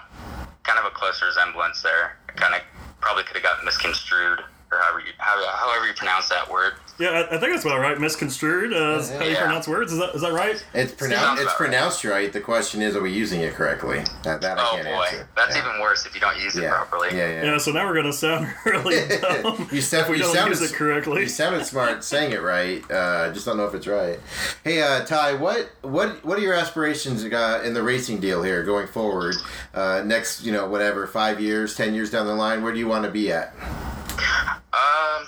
kind 0.68 0.78
of 0.78 0.86
a 0.86 0.92
close 0.92 1.22
resemblance 1.24 1.82
there. 1.82 2.18
Kind 2.36 2.54
of 2.54 2.62
probably 3.00 3.24
could 3.24 3.38
have 3.38 3.44
got 3.44 3.64
misconstrued 3.64 4.44
or 4.72 4.78
however 4.80 5.00
you 5.00 5.14
how, 5.18 5.46
however 5.56 5.88
you 5.88 5.94
pronounce 5.94 6.30
that 6.30 6.50
word. 6.52 6.74
Yeah, 7.00 7.10
I, 7.10 7.36
I 7.36 7.40
think 7.40 7.54
that's 7.54 7.64
about 7.64 7.80
right. 7.80 8.00
Misconstrued. 8.00 8.74
Uh, 8.74 8.98
is 9.00 9.12
how 9.12 9.24
you 9.24 9.32
Yeah. 9.34 9.42
pronounce 9.44 9.68
words. 9.68 9.94
Is 9.94 10.00
that 10.00 10.16
is 10.16 10.22
that 10.22 10.34
right? 10.34 10.56
It's 10.74 10.94
pronounced. 10.94 11.42
It's 11.42 11.42
about 11.44 11.46
right. 11.46 11.56
pronounced 11.58 12.04
right. 12.04 12.34
The 12.34 12.42
question 12.42 12.82
is, 12.82 12.96
are 12.96 13.02
we 13.02 13.12
using 13.14 13.42
it 13.42 13.54
correctly? 13.54 14.04
That, 14.24 14.42
that 14.42 14.58
I 14.58 14.64
Oh 14.68 14.72
can't 14.76 14.88
boy, 14.88 15.04
answer. 15.04 15.30
that's 15.36 15.56
yeah. 15.56 15.68
even 15.70 15.80
worse 15.82 16.06
if 16.08 16.16
you 16.16 16.22
don't 16.22 16.40
use 16.42 16.56
it 16.58 16.68
properly. 16.68 17.10
Yeah, 17.16 17.28
yeah. 17.30 17.44
Yeah. 17.52 17.58
So 17.60 17.72
now 17.72 17.86
we're 17.86 17.94
gonna 17.96 18.12
sound 18.12 18.48
really 18.66 18.96
dumb. 19.22 19.70
You 19.72 19.80
sound- 19.82 20.04
if 20.06 20.10
we 20.10 20.18
you 20.18 20.24
don't 20.24 20.36
sounded 20.36 20.60
use 20.60 20.72
it 20.72 20.76
correctly. 20.76 21.22
You 21.22 21.30
sounded 21.30 21.66
smart 21.66 22.04
saying 22.04 22.32
it 22.32 22.42
right. 22.42 22.84
Uh, 22.92 23.32
just 23.32 23.46
don't 23.46 23.58
know 23.58 23.66
if 23.66 23.76
it's 23.76 23.88
right. 23.88 24.20
Hey, 24.64 24.82
uh, 24.82 25.06
Ty, 25.06 25.36
what 25.36 25.70
what 25.84 26.26
what 26.26 26.40
are 26.40 26.42
your 26.42 26.56
aspirations 26.56 27.24
uh, 27.24 27.62
in 27.64 27.74
the 27.76 27.84
racing 27.84 28.20
deal 28.20 28.42
here 28.42 28.64
going 28.64 28.88
forward? 28.88 29.36
Uh, 29.74 30.02
next, 30.04 30.44
you 30.44 30.52
know, 30.52 30.68
whatever, 30.68 31.06
five 31.06 31.40
years, 31.40 31.76
ten 31.76 31.94
years 31.94 32.10
down 32.10 32.26
the 32.26 32.34
line, 32.36 32.64
where 32.64 32.74
do 32.74 32.80
you 32.80 32.88
want 32.88 33.06
to 33.06 33.12
be 33.12 33.32
at? 33.32 33.54
Um, 34.74 35.28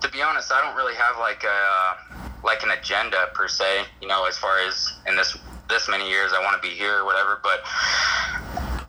to 0.00 0.08
be 0.10 0.22
honest, 0.22 0.52
I 0.52 0.62
don't 0.62 0.76
really 0.76 0.94
have 0.94 1.18
like 1.18 1.44
a 1.44 2.44
like 2.44 2.62
an 2.62 2.70
agenda 2.70 3.28
per 3.34 3.48
se. 3.48 3.84
You 4.00 4.08
know, 4.08 4.26
as 4.26 4.38
far 4.38 4.60
as 4.60 4.92
in 5.06 5.16
this 5.16 5.36
this 5.68 5.88
many 5.88 6.08
years, 6.08 6.32
I 6.32 6.40
want 6.40 6.60
to 6.60 6.66
be 6.66 6.74
here 6.74 6.98
or 6.98 7.04
whatever. 7.04 7.40
But 7.42 7.60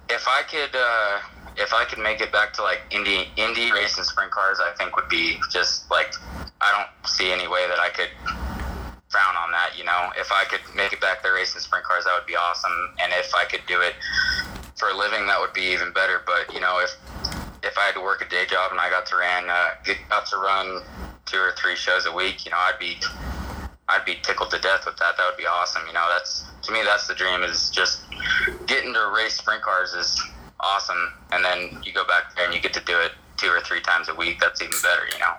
if 0.10 0.28
I 0.28 0.44
could, 0.50 0.76
uh, 0.76 1.20
if 1.58 1.74
I 1.74 1.86
could 1.86 2.00
make 2.00 2.22
it 2.22 2.32
back 2.32 2.54
to 2.54 2.64
like 2.64 2.82
Indy 2.92 3.30
Indy 3.36 3.72
racing 3.72 4.04
sprint 4.04 4.32
cars, 4.32 4.60
I 4.60 4.72
think 4.78 4.96
would 4.96 5.10
be 5.10 5.38
just 5.52 5.90
like 5.92 6.14
I 6.62 6.72
don't 6.72 7.10
see 7.10 7.32
any 7.32 7.48
way 7.48 7.68
that 7.68 7.80
I 7.80 7.90
could 7.90 8.10
frown 9.10 9.36
on 9.36 9.52
that. 9.52 9.78
You 9.78 9.84
know, 9.84 10.12
if 10.18 10.32
I 10.32 10.46
could 10.46 10.62
make 10.76 10.94
it 10.94 11.02
back 11.02 11.24
there 11.24 11.34
racing 11.34 11.62
sprint 11.62 11.86
cars, 11.86 12.06
that 12.06 12.14
would 12.18 12.28
be 12.28 12.36
awesome. 12.36 12.96
And 13.02 13.12
if 13.14 13.34
I 13.36 13.46
could 13.46 13.62
do 13.68 13.82
it 13.82 13.96
for 14.78 14.90
a 14.90 14.98
living, 14.98 15.28
that 15.28 15.40
would 15.40 15.54
be 15.54 15.74
even 15.74 15.92
better. 15.92 16.22
But 16.26 16.54
you 16.54 16.62
know, 16.62 16.80
if 16.80 16.96
if 17.64 17.78
I 17.78 17.86
had 17.86 17.96
to 17.96 18.02
work 18.02 18.22
a 18.22 18.30
day 18.30 18.46
job 18.46 18.72
and 18.72 18.80
I 18.80 18.90
got 18.90 19.06
to 19.08 19.18
ran 19.18 19.50
uh, 19.50 19.70
got 20.10 20.26
to 20.28 20.38
run 20.38 20.82
two 21.26 21.38
or 21.38 21.54
three 21.62 21.76
shows 21.76 22.06
a 22.06 22.12
week, 22.12 22.46
you 22.46 22.52
know, 22.52 22.58
I'd 22.58 22.80
be 22.80 22.98
I'd 23.88 24.06
be 24.06 24.16
tickled 24.22 24.52
to 24.52 24.60
death 24.60 24.86
with 24.86 24.98
that. 24.98 25.18
That 25.18 25.26
would 25.30 25.38
be 25.38 25.48
awesome. 25.48 25.82
You 25.88 25.94
know, 25.94 26.08
that's 26.12 26.46
to 26.64 26.72
me 26.72 26.82
that's 26.84 27.08
the 27.08 27.16
dream 27.16 27.44
is 27.44 27.70
just 27.70 28.02
getting 28.68 28.94
to 28.94 29.12
race 29.16 29.36
sprint 29.36 29.62
cars 29.62 29.94
is 29.94 30.22
awesome, 30.60 31.14
and 31.32 31.44
then 31.44 31.82
you 31.84 31.94
go 31.94 32.06
back 32.06 32.36
there 32.36 32.46
and 32.46 32.54
you 32.54 32.62
get 32.62 32.74
to 32.74 32.84
do 32.86 33.00
it 33.00 33.12
two 33.38 33.48
or 33.48 33.62
three 33.62 33.82
times 33.82 34.10
a 34.10 34.16
week. 34.16 34.40
That's 34.40 34.62
even 34.62 34.78
better. 34.82 35.04
You 35.12 35.20
know. 35.20 35.34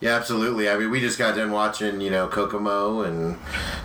Yeah, 0.00 0.14
absolutely. 0.14 0.68
I 0.68 0.76
mean, 0.76 0.90
we 0.90 1.00
just 1.00 1.18
got 1.18 1.36
done 1.36 1.50
watching, 1.52 2.02
you 2.02 2.10
know, 2.10 2.28
Kokomo 2.28 3.00
and 3.02 3.38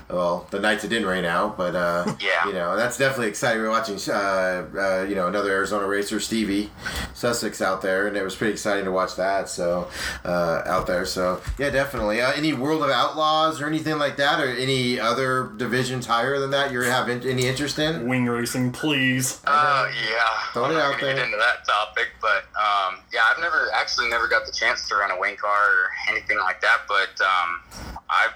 well, 0.10 0.45
the 0.52 0.60
nights 0.60 0.84
it 0.84 0.89
didn't 0.89 1.08
rain 1.08 1.24
out, 1.24 1.58
but 1.58 1.74
uh, 1.74 2.04
Yeah. 2.19 2.47
you 2.47 2.54
know, 2.54 2.76
that's 2.76 2.97
definitely 2.97 3.30
exciting. 3.30 3.62
We 3.62 3.67
We're 3.69 3.74
watching, 3.74 3.97
uh, 4.12 4.67
uh, 4.78 5.06
you 5.08 5.15
know, 5.15 5.28
another 5.28 5.52
Arizona 5.52 5.88
racer, 5.88 6.19
Stevie 6.19 6.69
Sussex, 7.13 7.62
out 7.62 7.82
there, 7.82 8.08
and 8.08 8.17
it 8.17 8.24
was 8.24 8.36
pretty 8.36 8.52
exciting 8.52 8.84
to 8.86 8.91
watch 8.91 9.15
that. 9.15 9.47
So 9.47 9.88
uh, 10.26 10.63
out 10.65 10.86
there, 10.86 11.06
so 11.06 11.41
yeah, 11.58 11.69
definitely. 11.69 12.19
Uh, 12.21 12.34
any 12.34 12.52
World 12.52 12.84
of 12.84 12.89
Outlaws 12.89 13.62
or 13.62 13.67
anything 13.67 13.97
like 13.97 14.17
that, 14.17 14.41
or 14.41 14.50
any 14.50 15.00
other 15.00 15.54
divisions 15.56 16.06
higher 16.06 16.39
than 16.39 16.52
that 16.52 16.74
you 16.74 16.82
have 16.82 17.08
in, 17.08 17.26
any 17.26 17.47
interest 17.47 17.80
in? 17.80 18.06
Wing 18.08 18.26
racing, 18.26 18.74
please. 18.74 19.39
Uh, 19.45 19.89
yeah. 20.10 20.52
Throw 20.52 20.65
I'm 20.65 20.71
it 20.71 20.74
not 20.76 20.84
out 20.84 20.91
gonna 21.00 21.06
there. 21.06 21.15
get 21.15 21.26
into 21.26 21.38
that 21.38 21.65
topic, 21.65 22.10
but 22.19 22.43
um, 22.60 23.00
yeah, 23.13 23.21
I've 23.30 23.39
never 23.39 23.69
actually 23.74 24.10
never 24.10 24.28
got 24.28 24.45
the 24.45 24.52
chance 24.52 24.89
to 24.89 24.95
run 24.95 25.12
a 25.12 25.17
wing 25.19 25.38
car 25.38 25.52
or 25.58 25.89
anything 26.09 26.37
like 26.39 26.61
that. 26.61 26.81
But 26.87 27.13
um, 27.21 27.61
I, 28.09 28.29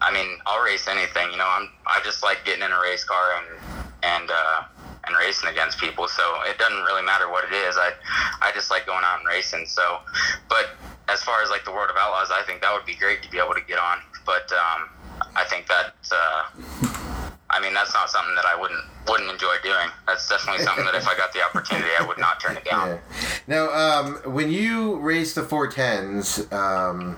I 0.00 0.12
mean, 0.12 0.38
I'll 0.46 0.62
race 0.64 0.88
anything. 0.88 1.30
You 1.30 1.38
know, 1.38 1.48
I'm 1.48 1.70
I 1.86 2.00
just 2.04 2.22
like 2.22 2.44
getting 2.44 2.62
in 2.62 2.72
a 2.72 2.80
race 2.80 3.04
car 3.04 3.38
and 3.38 3.46
and 4.02 4.30
uh, 4.30 4.64
and 5.06 5.16
racing 5.16 5.48
against 5.50 5.78
people. 5.78 6.08
So 6.08 6.22
it 6.48 6.58
doesn't 6.58 6.82
really 6.84 7.02
matter 7.02 7.30
what 7.30 7.44
it 7.44 7.52
is. 7.52 7.76
I 7.76 7.92
I 8.40 8.52
just 8.52 8.70
like 8.70 8.86
going 8.86 9.04
out 9.04 9.20
and 9.20 9.28
racing. 9.28 9.66
So, 9.66 10.00
but 10.48 10.70
as 11.08 11.22
far 11.22 11.42
as 11.42 11.50
like 11.50 11.64
the 11.64 11.72
World 11.72 11.90
of 11.90 11.96
Outlaws, 11.96 12.30
I 12.30 12.42
think 12.46 12.62
that 12.62 12.72
would 12.72 12.86
be 12.86 12.94
great 12.94 13.22
to 13.22 13.30
be 13.30 13.38
able 13.38 13.54
to 13.54 13.64
get 13.66 13.78
on. 13.78 13.98
But 14.26 14.50
um, 14.52 14.88
I 15.36 15.44
think 15.44 15.66
that. 15.68 15.94
Uh, 16.10 16.90
I 17.50 17.60
mean, 17.60 17.74
that's 17.74 17.94
not 17.94 18.10
something 18.10 18.34
that 18.34 18.46
I 18.46 18.58
wouldn't 18.58 18.82
wouldn't 19.08 19.30
enjoy 19.30 19.54
doing. 19.62 19.88
That's 20.06 20.28
definitely 20.28 20.64
something 20.64 20.84
that 20.86 20.94
if 20.94 21.06
I 21.06 21.16
got 21.16 21.32
the 21.32 21.42
opportunity, 21.42 21.90
I 21.98 22.06
would 22.06 22.18
not 22.18 22.40
turn 22.40 22.56
it 22.56 22.64
down. 22.64 22.88
Yeah. 22.88 22.98
Now, 23.46 23.70
um, 23.72 24.32
when 24.32 24.50
you 24.50 24.98
race 25.00 25.34
the 25.34 25.42
410s, 25.42 26.50
um, 26.52 27.16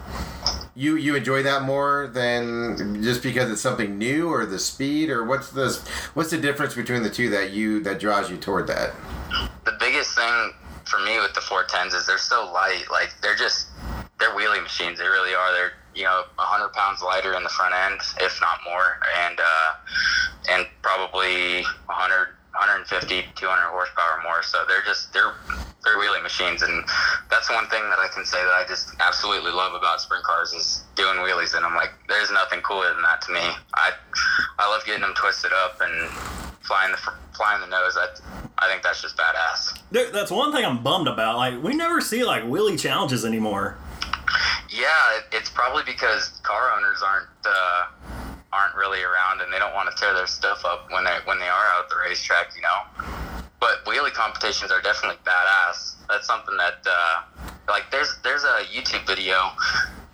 you 0.75 0.97
you 0.97 1.15
enjoy 1.15 1.43
that 1.45 1.63
more 1.63 2.11
than 2.13 3.03
just 3.03 3.23
because 3.23 3.51
it's 3.51 3.63
something 3.63 3.99
new, 3.99 4.29
or 4.29 4.45
the 4.47 4.59
speed, 4.59 5.11
or 5.11 5.25
what's 5.25 5.51
the 5.51 5.81
what's 6.15 6.31
the 6.31 6.39
difference 6.39 6.75
between 6.75 7.03
the 7.03 7.11
two 7.11 7.31
that 7.31 7.51
you 7.51 7.81
that 7.85 8.01
draws 8.01 8.31
you 8.31 8.37
toward 8.37 8.67
that? 8.67 8.95
The 9.65 9.77
biggest 9.79 10.17
thing 10.17 10.53
for 10.85 10.99
me 11.01 11.19
with 11.19 11.35
the 11.35 11.41
410s 11.41 11.95
is 11.95 12.07
they're 12.07 12.19
so 12.19 12.51
light. 12.53 12.85
Like 12.91 13.13
they're 13.23 13.37
just 13.37 13.69
they're 14.19 14.31
wheelie 14.31 14.63
machines. 14.63 14.99
They 14.99 15.07
really 15.07 15.35
are. 15.35 15.53
They're 15.53 15.73
you 15.97 16.05
know 16.05 16.23
100 16.37 16.73
pounds 16.73 17.03
lighter 17.03 17.35
in 17.35 17.43
the 17.43 17.49
front 17.49 17.75
end, 17.75 18.01
if 18.21 18.39
not 18.41 18.61
more, 18.65 19.01
and 19.25 19.41
uh, 19.41 19.73
and 20.51 20.67
probably 20.83 21.63
100. 21.89 22.37
150, 22.57 23.23
200 23.35 23.69
horsepower 23.69 24.23
more. 24.25 24.43
So 24.43 24.65
they're 24.67 24.83
just 24.87 25.13
they're 25.13 25.35
they're 25.85 25.99
wheelie 25.99 26.23
machines, 26.23 26.63
and 26.63 26.85
that's 27.31 27.51
one 27.51 27.67
thing 27.69 27.83
that 27.91 27.99
I 27.99 28.09
can 28.09 28.25
say 28.25 28.43
that 28.43 28.53
I 28.53 28.65
just 28.67 28.97
absolutely 28.99 29.53
love 29.53 29.75
about 29.75 30.01
sprint 30.01 30.25
cars 30.25 30.53
is 30.53 30.83
doing 30.95 31.17
wheelies. 31.19 31.55
And 31.55 31.65
I'm 31.65 31.75
like, 31.75 31.91
there's 32.09 32.31
nothing 32.31 32.61
cooler 32.61 32.93
than 32.93 33.03
that 33.03 33.21
to 33.23 33.33
me. 33.33 33.41
I 33.75 33.93
I 34.59 34.69
love 34.69 34.85
getting 34.87 35.03
them 35.03 35.15
twisted 35.15 35.53
up 35.53 35.81
and 35.83 36.11
flying 36.63 36.93
the 36.93 36.99
flying 37.37 37.61
the 37.61 37.69
nose. 37.69 37.95
That 37.95 38.21
I 38.59 38.69
think 38.69 38.83
that's 38.83 39.03
just 39.03 39.17
badass. 39.17 39.79
Dude, 39.93 40.13
that's 40.13 40.31
one 40.31 40.51
thing 40.53 40.65
I'm 40.65 40.83
bummed 40.83 41.09
about. 41.09 41.37
Like, 41.37 41.63
we 41.63 41.75
never 41.77 42.01
see 42.01 42.25
like 42.25 42.45
wheelie 42.45 42.81
challenges 42.81 43.25
anymore. 43.25 43.77
Yeah, 44.71 44.89
it, 45.19 45.25
it's 45.33 45.51
probably 45.51 45.83
because 45.85 46.29
car 46.43 46.73
owners 46.77 47.03
aren't 47.03 47.29
uh, 47.45 47.87
aren't 48.53 48.75
really 48.77 49.03
around 49.03 49.41
and 49.41 49.53
they 49.53 49.59
don't 49.59 49.75
want 49.75 49.91
to 49.91 49.97
tear 50.01 50.15
their 50.15 50.27
stuff 50.27 50.65
up 50.65 50.87
when 50.91 51.05
they 51.05 51.17
when 51.25 51.39
they 51.39 51.49
are 51.49 51.67
out 51.75 51.85
at 51.85 51.91
the 51.91 51.97
racetrack, 52.09 52.53
you 52.57 52.63
know. 52.63 53.05
But 53.61 53.85
wheelie 53.85 54.13
competitions 54.13 54.71
are 54.71 54.83
definitely 54.83 55.19
badass. 55.25 55.95
That's 56.09 56.27
something 56.27 56.57
that 56.59 56.85
uh, 56.87 57.23
like 57.69 57.91
there's 57.91 58.17
there's 58.23 58.45
a 58.45 58.63
YouTube 58.73 59.07
video. 59.07 59.51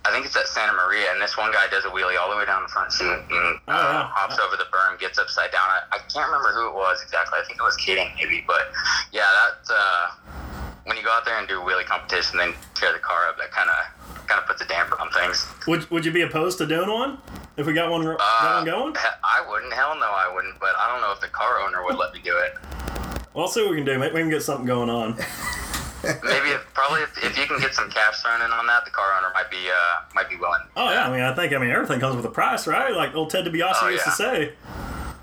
I 0.05 0.11
think 0.11 0.25
it's 0.25 0.35
at 0.35 0.47
Santa 0.47 0.73
Maria, 0.73 1.11
and 1.13 1.21
this 1.21 1.37
one 1.37 1.53
guy 1.53 1.67
does 1.71 1.85
a 1.85 1.87
wheelie 1.87 2.19
all 2.19 2.29
the 2.29 2.35
way 2.35 2.45
down 2.45 2.63
the 2.63 2.67
front 2.67 2.91
chute 2.91 3.07
and 3.07 3.23
uh, 3.31 3.71
Oh, 3.71 3.71
yeah. 3.71 4.11
hops 4.11 4.37
over 4.37 4.57
the 4.57 4.65
berm, 4.67 4.99
gets 4.99 5.17
upside 5.17 5.51
down. 5.51 5.63
I, 5.63 5.79
I 5.93 5.99
can't 6.11 6.27
remember 6.27 6.51
who 6.51 6.67
it 6.67 6.73
was 6.75 7.01
exactly. 7.01 7.39
I 7.39 7.45
think 7.47 7.57
it 7.59 7.63
was 7.63 7.77
Kidding, 7.77 8.11
maybe, 8.19 8.43
but 8.45 8.67
yeah, 9.13 9.23
that 9.31 9.73
uh, 9.73 10.07
when 10.85 10.97
you 10.97 11.03
go 11.03 11.11
out 11.11 11.25
there 11.25 11.37
and 11.39 11.47
do 11.47 11.59
a 11.61 11.63
wheelie 11.63 11.85
competition, 11.85 12.37
then 12.37 12.53
tear 12.75 12.91
the 12.93 12.99
car 12.99 13.27
up, 13.29 13.37
that 13.37 13.51
kind 13.51 13.69
of 13.69 14.27
kind 14.27 14.39
of 14.41 14.47
puts 14.47 14.61
a 14.61 14.65
damper 14.65 14.99
on 14.99 15.09
things. 15.11 15.45
Would 15.67 15.89
Would 15.91 16.05
you 16.05 16.11
be 16.11 16.21
opposed 16.21 16.57
to 16.59 16.65
doing 16.65 16.89
one 16.89 17.17
if 17.57 17.65
we 17.67 17.73
got 17.73 17.89
one, 17.91 18.03
got 18.03 18.17
Uh, 18.19 18.55
one 18.57 18.65
going? 18.65 18.95
I 19.23 19.43
wouldn't. 19.49 19.73
Hell 19.73 19.95
no, 19.95 20.05
I 20.07 20.31
wouldn't. 20.33 20.59
But 20.59 20.75
I 20.77 20.87
don't 20.91 21.01
know 21.01 21.11
if 21.11 21.19
the 21.19 21.27
car 21.27 21.59
owner 21.61 21.83
would 21.83 21.95
let 21.97 22.13
me 22.13 22.19
do 22.23 22.37
it. 22.37 22.53
Well, 23.33 23.45
I'll 23.45 23.47
see 23.51 23.61
what 23.61 23.71
we 23.71 23.77
can 23.77 23.85
do. 23.85 23.97
Maybe 23.97 24.13
we 24.13 24.19
can 24.21 24.29
get 24.29 24.43
something 24.43 24.65
going 24.65 24.89
on. 24.89 25.15
Maybe 26.03 26.49
if, 26.49 26.65
probably 26.73 27.01
if, 27.01 27.17
if 27.23 27.37
you 27.37 27.45
can 27.45 27.59
get 27.61 27.73
some 27.73 27.89
cash 27.89 28.19
thrown 28.21 28.41
in 28.41 28.51
on 28.51 28.67
that, 28.67 28.83
the 28.83 28.91
car 28.91 29.17
owner 29.17 29.31
might 29.33 29.49
be 29.49 29.69
uh, 29.69 30.01
might 30.13 30.29
be 30.29 30.35
willing. 30.35 30.59
Oh 30.75 30.89
yeah, 30.91 31.07
I 31.07 31.11
mean, 31.11 31.21
I 31.21 31.33
think 31.33 31.53
I 31.53 31.57
mean 31.57 31.71
everything 31.71 31.99
comes 32.01 32.15
with 32.17 32.25
a 32.25 32.29
price, 32.29 32.67
right? 32.67 32.93
Like 32.93 33.15
old 33.15 33.29
Ted 33.29 33.45
DiBiase 33.45 33.75
Oh, 33.81 33.87
used 33.87 34.03
to 34.03 34.11
say. 34.11 34.51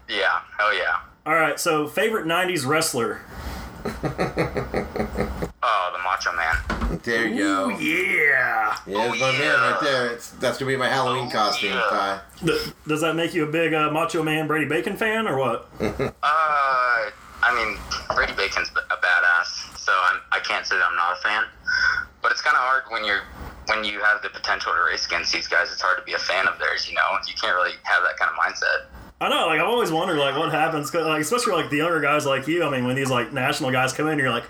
Yeah. 0.09 0.41
Oh 0.59 0.73
yeah. 0.77 1.01
All 1.27 1.35
right, 1.35 1.61
so 1.61 1.87
favorite 1.87 2.25
'90s 2.27 2.67
wrestler. 2.67 3.21
The 5.93 5.99
Macho 5.99 6.33
Man. 6.35 7.01
There 7.05 7.27
you 7.29 7.39
go. 7.39 7.69
Yeah. 7.71 8.77
Yeah, 8.87 8.97
Oh, 8.97 9.09
that's 9.09 9.21
my 9.21 9.33
man 9.33 9.41
yeah. 9.41 9.71
right 9.71 9.81
there. 9.81 10.07
It's, 10.13 10.31
that's 10.33 10.59
gonna 10.59 10.71
be 10.71 10.77
my 10.77 10.89
Halloween 10.89 11.29
Oh, 11.29 11.31
costume. 11.31 11.73
yeah. 11.73 11.81
Ty. 11.89 12.21
Does 12.87 13.01
that 13.03 13.15
make 13.17 13.33
you 13.35 13.45
a 13.45 13.51
big 13.51 13.73
uh, 13.75 13.91
Macho 13.91 14.23
Man 14.23 14.47
Brady 14.47 14.67
Bacon 14.67 14.97
fan 14.97 15.27
or 15.29 15.37
what? 15.39 15.69
Uh, 16.23 17.11
I 17.43 17.55
mean, 17.55 17.79
Brady 18.15 18.35
Bacon's 18.35 18.69
a 18.69 18.97
badass, 18.97 19.79
so 19.79 19.93
I'm, 19.93 20.21
I 20.33 20.41
can't 20.41 20.67
say 20.67 20.77
that 20.77 20.85
I'm 20.85 20.97
not 20.97 21.17
a 21.19 21.21
fan. 21.23 21.45
But 22.23 22.33
it's 22.33 22.43
kind 22.43 22.55
of 22.55 22.61
hard 22.63 22.83
when 22.91 23.05
you're 23.05 23.23
when 23.69 23.83
you 23.85 24.01
have 24.01 24.21
the 24.23 24.29
potential 24.29 24.73
to 24.75 24.83
race 24.91 25.07
against 25.07 25.33
these 25.33 25.49
guys. 25.49 25.73
It's 25.73 25.81
hard 25.81 25.97
to 25.97 26.05
be 26.05 26.13
a 26.13 26.19
fan 26.19 26.47
of 26.47 26.59
theirs. 26.59 26.87
You 26.89 26.95
know, 26.97 27.01
you 27.27 27.33
can't 27.41 27.55
really 27.57 27.73
have 27.85 28.03
that 28.03 28.19
kind 28.19 28.31
of 28.31 28.37
mindset. 28.37 28.91
I 29.23 29.29
know, 29.29 29.47
like 29.49 29.61
I've 29.61 29.67
always 29.69 29.91
wondered, 29.93 30.17
like 30.17 30.35
what 30.35 30.51
happens, 30.51 30.91
'cause, 30.91 31.05
like 31.05 31.21
especially 31.21 31.53
like 31.53 31.69
the 31.69 31.77
younger 31.77 32.01
guys 32.01 32.25
like 32.25 32.49
you. 32.49 32.65
I 32.65 32.71
mean, 32.71 32.87
when 32.87 32.97
these 32.97 33.11
like 33.11 33.33
national 33.35 33.71
guys 33.71 33.93
come 33.93 34.09
in, 34.09 34.19
you're 34.19 34.31
like, 34.31 34.45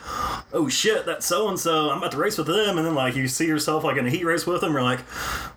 oh 0.53 0.69
shit, 0.69 1.05
that's 1.07 1.27
so 1.27 1.49
and 1.49 1.59
so. 1.59 1.91
I'm 1.91 1.99
about 1.99 2.13
to 2.13 2.19
race 2.19 2.39
with 2.39 2.47
them, 2.47 2.79
and 2.79 2.87
then 2.87 2.95
like 2.95 3.17
you 3.17 3.27
see 3.27 3.47
yourself 3.47 3.83
like 3.83 3.97
in 3.97 4.07
a 4.07 4.11
heat 4.11 4.25
race 4.25 4.47
with 4.47 4.61
them. 4.61 4.73
You're 4.73 4.85
like, 4.85 5.01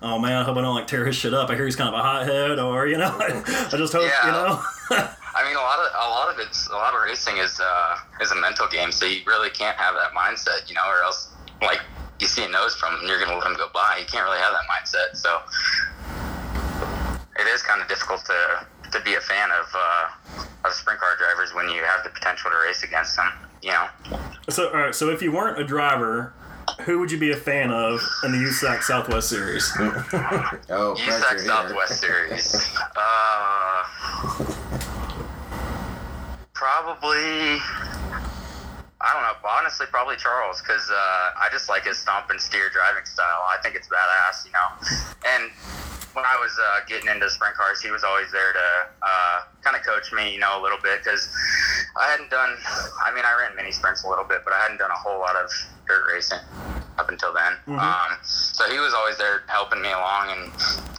oh 0.01 0.17
man, 0.17 0.33
I 0.41 0.43
hope 0.43 0.57
I 0.57 0.61
don't 0.61 0.73
like 0.73 0.87
tear 0.87 1.05
his 1.05 1.15
shit 1.15 1.31
up. 1.31 1.51
I 1.51 1.55
hear 1.55 1.65
he's 1.65 1.75
kind 1.75 1.93
of 1.93 1.99
a 1.99 2.01
hothead, 2.01 2.57
or 2.57 2.87
you 2.87 2.97
know, 2.97 3.15
I 3.19 3.67
just 3.77 3.93
hope 3.93 4.01
you 4.25 4.31
know. 4.31 4.59
I 4.89 5.45
mean, 5.45 5.55
a 5.57 5.61
lot 5.61 5.77
of 5.77 5.91
a 5.93 6.09
lot 6.09 6.33
of 6.33 6.39
it's 6.39 6.67
a 6.69 6.73
lot 6.75 6.95
of 6.95 7.01
racing 7.03 7.37
is 7.37 7.59
uh, 7.59 7.97
is 8.19 8.31
a 8.31 8.35
mental 8.35 8.67
game, 8.67 8.91
so 8.91 9.05
you 9.05 9.21
really 9.27 9.51
can't 9.51 9.77
have 9.77 9.93
that 9.93 10.13
mindset, 10.17 10.67
you 10.67 10.73
know, 10.73 10.87
or 10.87 11.03
else 11.03 11.29
like 11.61 11.81
you 12.19 12.25
see 12.25 12.43
a 12.45 12.49
nose 12.49 12.75
from 12.77 12.93
him, 12.95 13.01
and 13.01 13.09
you're 13.09 13.19
gonna 13.19 13.37
let 13.37 13.45
him 13.45 13.57
go 13.57 13.67
by. 13.75 13.97
You 13.99 14.05
can't 14.07 14.25
really 14.25 14.39
have 14.39 14.53
that 14.53 14.65
mindset, 14.65 15.15
so 15.15 15.39
it 17.39 17.47
is 17.47 17.61
kind 17.61 17.79
of 17.79 17.87
difficult 17.87 18.25
to 18.25 18.65
to 18.93 19.01
be 19.01 19.15
a 19.15 19.21
fan 19.21 19.49
of 19.51 19.65
uh, 19.75 20.07
of 20.65 20.73
sprint 20.73 20.99
car 20.99 21.15
drivers 21.17 21.53
when 21.53 21.67
you 21.69 21.83
have 21.83 22.03
the 22.03 22.09
potential 22.09 22.49
to 22.51 22.57
race 22.65 22.83
against 22.83 23.15
them. 23.15 23.31
You 23.61 23.71
know, 23.71 23.87
so 24.49 24.67
all 24.69 24.73
right, 24.79 24.95
so 24.95 25.09
if 25.09 25.21
you 25.21 25.31
weren't 25.31 25.59
a 25.59 25.63
driver. 25.63 26.33
Who 26.85 26.99
would 26.99 27.11
you 27.11 27.19
be 27.19 27.29
a 27.29 27.35
fan 27.35 27.71
of 27.71 28.01
in 28.23 28.31
the 28.31 28.37
USAC 28.37 28.83
Southwest 28.83 29.27
Series? 29.29 29.69
Oh, 29.79 30.95
USAC. 30.97 31.41
Southwest 31.41 31.99
Series. 31.99 32.55
Uh, 32.95 33.83
probably. 36.53 37.59
I 39.03 39.11
don't 39.11 39.21
know. 39.21 39.35
Honestly, 39.43 39.85
probably 39.91 40.15
Charles, 40.15 40.61
because 40.61 40.89
uh, 40.89 40.95
I 41.35 41.49
just 41.51 41.67
like 41.67 41.83
his 41.83 41.97
stomp 41.97 42.29
and 42.29 42.39
steer 42.39 42.69
driving 42.71 43.05
style. 43.05 43.43
I 43.51 43.61
think 43.61 43.75
it's 43.75 43.87
badass, 43.87 44.45
you 44.45 44.51
know. 44.55 44.67
And 45.27 45.51
when 46.13 46.23
I 46.23 46.37
was 46.39 46.55
uh, 46.55 46.85
getting 46.87 47.09
into 47.09 47.29
sprint 47.29 47.55
cars, 47.55 47.81
he 47.81 47.91
was 47.91 48.03
always 48.03 48.31
there 48.31 48.53
to 48.53 48.67
uh, 49.01 49.41
kind 49.61 49.75
of 49.75 49.83
coach 49.83 50.13
me, 50.13 50.31
you 50.31 50.39
know, 50.39 50.59
a 50.59 50.61
little 50.61 50.77
bit, 50.81 51.03
because 51.03 51.27
I 51.99 52.07
hadn't 52.07 52.29
done. 52.29 52.55
I 53.03 53.13
mean, 53.13 53.25
I 53.25 53.35
ran 53.43 53.55
mini 53.55 53.71
sprints 53.71 54.05
a 54.05 54.07
little 54.07 54.23
bit, 54.23 54.41
but 54.45 54.53
I 54.53 54.59
hadn't 54.59 54.77
done 54.77 54.91
a 54.91 54.97
whole 54.97 55.19
lot 55.19 55.35
of 55.35 55.51
dirt 55.85 56.05
racing 56.07 56.39
up 56.97 57.09
until 57.09 57.33
then. 57.33 57.53
Um, 57.79 58.17
so 58.23 58.69
he 58.69 58.79
was 58.79 58.93
always 58.93 59.17
there 59.17 59.43
helping 59.47 59.81
me 59.81 59.91
along 59.91 60.29
and 60.29 60.51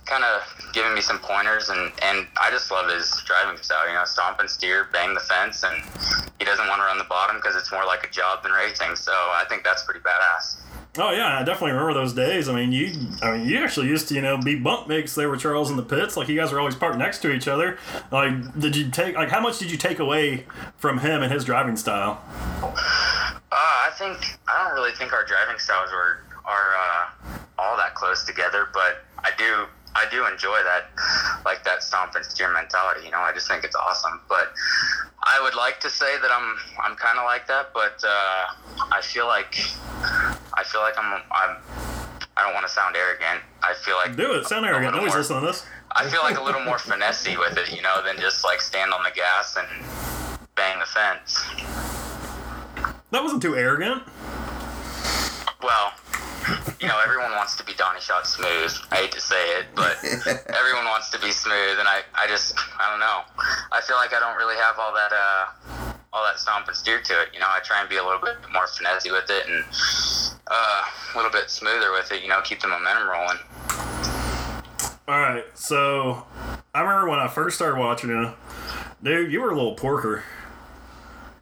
kind 0.04 0.24
of 0.24 0.42
giving 0.74 0.92
me 0.92 1.00
some 1.00 1.18
pointers, 1.20 1.70
and, 1.70 1.92
and 2.02 2.26
I 2.36 2.50
just 2.50 2.70
love 2.70 2.90
his 2.90 3.08
driving 3.24 3.56
style. 3.62 3.88
You 3.88 3.94
know, 3.94 4.04
stomp 4.04 4.40
and 4.40 4.50
steer, 4.50 4.88
bang 4.92 5.14
the 5.14 5.20
fence, 5.20 5.62
and 5.62 5.80
he 6.44 6.50
doesn't 6.50 6.68
want 6.68 6.78
to 6.78 6.85
run 6.85 6.98
the 6.98 7.04
bottom 7.04 7.37
because 7.37 7.57
it's 7.57 7.72
more 7.72 7.87
like 7.87 8.07
a 8.07 8.11
job 8.11 8.42
than 8.42 8.52
racing. 8.52 8.94
So 8.96 9.12
I 9.12 9.44
think 9.48 9.64
that's 9.64 9.83
pretty 9.85 10.00
badass. 10.00 10.61
Oh 10.98 11.11
yeah, 11.11 11.40
I 11.40 11.42
definitely 11.42 11.72
remember 11.72 11.94
those 11.94 12.12
days. 12.12 12.48
I 12.48 12.54
mean, 12.54 12.70
you, 12.70 12.92
I 13.22 13.37
mean, 13.38 13.48
you 13.48 13.59
actually 13.64 13.88
used 13.88 14.09
to, 14.09 14.14
you 14.14 14.20
know, 14.20 14.37
be 14.37 14.54
bunk 14.54 14.87
mates 14.87 15.14
there 15.14 15.30
with 15.30 15.40
Charles 15.40 15.70
in 15.70 15.76
the 15.76 15.83
pits. 15.83 16.18
Like 16.18 16.28
you 16.28 16.37
guys 16.37 16.52
were 16.52 16.61
always 16.61 16.74
parked 16.74 16.98
next 16.98 17.20
to 17.22 17.33
each 17.33 17.48
other. 17.48 17.78
Like, 18.12 18.59
did 18.61 18.76
you 18.76 18.90
take, 18.90 19.16
like, 19.16 19.30
how 19.30 19.40
much 19.40 19.59
did 19.59 19.70
you 19.70 19.78
take 19.78 19.98
away 19.98 20.44
from 20.76 20.98
him 20.98 21.22
and 21.22 21.33
his 21.33 21.44
driving 21.44 21.76
style? 21.76 22.22
Uh, 22.62 22.72
I 23.50 23.90
think 23.96 24.18
I 24.46 24.62
don't 24.62 24.74
really 24.74 24.92
think 24.92 25.12
our 25.14 25.24
driving 25.24 25.59
styles 25.59 25.90
were 25.90 26.20
are 26.44 26.74
uh, 26.76 27.38
all 27.59 27.76
that 27.78 27.94
close 27.94 28.22
together, 28.22 28.68
but 28.74 29.04
I 29.18 29.30
do 29.38 29.64
I 29.96 30.07
do 30.11 30.26
enjoy 30.26 30.59
that 30.64 30.90
like 31.44 31.64
that 31.64 31.83
stomp 31.83 32.14
and 32.14 32.24
steer 32.24 32.52
mentality. 32.52 33.04
You 33.04 33.12
know, 33.12 33.20
I 33.20 33.33
just 33.33 33.48
think 33.48 33.64
it's 33.64 33.76
awesome. 33.76 34.20
But 34.28 34.52
I 35.22 35.40
would 35.42 35.54
like 35.54 35.80
to 35.80 35.90
say 35.90 36.18
that 36.20 36.30
I'm 36.30 36.57
I'm 36.83 36.96
kind 36.96 37.18
of 37.18 37.24
like 37.24 37.46
that, 37.46 37.72
but 37.72 38.02
uh, 38.04 38.44
I 38.92 39.00
feel 39.02 39.26
like 39.26 39.57
I 40.54 40.64
feel 40.64 40.80
like 40.80 40.98
I'm 40.98 41.22
I'm 41.30 41.57
I 42.37 42.42
don't 42.42 42.54
want 42.54 42.66
to 42.66 42.72
sound 42.72 42.96
arrogant. 42.96 43.42
I 43.62 43.74
feel 43.74 43.96
like 43.96 44.16
Do 44.16 44.35
it. 44.35 44.46
Sound 44.46 44.66
arrogant. 44.66 44.94
Nobody's 44.94 45.14
listening 45.14 45.40
to 45.40 45.46
this. 45.46 45.64
I 45.92 46.09
feel 46.09 46.22
like 46.22 46.38
a 46.38 46.42
little 46.42 46.64
more 46.64 46.78
finessey 46.78 47.38
with 47.38 47.57
it, 47.57 47.72
you 47.74 47.80
know, 47.80 48.02
than 48.04 48.18
just 48.18 48.42
like 48.42 48.61
stand 48.61 48.92
on 48.92 49.04
the 49.04 49.12
gas 49.14 49.57
and 49.57 49.68
bang 50.57 50.80
the 50.80 50.87
fence. 50.87 51.44
That 53.12 53.22
wasn't 53.22 53.42
too 53.42 53.54
arrogant. 53.54 54.02
Well, 55.62 55.92
you 56.80 56.88
know, 56.88 57.00
everyone 57.02 57.33
wants 57.33 57.57
to 57.57 57.64
be 57.64 57.72
Donny 57.74 58.00
Schatz 58.00 58.37
smooth. 58.37 58.72
I 58.90 58.96
hate 58.96 59.12
to 59.12 59.20
say 59.20 59.40
it, 59.59 59.66
but 59.74 59.96
everyone 60.04 60.85
wants 60.85 61.11
to 61.11 61.18
be 61.20 61.30
smooth, 61.30 61.78
and 61.78 61.88
I, 61.88 62.02
I 62.14 62.26
just, 62.26 62.54
I 62.78 62.90
don't 62.90 63.00
know. 63.00 63.22
I 63.72 63.80
feel 63.80 63.96
like 63.96 64.12
I 64.12 64.20
don't 64.20 64.37
really 64.37 64.57
have 64.57 64.78
all 64.78 64.92
that, 64.94 65.12
uh, 65.12 65.92
all 66.12 66.24
that 66.24 66.38
stomp 66.38 66.68
and 66.68 66.76
steer 66.76 67.00
to 67.00 67.20
it. 67.22 67.28
You 67.33 67.40
know, 67.40 67.48
I 67.48 67.61
try 67.61 67.80
and 67.80 67.88
be 67.88 67.96
a 67.96 68.04
little 68.04 68.20
bit 68.20 68.37
more 68.52 68.66
finessey 68.66 69.11
with 69.11 69.30
it 69.30 69.46
and 69.48 69.64
uh, 70.48 70.83
a 71.14 71.16
little 71.16 71.33
bit 71.33 71.50
smoother 71.50 71.92
with 71.92 72.12
it. 72.12 72.22
You 72.22 72.28
know, 72.28 72.40
keep 72.42 72.61
the 72.61 72.68
momentum 72.68 73.09
rolling. 73.09 73.38
All 75.07 75.20
right, 75.20 75.44
so 75.54 76.24
I 76.74 76.80
remember 76.80 77.11
when 77.11 77.18
I 77.18 77.28
first 77.28 77.57
started 77.57 77.78
watching 77.78 78.11
you, 78.11 78.33
dude, 79.02 79.33
you 79.33 79.40
were 79.40 79.50
a 79.50 79.54
little 79.54 79.74
porker. 79.74 80.24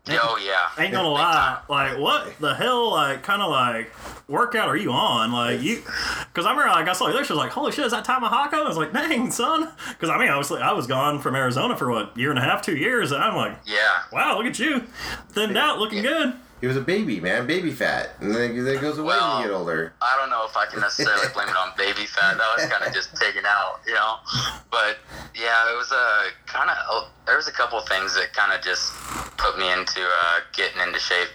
Oh 0.10 0.36
yeah. 0.44 0.68
Ain't 0.82 0.92
gonna 0.92 1.08
lie, 1.08 1.60
like 1.68 1.96
what 1.98 2.36
the 2.40 2.54
hell, 2.54 2.90
like 2.90 3.22
kind 3.22 3.40
of 3.40 3.50
like 3.50 3.92
workout 4.28 4.68
are 4.68 4.76
you 4.76 4.90
on? 4.90 5.30
Like 5.32 5.60
you, 5.62 5.76
because 5.76 6.44
I 6.44 6.50
remember 6.50 6.70
like 6.72 6.88
I 6.88 6.92
saw 6.92 7.06
you 7.06 7.12
there, 7.12 7.24
she 7.24 7.32
was 7.32 7.38
like, 7.38 7.52
"Holy 7.52 7.70
shit, 7.70 7.86
is 7.86 7.92
that 7.92 8.04
Tamahaka?" 8.04 8.54
I 8.54 8.66
was 8.66 8.76
like, 8.76 8.92
"Dang, 8.92 9.30
son," 9.30 9.68
because 9.90 10.10
I 10.10 10.18
mean, 10.18 10.28
obviously 10.28 10.60
I 10.60 10.72
was 10.72 10.88
gone 10.88 11.20
from 11.20 11.36
Arizona 11.36 11.76
for 11.76 11.88
what 11.90 12.16
year 12.16 12.30
and 12.30 12.38
a 12.38 12.42
half, 12.42 12.62
two 12.62 12.76
years, 12.76 13.12
and 13.12 13.22
I'm 13.22 13.36
like, 13.36 13.56
Yeah. 13.64 13.78
"Wow, 14.12 14.38
look 14.38 14.46
at 14.46 14.58
you, 14.58 14.80
thinned 15.30 15.56
out, 15.56 15.78
looking 15.78 16.02
good." 16.02 16.34
He 16.62 16.68
was 16.68 16.76
a 16.76 16.80
baby, 16.80 17.18
man, 17.18 17.48
baby 17.48 17.72
fat, 17.72 18.10
and 18.20 18.32
then 18.32 18.64
that 18.64 18.80
goes 18.80 18.96
away 18.96 19.16
Well, 19.16 19.34
when 19.34 19.42
you 19.42 19.48
get 19.50 19.58
older. 19.58 19.94
I 20.00 20.16
don't 20.16 20.30
know 20.30 20.46
if 20.48 20.56
I 20.56 20.66
can 20.66 20.78
necessarily 20.78 21.26
blame 21.34 21.48
it 21.48 21.56
on 21.56 21.72
baby 21.76 22.06
fat. 22.06 22.38
That 22.38 22.54
was 22.56 22.70
kind 22.70 22.86
of 22.86 22.94
just 22.94 23.16
taken 23.16 23.42
out, 23.44 23.80
you 23.84 23.94
know. 23.94 24.18
But 24.70 24.98
yeah, 25.34 25.72
it 25.72 25.76
was 25.76 25.90
a 25.90 26.30
kind 26.46 26.70
of. 26.70 27.10
There 27.26 27.34
was 27.34 27.48
a 27.48 27.52
couple 27.52 27.78
of 27.78 27.88
things 27.88 28.14
that 28.14 28.32
kind 28.32 28.52
of 28.52 28.62
just 28.62 28.94
put 29.38 29.58
me 29.58 29.72
into 29.72 30.06
uh, 30.06 30.38
getting 30.52 30.80
into 30.80 31.00
shape. 31.00 31.34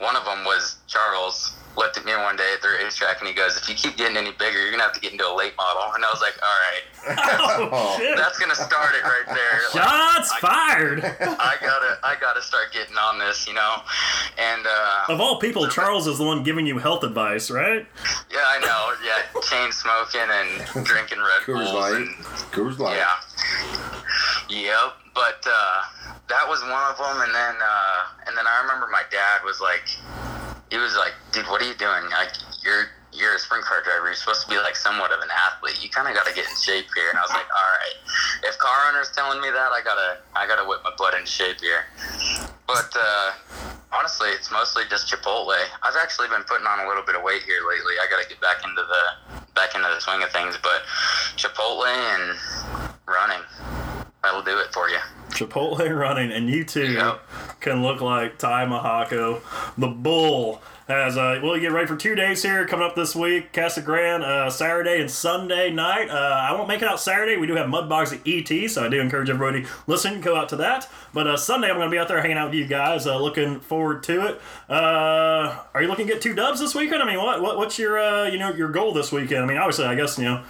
One 0.00 0.16
of 0.16 0.26
them 0.26 0.44
was 0.44 0.76
Charles 0.86 1.56
looked 1.78 1.96
at 1.96 2.04
me 2.04 2.12
one 2.16 2.34
day 2.36 2.50
at 2.54 2.60
the 2.60 2.68
racetrack 2.68 3.20
and 3.20 3.28
he 3.28 3.34
goes, 3.34 3.56
"If 3.56 3.68
you 3.68 3.74
keep 3.76 3.96
getting 3.96 4.16
any 4.16 4.32
bigger, 4.32 4.60
you're 4.60 4.70
gonna 4.72 4.82
have 4.82 4.92
to 4.92 5.00
get 5.00 5.12
into 5.12 5.26
a 5.26 5.32
late 5.32 5.54
model." 5.56 5.94
And 5.94 6.04
I 6.04 6.10
was 6.10 6.20
like, 6.20 6.34
"All 6.42 6.58
right, 6.66 6.82
Oh, 7.72 7.94
shit! 7.98 8.16
that's 8.16 8.38
gonna 8.38 8.54
start 8.54 8.94
it 8.94 9.04
right 9.04 9.26
there." 9.26 9.60
Like, 9.74 10.40
fired. 10.40 11.04
I 11.04 11.56
gotta, 11.60 11.98
I 12.02 12.16
gotta 12.20 12.42
start 12.42 12.72
getting 12.72 12.96
on 12.96 13.18
this, 13.18 13.46
you 13.46 13.54
know. 13.54 13.76
And 14.36 14.66
uh, 14.66 15.12
Of 15.12 15.20
all 15.20 15.38
people, 15.38 15.68
Charles 15.68 16.06
is 16.06 16.18
the 16.18 16.24
one 16.24 16.42
giving 16.42 16.66
you 16.66 16.78
health 16.78 17.04
advice, 17.04 17.50
right? 17.50 17.86
yeah, 18.30 18.38
I 18.46 18.58
know. 18.60 18.92
Yeah, 19.04 19.40
chain 19.42 19.70
smoking 19.72 20.20
and 20.20 20.84
drinking 20.84 21.18
Red 21.18 21.42
Coors 21.46 21.64
Bulls 21.70 21.74
Light. 21.74 21.94
and 21.94 22.14
Coors 22.52 22.78
Light. 22.78 22.96
Yeah. 22.96 23.14
Yep. 24.50 24.92
But 25.18 25.42
uh, 25.50 25.82
that 26.30 26.46
was 26.46 26.62
one 26.62 26.86
of 26.86 26.94
them, 26.94 27.26
and 27.26 27.34
then 27.34 27.56
uh, 27.58 28.00
and 28.30 28.38
then 28.38 28.46
I 28.46 28.62
remember 28.62 28.86
my 28.86 29.02
dad 29.10 29.42
was 29.42 29.58
like, 29.58 29.82
he 30.70 30.78
was 30.78 30.94
like, 30.94 31.10
dude, 31.34 31.50
what 31.50 31.58
are 31.58 31.66
you 31.66 31.74
doing? 31.74 32.06
Like 32.14 32.30
you're 32.62 32.86
you're 33.10 33.34
a 33.34 33.38
sprint 33.42 33.66
car 33.66 33.82
driver. 33.82 34.06
You're 34.06 34.14
supposed 34.14 34.46
to 34.46 34.48
be 34.48 34.62
like 34.62 34.76
somewhat 34.76 35.10
of 35.10 35.18
an 35.18 35.34
athlete. 35.34 35.82
You 35.82 35.90
kind 35.90 36.06
of 36.06 36.14
got 36.14 36.30
to 36.30 36.34
get 36.38 36.46
in 36.46 36.54
shape 36.54 36.86
here. 36.94 37.10
And 37.10 37.18
I 37.18 37.22
was 37.26 37.34
like, 37.34 37.50
all 37.50 37.70
right, 37.82 37.98
if 38.46 38.54
car 38.62 38.94
owner's 38.94 39.10
telling 39.10 39.42
me 39.42 39.50
that, 39.50 39.74
I 39.74 39.82
gotta 39.82 40.22
I 40.38 40.46
gotta 40.46 40.62
whip 40.62 40.86
my 40.86 40.94
butt 40.94 41.18
into 41.18 41.26
shape 41.26 41.58
here. 41.58 41.90
But 42.70 42.94
uh, 42.94 43.34
honestly, 43.90 44.30
it's 44.30 44.54
mostly 44.54 44.84
just 44.86 45.10
Chipotle. 45.10 45.58
I've 45.82 45.98
actually 45.98 46.30
been 46.30 46.46
putting 46.46 46.66
on 46.70 46.78
a 46.78 46.86
little 46.86 47.02
bit 47.02 47.18
of 47.18 47.26
weight 47.26 47.42
here 47.42 47.66
lately. 47.66 47.98
I 47.98 48.06
gotta 48.06 48.28
get 48.30 48.38
back 48.38 48.62
into 48.62 48.86
the 48.86 49.02
back 49.58 49.74
into 49.74 49.90
the 49.90 49.98
swing 49.98 50.22
of 50.22 50.30
things. 50.30 50.54
But 50.62 50.86
Chipotle 51.34 51.90
and 51.90 52.38
running, 53.10 53.42
that'll 54.22 54.42
do 54.42 54.58
it 54.58 54.72
for 54.72 54.88
you. 54.88 54.98
Chipotle 55.30 55.94
running, 55.98 56.32
and 56.32 56.48
you 56.48 56.64
two 56.64 56.92
Yep. 56.92 57.20
can 57.60 57.82
look 57.82 58.00
like 58.00 58.38
Ty 58.38 58.66
Mahako, 58.66 59.40
the 59.76 59.88
bull. 59.88 60.62
Has 60.88 61.18
uh, 61.18 61.38
well, 61.42 61.54
you 61.54 61.60
get 61.60 61.72
ready 61.72 61.86
for 61.86 61.96
two 61.96 62.14
days 62.14 62.42
here 62.42 62.66
coming 62.66 62.86
up 62.86 62.94
this 62.96 63.14
week. 63.14 63.52
Casa 63.52 63.82
Grande, 63.82 64.24
uh, 64.24 64.48
Saturday 64.48 65.02
and 65.02 65.10
Sunday 65.10 65.70
night. 65.70 66.08
Uh, 66.08 66.14
I 66.14 66.52
won't 66.54 66.66
make 66.66 66.80
it 66.80 66.88
out 66.88 66.98
Saturday. 66.98 67.36
We 67.36 67.46
do 67.46 67.56
have 67.56 67.66
Mudbogs 67.66 68.10
at 68.14 68.26
ET, 68.26 68.70
so 68.70 68.86
I 68.86 68.88
do 68.88 68.98
encourage 68.98 69.28
everybody 69.28 69.66
listening 69.86 70.22
to 70.22 70.24
go 70.24 70.34
out 70.34 70.48
to 70.48 70.56
that. 70.56 70.88
But 71.12 71.26
uh, 71.26 71.36
Sunday, 71.36 71.68
I'm 71.68 71.76
going 71.76 71.88
to 71.88 71.90
be 71.90 71.98
out 71.98 72.08
there 72.08 72.22
hanging 72.22 72.38
out 72.38 72.46
with 72.48 72.54
you 72.58 72.64
guys. 72.66 73.06
Uh, 73.06 73.18
looking 73.20 73.60
forward 73.60 74.02
to 74.04 74.28
it. 74.28 74.40
Uh, 74.70 75.58
are 75.74 75.82
you 75.82 75.88
looking 75.88 76.06
to 76.06 76.12
get 76.14 76.22
two 76.22 76.34
dubs 76.34 76.58
this 76.58 76.74
weekend? 76.74 77.02
I 77.02 77.06
mean, 77.06 77.18
what, 77.18 77.42
what 77.42 77.58
what's 77.58 77.78
your 77.78 77.98
uh, 77.98 78.24
you 78.26 78.38
know 78.38 78.50
your 78.54 78.70
goal 78.70 78.94
this 78.94 79.12
weekend? 79.12 79.42
I 79.42 79.46
mean, 79.46 79.58
obviously, 79.58 79.84
I 79.84 79.94
guess 79.94 80.16
you 80.16 80.24
know 80.24 80.42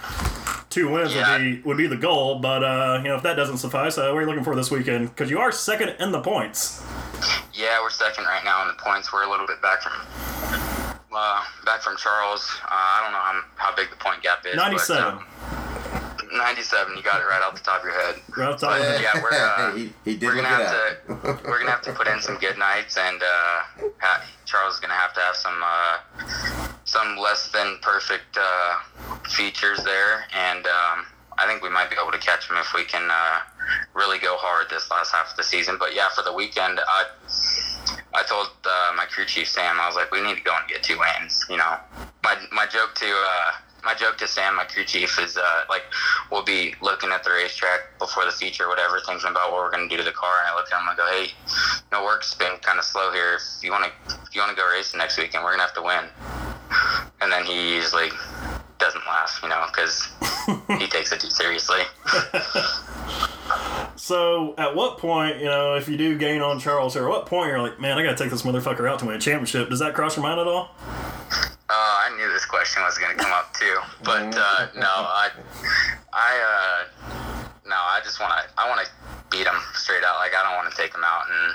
two 0.69 0.89
wins 0.89 1.13
Yeah. 1.13 1.31
would 1.31 1.39
be 1.43 1.61
would 1.61 1.77
be 1.77 1.87
the 1.87 1.97
goal. 1.97 2.39
But 2.39 2.63
uh, 2.63 2.99
you 3.03 3.09
know, 3.09 3.15
if 3.15 3.23
that 3.23 3.35
doesn't 3.35 3.57
suffice, 3.57 3.97
uh, 3.97 4.09
what 4.11 4.17
are 4.17 4.21
you 4.21 4.27
looking 4.27 4.43
for 4.43 4.55
this 4.55 4.69
weekend? 4.71 5.09
Because 5.09 5.29
you 5.29 5.39
are 5.39 5.51
second 5.51 5.95
in 5.99 6.11
the 6.11 6.21
points. 6.21 6.83
Yeah, 7.53 7.81
we're 7.81 7.89
second 7.89 8.23
right 8.25 8.43
now 8.45 8.61
in 8.63 8.67
the 8.69 8.81
points. 8.81 9.11
We're 9.11 9.23
a 9.23 9.29
little 9.29 9.47
bit 9.47 9.61
back 9.61 9.81
from 9.81 9.93
uh, 11.11 11.43
back 11.65 11.81
from 11.81 11.97
Charles. 11.97 12.47
Uh, 12.63 12.67
I 12.71 13.01
don't 13.03 13.11
know 13.11 13.19
how, 13.19 13.69
how 13.71 13.75
big 13.75 13.89
the 13.89 13.95
point 13.97 14.21
gap 14.23 14.45
is. 14.45 14.55
but, 14.55 14.63
Ninety-seven. 14.63 15.03
um, 15.15 15.25
97. 16.33 16.95
You 16.97 17.03
got 17.03 17.21
it 17.21 17.25
right 17.25 17.41
off 17.41 17.55
the 17.55 17.61
top 17.61 17.79
of 17.81 17.85
your 17.85 17.93
head. 17.99 18.15
Right 18.37 18.49
off 18.49 18.59
the 18.59 18.67
top 18.67 18.75
of 18.77 18.81
But, 18.81 18.87
my 18.87 18.91
head. 18.93 19.01
yeah, 19.01 19.21
we're 19.21 19.31
uh, 19.33 19.75
he, 19.75 19.93
he 20.05 20.15
did 20.17 20.27
we're 20.27 20.35
gonna 20.35 20.47
have 20.47 20.61
up. 20.61 21.41
to 21.41 21.49
we're 21.49 21.59
gonna 21.59 21.71
have 21.71 21.81
to 21.83 21.93
put 21.93 22.07
in 22.07 22.21
some 22.21 22.37
good 22.37 22.57
nights, 22.57 22.97
and 22.97 23.21
uh, 23.21 23.87
ha- 23.99 24.23
Charles 24.45 24.75
is 24.75 24.79
gonna 24.79 24.93
have 24.93 25.13
to 25.13 25.19
have 25.19 25.35
some 25.35 25.59
uh, 25.63 26.67
some 26.85 27.17
less 27.17 27.49
than 27.51 27.77
perfect 27.81 28.37
uh, 28.37 28.75
features 29.29 29.83
there, 29.83 30.25
and 30.35 30.65
um, 30.67 31.05
I 31.37 31.45
think 31.47 31.61
we 31.63 31.69
might 31.69 31.89
be 31.89 31.95
able 32.01 32.11
to 32.11 32.19
catch 32.19 32.49
him 32.49 32.57
if 32.57 32.73
we 32.73 32.83
can 32.83 33.09
uh, 33.09 33.39
really 33.93 34.19
go 34.19 34.35
hard 34.37 34.69
this 34.69 34.89
last 34.91 35.11
half 35.11 35.31
of 35.31 35.37
the 35.37 35.43
season. 35.43 35.77
But 35.79 35.95
yeah, 35.95 36.09
for 36.15 36.21
the 36.23 36.33
weekend, 36.33 36.79
I 36.87 37.05
I 38.13 38.23
told 38.23 38.47
uh, 38.65 38.93
my 38.95 39.05
crew 39.05 39.25
chief 39.25 39.47
Sam, 39.47 39.79
I 39.79 39.87
was 39.87 39.95
like, 39.95 40.11
we 40.11 40.21
need 40.21 40.35
to 40.35 40.43
go 40.43 40.51
and 40.59 40.67
get 40.67 40.83
two 40.83 40.97
wins. 40.99 41.45
You 41.49 41.57
know, 41.57 41.77
my 42.23 42.35
my 42.51 42.65
joke 42.65 42.93
to. 42.95 43.05
My 43.83 43.93
joke 43.93 44.17
to 44.17 44.27
Sam, 44.27 44.55
my 44.55 44.65
crew 44.65 44.83
chief, 44.83 45.19
is 45.19 45.37
uh, 45.37 45.63
like 45.69 45.83
we'll 46.31 46.43
be 46.43 46.75
looking 46.81 47.11
at 47.11 47.23
the 47.23 47.31
racetrack 47.31 47.97
before 47.97 48.25
the 48.25 48.31
feature, 48.31 48.65
or 48.65 48.69
whatever, 48.69 48.99
thinking 49.05 49.29
about 49.29 49.51
what 49.51 49.61
we're 49.61 49.71
gonna 49.71 49.89
do 49.89 49.97
to 49.97 50.03
the 50.03 50.11
car, 50.11 50.31
and 50.41 50.49
I 50.49 50.55
look 50.55 50.71
at 50.71 50.79
him 50.79 50.87
and 50.87 50.89
I 50.89 50.95
go, 50.95 51.07
"Hey, 51.07 51.31
no 51.91 52.03
work's 52.03 52.33
been 52.33 52.57
kind 52.61 52.77
of 52.79 52.85
slow 52.85 53.11
here. 53.11 53.35
If 53.35 53.63
you 53.63 53.71
want 53.71 53.85
to, 53.85 54.15
if 54.27 54.35
you 54.35 54.41
want 54.41 54.51
to 54.51 54.55
go 54.55 54.69
racing 54.69 54.97
next 54.97 55.17
weekend, 55.17 55.43
we're 55.43 55.51
gonna 55.51 55.63
have 55.63 55.75
to 55.75 55.81
win." 55.81 56.05
And 57.21 57.31
then 57.31 57.45
he 57.45 57.75
usually 57.75 58.09
doesn't 58.77 59.05
laugh, 59.05 59.39
you 59.43 59.49
know, 59.49 59.65
because 59.67 60.07
he 60.79 60.87
takes 60.95 61.11
it 61.11 61.19
too 61.19 61.29
seriously. 61.29 61.81
So, 63.95 64.55
at 64.57 64.75
what 64.75 64.97
point, 64.97 65.39
you 65.39 65.45
know, 65.45 65.75
if 65.75 65.89
you 65.89 65.97
do 65.97 66.17
gain 66.17 66.41
on 66.41 66.59
Charles 66.59 66.93
here, 66.93 67.03
at 67.03 67.09
what 67.09 67.25
point 67.25 67.49
you're 67.49 67.61
like, 67.61 67.79
man, 67.79 67.97
I 67.97 68.03
got 68.03 68.17
to 68.17 68.23
take 68.23 68.31
this 68.31 68.43
motherfucker 68.43 68.89
out 68.89 68.99
to 68.99 69.05
win 69.05 69.15
a 69.15 69.19
championship? 69.19 69.69
Does 69.69 69.79
that 69.79 69.93
cross 69.93 70.15
your 70.15 70.23
mind 70.23 70.39
at 70.39 70.47
all? 70.47 70.75
Uh, 71.69 72.09
I 72.09 72.09
knew 72.17 72.25
this 72.33 72.45
question 72.45 72.81
was 72.81 72.97
going 72.97 73.15
to 73.15 73.23
come 73.23 73.31
up 73.31 73.53
too, 73.53 73.77
but 74.03 74.33
uh, 74.33 74.67
no, 74.73 74.89
I, 74.89 75.29
I, 76.11 76.31
uh, 76.41 77.13
no, 77.61 77.77
I 77.77 78.01
just 78.03 78.19
want 78.19 78.33
to, 78.33 78.49
I 78.57 78.67
want 78.67 78.81
to 78.81 78.89
beat 79.29 79.45
him 79.45 79.53
straight 79.73 80.03
out. 80.03 80.17
Like 80.17 80.33
I 80.33 80.41
don't 80.41 80.57
want 80.57 80.73
to 80.73 80.75
take 80.75 80.93
him 80.93 81.05
out, 81.05 81.29
and 81.29 81.53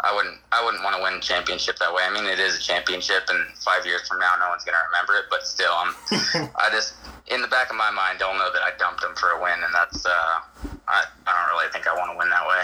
I 0.00 0.14
wouldn't, 0.14 0.36
I 0.52 0.62
wouldn't 0.62 0.84
want 0.84 0.96
to 0.96 1.02
win 1.02 1.14
a 1.14 1.20
championship 1.20 1.78
that 1.80 1.88
way. 1.88 2.02
I 2.04 2.12
mean, 2.12 2.26
it 2.28 2.38
is 2.38 2.56
a 2.56 2.60
championship, 2.60 3.24
and 3.30 3.40
five 3.64 3.86
years 3.86 4.06
from 4.06 4.20
now, 4.20 4.36
no 4.38 4.50
one's 4.50 4.64
going 4.64 4.76
to 4.76 4.84
remember 4.92 5.16
it. 5.16 5.32
But 5.32 5.48
still, 5.48 5.72
I'm, 5.72 5.96
I 6.60 6.68
just, 6.70 7.00
in 7.32 7.40
the 7.40 7.48
back 7.48 7.70
of 7.70 7.76
my 7.76 7.90
mind, 7.90 8.18
don't 8.18 8.36
know 8.36 8.52
that 8.52 8.60
I 8.60 8.76
dumped 8.76 9.02
him 9.02 9.16
for 9.16 9.32
a 9.32 9.42
win, 9.42 9.56
and 9.64 9.72
that's, 9.72 10.04
uh, 10.04 10.44
I, 10.88 11.08
I 11.24 11.30
don't 11.32 11.56
really 11.56 11.72
think 11.72 11.88
I 11.88 11.96
want 11.96 12.12
to 12.12 12.18
win 12.20 12.28
that 12.28 12.44
way. 12.44 12.62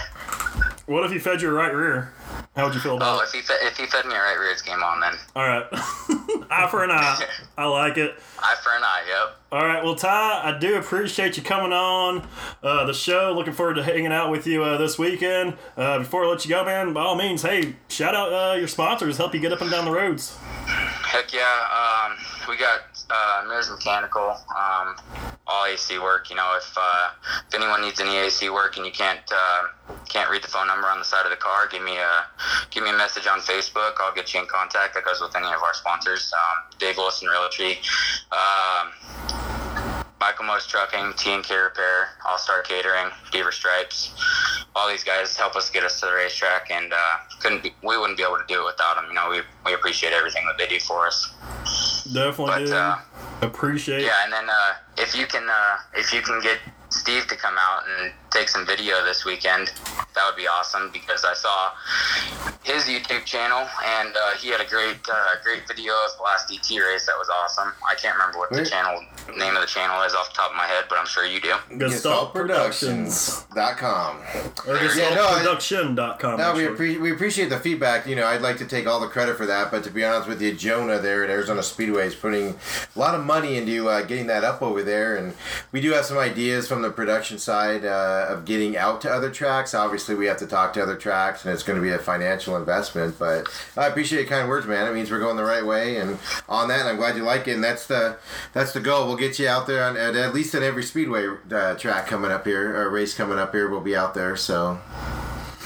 What 0.84 1.04
if 1.04 1.12
you 1.12 1.20
fed 1.20 1.40
your 1.40 1.54
right 1.54 1.72
rear? 1.72 2.12
How 2.56 2.66
would 2.66 2.74
you 2.74 2.80
feel 2.80 2.96
about 2.96 3.18
Oh, 3.18 3.20
it? 3.20 3.24
if 3.24 3.32
he, 3.32 3.40
fed, 3.40 3.56
if 3.62 3.76
he 3.76 3.86
fed 3.86 4.06
me 4.06 4.14
right 4.14 4.38
rear, 4.38 4.50
it's 4.50 4.62
game 4.62 4.80
on 4.82 5.00
then. 5.00 5.14
All 5.34 5.46
right. 5.46 5.64
eye 6.50 6.68
for 6.70 6.84
an 6.84 6.90
eye. 6.92 7.20
I 7.58 7.64
like 7.66 7.96
it. 7.98 8.14
Eye 8.38 8.54
for 8.62 8.70
an 8.76 8.82
eye. 8.84 9.02
Yep. 9.08 9.36
All 9.50 9.64
right, 9.66 9.82
well, 9.82 9.94
Ty, 9.96 10.40
I 10.44 10.58
do 10.58 10.76
appreciate 10.76 11.36
you 11.36 11.42
coming 11.42 11.72
on 11.72 12.28
uh, 12.62 12.84
the 12.84 12.92
show. 12.94 13.32
Looking 13.36 13.52
forward 13.54 13.74
to 13.74 13.82
hanging 13.82 14.12
out 14.12 14.30
with 14.30 14.46
you 14.46 14.62
uh, 14.62 14.76
this 14.78 14.98
weekend. 14.98 15.56
Uh, 15.76 15.98
before 15.98 16.24
I 16.24 16.28
let 16.28 16.44
you 16.44 16.48
go, 16.50 16.64
man, 16.64 16.92
by 16.92 17.00
all 17.02 17.16
means, 17.16 17.42
hey, 17.42 17.74
shout 17.88 18.14
out 18.14 18.32
uh, 18.32 18.54
your 18.56 18.68
sponsors. 18.68 19.16
Help 19.16 19.34
you 19.34 19.40
get 19.40 19.52
up 19.52 19.60
and 19.60 19.70
down 19.70 19.84
the 19.84 19.90
roads. 19.92 20.36
Heck 20.66 21.32
yeah. 21.32 21.42
Um, 22.10 22.16
we 22.48 22.56
got 22.56 22.80
uh, 23.10 23.44
Mears 23.48 23.70
Mechanical, 23.70 24.36
um, 24.56 24.96
all 25.46 25.66
AC 25.66 25.98
work. 25.98 26.30
You 26.30 26.36
know, 26.36 26.54
if 26.56 26.72
uh, 26.76 27.10
if 27.48 27.54
anyone 27.54 27.82
needs 27.82 28.00
any 28.00 28.16
AC 28.16 28.48
work 28.50 28.76
and 28.76 28.86
you 28.86 28.92
can't 28.92 29.20
uh, 29.30 29.94
can't 30.08 30.30
read 30.30 30.42
the 30.42 30.48
phone 30.48 30.66
number 30.66 30.86
on 30.86 30.98
the 30.98 31.04
side 31.04 31.24
of 31.24 31.30
the 31.30 31.36
car, 31.36 31.68
give 31.68 31.82
me 31.82 31.96
a 31.96 32.24
give 32.70 32.82
me 32.82 32.90
a 32.90 32.96
message 32.96 33.26
on 33.26 33.40
Facebook. 33.40 33.94
I'll 34.00 34.14
get 34.14 34.32
you 34.34 34.40
in 34.40 34.46
contact. 34.46 34.94
That 34.94 35.04
goes 35.04 35.20
with 35.20 35.36
any 35.36 35.46
of 35.46 35.62
our 35.62 35.74
sponsors. 35.74 36.32
Um, 36.32 36.64
Dave 36.78 36.96
Wilson 36.96 37.28
Realty. 37.28 37.78
Um, 38.32 39.53
Michael 40.20 40.46
Most 40.46 40.70
Trucking, 40.70 41.14
T&K 41.16 41.54
Repair, 41.54 42.08
All 42.26 42.38
Star 42.38 42.62
Catering, 42.62 43.10
Beaver 43.32 43.52
Stripes. 43.52 44.10
All 44.74 44.88
these 44.88 45.04
guys 45.04 45.36
help 45.36 45.54
us 45.56 45.70
get 45.70 45.84
us 45.84 46.00
to 46.00 46.06
the 46.06 46.12
racetrack, 46.12 46.70
and 46.70 46.92
uh, 46.92 46.96
couldn't 47.40 47.62
be, 47.62 47.74
we 47.82 47.98
wouldn't 47.98 48.16
be 48.16 48.24
able 48.24 48.36
to 48.36 48.44
do 48.48 48.62
it 48.62 48.64
without 48.64 48.96
them. 48.96 49.06
You 49.08 49.14
know, 49.14 49.30
we, 49.30 49.40
we 49.66 49.74
appreciate 49.74 50.12
everything 50.12 50.44
that 50.46 50.56
they 50.58 50.66
do 50.66 50.80
for 50.80 51.06
us. 51.06 51.32
Definitely 52.12 52.66
But 52.66 52.72
uh, 52.72 52.98
appreciate 53.42 54.02
yeah, 54.02 54.24
and 54.24 54.32
then 54.32 54.48
uh, 54.48 54.74
if 54.98 55.14
you 55.16 55.26
can 55.26 55.48
uh, 55.48 55.76
if 55.94 56.12
you 56.12 56.20
can 56.20 56.40
get 56.42 56.58
Steve 56.94 57.26
to 57.26 57.36
come 57.36 57.54
out 57.58 57.82
and 57.98 58.12
take 58.30 58.48
some 58.48 58.64
video 58.66 59.04
this 59.04 59.24
weekend, 59.24 59.72
that 60.14 60.24
would 60.26 60.36
be 60.36 60.46
awesome 60.46 60.90
because 60.92 61.24
I 61.24 61.34
saw 61.34 61.72
his 62.62 62.84
YouTube 62.84 63.24
channel 63.24 63.66
and 63.84 64.14
uh, 64.16 64.30
he 64.40 64.48
had 64.48 64.60
a 64.60 64.66
great 64.66 64.96
uh, 65.10 65.34
great 65.42 65.66
video 65.68 65.92
of 65.92 66.16
the 66.16 66.22
last 66.22 66.48
DT 66.48 66.78
race 66.80 67.06
that 67.06 67.16
was 67.18 67.28
awesome. 67.28 67.72
I 67.90 67.94
can't 67.96 68.14
remember 68.16 68.38
what 68.38 68.50
the 68.50 68.58
Wait. 68.58 68.68
channel 68.70 69.00
name 69.36 69.54
of 69.56 69.60
the 69.62 69.66
channel 69.66 70.02
is 70.02 70.14
off 70.14 70.30
the 70.30 70.36
top 70.36 70.50
of 70.50 70.56
my 70.56 70.66
head, 70.66 70.84
but 70.88 70.98
I'm 70.98 71.06
sure 71.06 71.24
you 71.26 71.40
do. 71.40 71.54
Gestalt 71.78 72.32
GestaltProductions.com. 72.34 74.16
Or 74.68 74.76
Yeah, 74.76 75.14
no, 75.14 75.26
I- 75.26 75.42
GestaltProduction.com. 75.44 76.38
No, 76.38 76.54
we, 76.54 76.62
appre- 76.64 77.00
we 77.00 77.12
appreciate 77.12 77.48
the 77.48 77.58
feedback. 77.58 78.06
You 78.06 78.16
know, 78.16 78.26
I'd 78.26 78.42
like 78.42 78.58
to 78.58 78.66
take 78.66 78.86
all 78.86 79.00
the 79.00 79.08
credit 79.08 79.36
for 79.36 79.46
that, 79.46 79.70
but 79.70 79.82
to 79.84 79.90
be 79.90 80.04
honest 80.04 80.28
with 80.28 80.40
you, 80.42 80.52
Jonah 80.52 80.98
there 80.98 81.24
at 81.24 81.30
Arizona 81.30 81.62
Speedway 81.62 82.06
is 82.06 82.14
putting 82.14 82.48
a 82.94 82.98
lot 82.98 83.14
of 83.14 83.24
money 83.24 83.56
into 83.56 83.88
uh, 83.88 84.02
getting 84.02 84.26
that 84.28 84.44
up 84.44 84.62
over 84.62 84.82
there, 84.82 85.16
and 85.16 85.34
we 85.72 85.80
do 85.80 85.92
have 85.92 86.04
some 86.04 86.18
ideas 86.18 86.68
from 86.68 86.82
the 86.84 86.90
production 86.90 87.38
side 87.38 87.84
uh, 87.84 88.26
of 88.28 88.44
getting 88.44 88.76
out 88.76 89.00
to 89.02 89.10
other 89.10 89.30
tracks. 89.30 89.74
Obviously, 89.74 90.14
we 90.14 90.26
have 90.26 90.38
to 90.38 90.46
talk 90.46 90.72
to 90.74 90.82
other 90.82 90.96
tracks, 90.96 91.44
and 91.44 91.52
it's 91.52 91.62
going 91.62 91.76
to 91.76 91.82
be 91.82 91.90
a 91.90 91.98
financial 91.98 92.56
investment. 92.56 93.18
But 93.18 93.48
I 93.76 93.86
appreciate 93.86 94.20
your 94.20 94.28
kind 94.28 94.48
words, 94.48 94.66
man. 94.66 94.88
It 94.88 94.94
means 94.94 95.10
we're 95.10 95.18
going 95.18 95.36
the 95.36 95.44
right 95.44 95.64
way, 95.64 95.96
and 95.96 96.18
on 96.48 96.68
that, 96.68 96.86
I'm 96.86 96.96
glad 96.96 97.16
you 97.16 97.22
like 97.22 97.48
it. 97.48 97.54
And 97.54 97.64
that's 97.64 97.86
the 97.86 98.16
that's 98.52 98.72
the 98.72 98.80
goal. 98.80 99.06
We'll 99.06 99.16
get 99.16 99.38
you 99.38 99.48
out 99.48 99.66
there 99.66 99.84
on 99.84 99.96
at, 99.96 100.14
at 100.14 100.34
least 100.34 100.54
at 100.54 100.62
every 100.62 100.82
speedway 100.82 101.26
uh, 101.50 101.74
track 101.74 102.06
coming 102.06 102.30
up 102.30 102.46
here, 102.46 102.76
or 102.76 102.90
race 102.90 103.14
coming 103.14 103.38
up 103.38 103.52
here. 103.52 103.68
We'll 103.68 103.80
be 103.80 103.96
out 103.96 104.14
there. 104.14 104.36
So. 104.36 104.78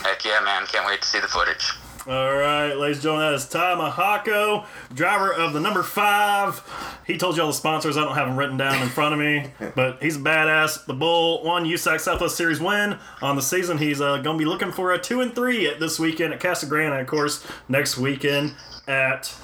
Heck 0.02 0.24
yeah, 0.24 0.40
man! 0.44 0.64
Can't 0.66 0.86
wait 0.86 1.02
to 1.02 1.08
see 1.08 1.18
the 1.18 1.26
footage. 1.26 1.72
All 2.08 2.34
right, 2.34 2.72
ladies 2.72 2.96
and 2.96 3.02
gentlemen, 3.02 3.26
that 3.26 3.34
is 3.34 3.46
Ty 3.46 3.74
Mahako, 3.74 4.64
driver 4.94 5.30
of 5.30 5.52
the 5.52 5.60
number 5.60 5.82
five. 5.82 6.62
He 7.06 7.18
told 7.18 7.36
you 7.36 7.42
all 7.42 7.48
the 7.48 7.54
sponsors. 7.54 7.98
I 7.98 8.04
don't 8.04 8.14
have 8.14 8.28
them 8.28 8.38
written 8.38 8.56
down 8.56 8.80
in 8.80 8.88
front 8.88 9.12
of 9.12 9.20
me, 9.20 9.50
but 9.74 10.02
he's 10.02 10.16
a 10.16 10.20
badass. 10.20 10.86
The 10.86 10.94
Bull 10.94 11.44
won 11.44 11.66
USAC 11.66 12.00
Southwest 12.00 12.34
Series 12.34 12.60
win 12.60 12.96
on 13.20 13.36
the 13.36 13.42
season. 13.42 13.76
He's 13.76 14.00
uh, 14.00 14.22
going 14.22 14.38
to 14.38 14.42
be 14.42 14.46
looking 14.46 14.72
for 14.72 14.90
a 14.90 14.98
two 14.98 15.20
and 15.20 15.34
three 15.34 15.66
at 15.66 15.80
this 15.80 15.98
weekend 15.98 16.32
at 16.32 16.40
Casa 16.40 16.64
Grande, 16.64 16.94
and 16.94 17.02
of 17.02 17.06
course 17.06 17.46
next 17.68 17.98
weekend 17.98 18.54
at 18.86 19.34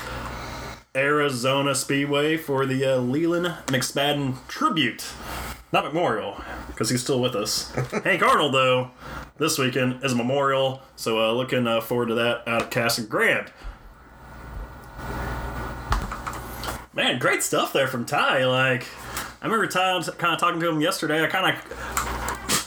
Arizona 0.96 1.74
Speedway 1.74 2.38
for 2.38 2.64
the 2.64 2.94
uh, 2.94 2.96
Leland 2.96 3.48
McSpadden 3.66 4.36
tribute. 4.48 5.04
Not 5.74 5.92
memorial, 5.92 6.40
because 6.68 6.88
he's 6.88 7.02
still 7.02 7.20
with 7.20 7.34
us. 7.34 7.72
Hank 8.04 8.22
Arnold, 8.22 8.54
though, 8.54 8.92
this 9.38 9.58
weekend 9.58 10.04
is 10.04 10.12
a 10.12 10.14
memorial, 10.14 10.80
so 10.94 11.18
uh, 11.18 11.32
looking 11.32 11.66
uh, 11.66 11.80
forward 11.80 12.06
to 12.06 12.14
that 12.14 12.46
out 12.46 12.62
of 12.62 12.70
Casa 12.70 13.02
Grande. 13.02 13.50
Man, 16.92 17.18
great 17.18 17.42
stuff 17.42 17.72
there 17.72 17.88
from 17.88 18.06
Ty. 18.06 18.46
Like, 18.46 18.86
I 19.42 19.46
remember 19.46 19.66
Ty 19.66 20.00
kind 20.16 20.32
of 20.32 20.38
talking 20.38 20.60
to 20.60 20.68
him 20.68 20.80
yesterday. 20.80 21.24
I 21.24 21.26
kind 21.26 21.56
of 21.56 22.23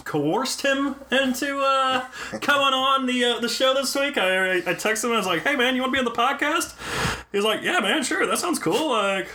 coerced 0.08 0.62
him 0.62 0.96
into 1.12 1.60
uh, 1.60 2.08
coming 2.42 2.74
on 2.74 3.06
the 3.06 3.24
uh, 3.26 3.40
the 3.40 3.50
show 3.50 3.74
this 3.74 3.94
week. 3.94 4.18
I, 4.18 4.58
I 4.58 4.74
texted 4.74 5.06
him. 5.06 5.12
I 5.12 5.18
was 5.18 5.28
like, 5.28 5.44
"Hey 5.44 5.56
man, 5.56 5.76
you 5.76 5.82
want 5.82 5.94
to 5.94 5.96
be 5.96 6.00
on 6.00 6.06
the 6.06 6.12
podcast?" 6.12 6.76
He's 7.32 7.44
like, 7.44 7.62
"Yeah, 7.62 7.80
man, 7.82 8.04
sure. 8.04 8.26
That 8.26 8.40
sounds 8.40 8.58
cool. 8.58 8.90
Like, 8.90 9.28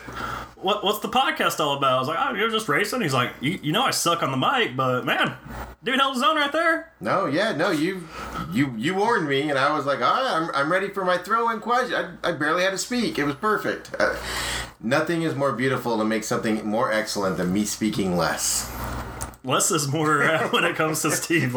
what 0.57 0.83
what's 0.83 1.01
the 1.01 1.09
podcast 1.09 1.61
all 1.61 1.77
about?" 1.77 1.93
I 1.93 1.99
was 1.99 2.09
like, 2.09 2.19
"Oh, 2.21 2.35
you're 2.35 2.51
just 2.51 2.69
racing." 2.69 3.03
He's 3.03 3.15
like, 3.15 3.33
"You, 3.41 3.61
you 3.63 3.73
know 3.73 3.83
I 3.83 3.91
suck 3.91 4.23
on 4.23 4.31
the 4.31 4.37
mic, 4.37 4.77
but 4.77 5.05
man, 5.05 5.37
dude 5.85 6.01
held 6.01 6.15
his 6.15 6.23
own 6.23 6.37
right 6.37 6.51
there." 6.51 6.93
No, 7.01 7.27
yeah, 7.27 7.53
no, 7.53 7.71
you 7.71 8.09
you 8.51 8.75
you 8.77 8.95
warned 8.95 9.29
me, 9.29 9.51
and 9.51 9.59
I 9.59 9.77
was 9.77 9.85
like, 9.85 10.01
all 10.01 10.23
right, 10.23 10.33
I'm, 10.33 10.51
I'm 10.55 10.73
ready 10.73 10.89
for 10.89 11.05
my 11.05 11.19
throw-in 11.19 11.61
question. 11.61 12.19
I, 12.23 12.31
I 12.31 12.33
barely 12.33 12.63
had 12.63 12.71
to 12.71 12.79
speak. 12.79 13.19
It 13.19 13.25
was 13.25 13.35
perfect. 13.35 13.95
Uh, 13.99 14.17
nothing 14.81 15.23
is 15.23 15.35
more 15.35 15.53
beautiful 15.53 15.99
to 15.99 16.05
make 16.05 16.25
something 16.25 16.67
more 16.67 16.91
excellent 16.91 17.37
than 17.37 17.53
me 17.53 17.67
speaking 17.67 18.17
less. 18.17 18.73
Less 19.45 19.73
is 19.73 19.89
more 19.89 20.25
when 20.51 20.65
it 20.65 20.77
comes 20.77 21.03
to 21.03 21.11
Steve. 21.11 21.53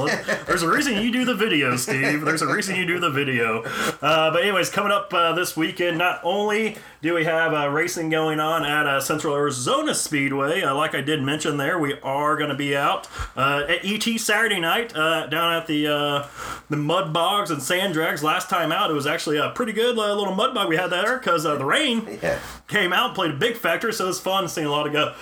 There's 0.47 0.63
a 0.63 0.69
reason 0.69 1.01
you 1.01 1.11
do 1.11 1.23
the 1.23 1.35
video, 1.35 1.75
Steve. 1.75 2.21
There's 2.25 2.41
a 2.41 2.47
reason 2.47 2.75
you 2.75 2.85
do 2.85 2.99
the 2.99 3.11
video. 3.11 3.63
Uh, 4.01 4.31
but 4.31 4.41
anyways, 4.41 4.71
coming 4.71 4.91
up 4.91 5.13
uh, 5.13 5.33
this 5.33 5.55
weekend, 5.55 5.99
not 5.99 6.19
only 6.23 6.77
do 7.05 7.13
we 7.13 7.23
have 7.25 7.53
uh, 7.53 7.69
racing 7.69 8.09
going 8.09 8.39
on 8.39 8.65
at 8.65 8.87
uh, 8.87 8.99
Central 8.99 9.35
Arizona 9.35 9.93
Speedway, 9.93 10.63
uh, 10.63 10.73
like 10.73 10.95
I 10.95 11.01
did 11.01 11.21
mention 11.21 11.57
there, 11.57 11.77
we 11.77 11.99
are 12.01 12.35
going 12.35 12.49
to 12.49 12.55
be 12.55 12.75
out 12.75 13.07
at 13.37 13.85
ET 13.85 14.19
Saturday 14.19 14.59
night 14.59 14.93
down 14.93 15.53
at 15.53 15.67
the 15.67 16.25
the 16.69 16.77
mud 16.77 17.13
bogs 17.13 17.51
and 17.51 17.61
sand 17.61 17.93
drags. 17.93 18.23
Last 18.23 18.49
time 18.49 18.71
out, 18.71 18.89
it 18.89 18.93
was 18.95 19.05
actually 19.05 19.37
a 19.37 19.51
pretty 19.51 19.71
good 19.71 19.95
little 19.95 20.33
mud 20.33 20.55
bog 20.55 20.67
we 20.67 20.77
had 20.77 20.89
there 20.89 21.19
because 21.19 21.43
the 21.43 21.63
rain 21.63 22.19
Yeah. 22.23 22.39
came 22.67 22.91
out, 22.91 23.13
played 23.13 23.31
a 23.31 23.35
big 23.37 23.55
factor, 23.55 23.91
so 23.91 24.05
it 24.05 24.07
was 24.07 24.19
fun 24.19 24.47
seeing 24.47 24.65
a 24.65 24.71
lot 24.71 24.87
of 24.87 24.93
guys. 24.93 25.15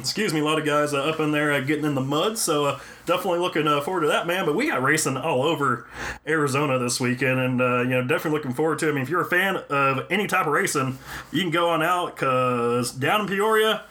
excuse 0.00 0.32
me, 0.32 0.40
a 0.40 0.44
lot 0.44 0.58
of 0.58 0.64
guys 0.64 0.94
uh, 0.94 1.02
up 1.04 1.20
in 1.20 1.32
there 1.32 1.52
uh, 1.52 1.60
getting 1.60 1.84
in 1.84 1.94
the 1.94 2.00
mud. 2.00 2.38
So 2.38 2.64
uh, 2.64 2.80
definitely 3.06 3.38
looking 3.38 3.66
uh, 3.66 3.80
forward 3.80 4.02
to 4.02 4.08
that, 4.08 4.26
man. 4.26 4.44
But 4.44 4.54
we 4.54 4.68
got 4.68 4.82
racing 4.82 5.16
all 5.16 5.42
over 5.42 5.88
Arizona 6.26 6.78
this 6.78 7.00
weekend, 7.00 7.38
and 7.38 7.60
uh, 7.60 7.82
you 7.82 7.90
know 7.90 8.02
definitely 8.02 8.38
looking 8.38 8.52
forward 8.52 8.78
to. 8.80 8.88
it. 8.88 8.90
I 8.90 8.94
mean, 8.94 9.02
if 9.02 9.08
you're 9.08 9.22
a 9.22 9.24
fan 9.24 9.56
of 9.70 10.06
any 10.10 10.26
type 10.26 10.46
of 10.46 10.52
racing, 10.52 10.98
you 11.32 11.40
can 11.42 11.50
go 11.50 11.70
on 11.70 11.82
out 11.82 12.16
because 12.16 12.90
down 12.90 13.22
in 13.22 13.26
Peoria. 13.26 13.84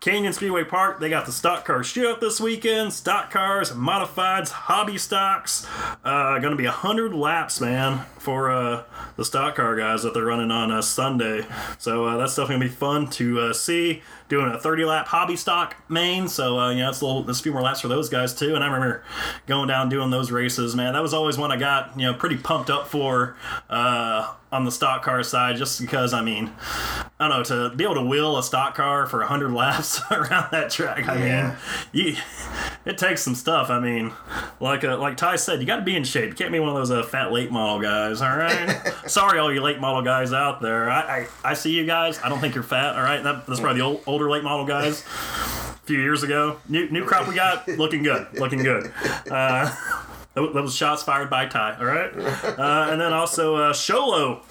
Canyon 0.00 0.32
Speedway 0.32 0.62
Park, 0.62 1.00
they 1.00 1.08
got 1.08 1.26
the 1.26 1.32
stock 1.32 1.64
car 1.64 1.80
shootout 1.80 2.20
this 2.20 2.40
weekend. 2.40 2.92
Stock 2.92 3.32
cars, 3.32 3.72
modifieds, 3.72 4.50
hobby 4.50 4.96
stocks. 4.96 5.66
Uh, 6.04 6.38
to 6.38 6.54
be 6.54 6.66
100 6.66 7.12
laps, 7.12 7.60
man, 7.60 8.06
for 8.28 8.50
uh, 8.50 8.82
the 9.16 9.24
stock 9.24 9.56
car 9.56 9.74
guys 9.74 10.02
that 10.02 10.12
they're 10.12 10.26
running 10.26 10.50
on 10.50 10.70
uh, 10.70 10.82
Sunday. 10.82 11.46
So 11.78 12.04
uh, 12.04 12.18
that's 12.18 12.36
definitely 12.36 12.56
going 12.66 12.68
to 12.68 12.74
be 12.74 12.78
fun 12.78 13.06
to 13.12 13.40
uh, 13.40 13.52
see. 13.54 14.02
Doing 14.28 14.52
a 14.52 14.58
30 14.58 14.84
lap 14.84 15.06
hobby 15.06 15.36
stock 15.36 15.74
main. 15.88 16.28
So, 16.28 16.58
uh, 16.60 16.70
you 16.72 16.80
know, 16.80 16.90
it's 16.90 17.00
a, 17.00 17.06
little, 17.06 17.22
there's 17.22 17.40
a 17.40 17.42
few 17.42 17.52
more 17.52 17.62
laps 17.62 17.80
for 17.80 17.88
those 17.88 18.10
guys, 18.10 18.34
too. 18.34 18.54
And 18.54 18.62
I 18.62 18.66
remember 18.66 19.02
going 19.46 19.68
down 19.68 19.88
doing 19.88 20.10
those 20.10 20.30
races, 20.30 20.76
man. 20.76 20.92
That 20.92 21.00
was 21.00 21.14
always 21.14 21.38
one 21.38 21.50
I 21.50 21.56
got, 21.56 21.98
you 21.98 22.02
know, 22.04 22.12
pretty 22.12 22.36
pumped 22.36 22.68
up 22.68 22.88
for 22.88 23.38
uh, 23.70 24.34
on 24.52 24.66
the 24.66 24.70
stock 24.70 25.02
car 25.02 25.22
side, 25.22 25.56
just 25.56 25.80
because, 25.80 26.12
I 26.12 26.20
mean, 26.20 26.52
I 27.18 27.26
don't 27.28 27.30
know, 27.38 27.42
to 27.70 27.74
be 27.74 27.84
able 27.84 27.94
to 27.94 28.02
wheel 28.02 28.36
a 28.36 28.42
stock 28.42 28.74
car 28.74 29.06
for 29.06 29.20
100 29.20 29.50
laps 29.54 30.02
around 30.10 30.48
that 30.52 30.70
track, 30.70 31.08
I 31.08 31.16
Yeah. 31.26 31.56
mean, 31.94 32.04
you, 32.06 32.16
it 32.84 32.98
takes 32.98 33.22
some 33.22 33.34
stuff. 33.34 33.70
I 33.70 33.80
mean, 33.80 34.12
like 34.60 34.84
uh, 34.84 34.98
like 34.98 35.16
Ty 35.16 35.36
said, 35.36 35.60
you 35.60 35.66
got 35.66 35.76
to 35.76 35.82
be 35.82 35.96
in 35.96 36.04
shape. 36.04 36.28
You 36.28 36.34
can't 36.36 36.52
be 36.52 36.60
one 36.60 36.68
of 36.68 36.74
those 36.74 36.90
uh, 36.90 37.02
fat 37.02 37.32
late 37.32 37.50
model 37.50 37.80
guys, 37.80 38.17
all 38.22 38.36
right? 38.36 38.76
Sorry, 39.06 39.38
all 39.38 39.52
you 39.52 39.60
late 39.62 39.80
model 39.80 40.02
guys 40.02 40.32
out 40.32 40.60
there. 40.60 40.90
I, 40.90 41.00
I, 41.00 41.50
I 41.50 41.54
see 41.54 41.72
you 41.76 41.86
guys. 41.86 42.18
I 42.22 42.28
don't 42.28 42.40
think 42.40 42.54
you're 42.54 42.64
fat, 42.64 42.96
all 42.96 43.02
right? 43.02 43.22
That, 43.22 43.46
that's 43.46 43.60
probably 43.60 43.80
the 43.80 43.86
old, 43.86 44.02
older 44.06 44.30
late 44.30 44.44
model 44.44 44.66
guys. 44.66 45.02
A 45.02 45.86
few 45.88 46.00
years 46.00 46.22
ago, 46.22 46.58
new 46.68 46.88
new 46.90 47.04
crop 47.06 47.26
we 47.28 47.34
got, 47.34 47.66
looking 47.68 48.02
good, 48.02 48.26
looking 48.34 48.62
good. 48.62 48.92
Uh, 49.30 49.74
that 50.46 50.62
was 50.62 50.74
shots 50.74 51.02
fired 51.02 51.30
by 51.30 51.46
Ty. 51.46 51.76
All 51.78 51.84
right, 51.86 52.16
uh, 52.58 52.88
and 52.90 53.00
then 53.00 53.12
also 53.12 53.56
uh, 53.56 53.72
Sholo 53.72 54.42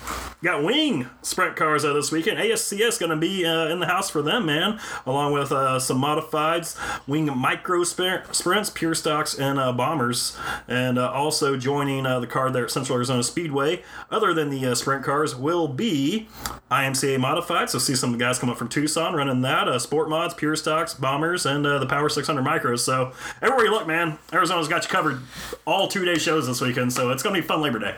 got 0.44 0.64
wing 0.64 1.10
sprint 1.22 1.56
cars 1.56 1.84
uh, 1.84 1.94
this 1.94 2.12
weekend. 2.12 2.38
ASCS 2.38 3.00
going 3.00 3.10
to 3.10 3.16
be 3.16 3.46
uh, 3.46 3.68
in 3.68 3.80
the 3.80 3.88
house 3.88 4.10
for 4.10 4.22
them, 4.22 4.46
man, 4.46 4.80
along 5.06 5.34
with 5.34 5.52
uh, 5.52 5.80
some 5.80 6.02
modifieds, 6.02 6.78
wing 7.08 7.26
micro 7.38 7.84
sprint, 7.84 8.36
sprints, 8.36 8.70
pure 8.70 8.94
stocks, 8.94 9.34
and 9.38 9.60
uh, 9.60 9.72
bombers, 9.72 10.38
and 10.68 10.98
uh, 10.98 11.10
also 11.12 11.58
joining 11.58 12.06
uh, 12.06 12.20
the 12.20 12.28
card 12.28 12.54
there 12.54 12.66
at 12.66 12.72
Central 12.72 12.96
Arizona 12.96 13.24
Speedway. 13.24 13.84
Other 14.10 14.34
than 14.34 14.50
the 14.50 14.66
uh, 14.66 14.76
sprint 14.76 15.04
cars, 15.04 15.36
will 15.36 15.68
be 15.68 16.28
IMCA 16.72 17.20
modified. 17.20 17.70
So 17.70 17.80
see 17.80 17.96
some 17.96 18.14
of 18.14 18.20
the 18.20 18.24
guys 18.24 18.40
come 18.40 18.50
up 18.50 18.58
from 18.58 18.70
Tucson 18.70 19.14
running 19.14 19.42
that, 19.42 19.68
uh, 19.68 19.80
sport 19.80 20.10
mods, 20.10 20.34
pure 20.34 20.56
stocks, 20.56 20.94
bombers, 20.94 21.46
and 21.46 21.66
uh, 21.66 21.80
the 21.80 21.86
Power 21.86 22.10
600 22.10 22.44
micros. 22.44 22.80
So 22.80 23.14
everywhere 23.42 23.66
you 23.66 23.72
look, 23.72 23.88
man, 23.88 24.18
Arizona's 24.34 24.68
got 24.68 24.84
you 24.84 24.90
covered. 24.90 25.22
All 25.66 25.77
two 25.86 26.04
day 26.04 26.18
shows 26.18 26.48
this 26.48 26.60
weekend, 26.60 26.92
so 26.92 27.12
it's 27.12 27.22
going 27.22 27.36
to 27.36 27.42
be 27.42 27.48
fun 27.48 27.62
Labor 27.62 27.78
Day. 27.78 27.96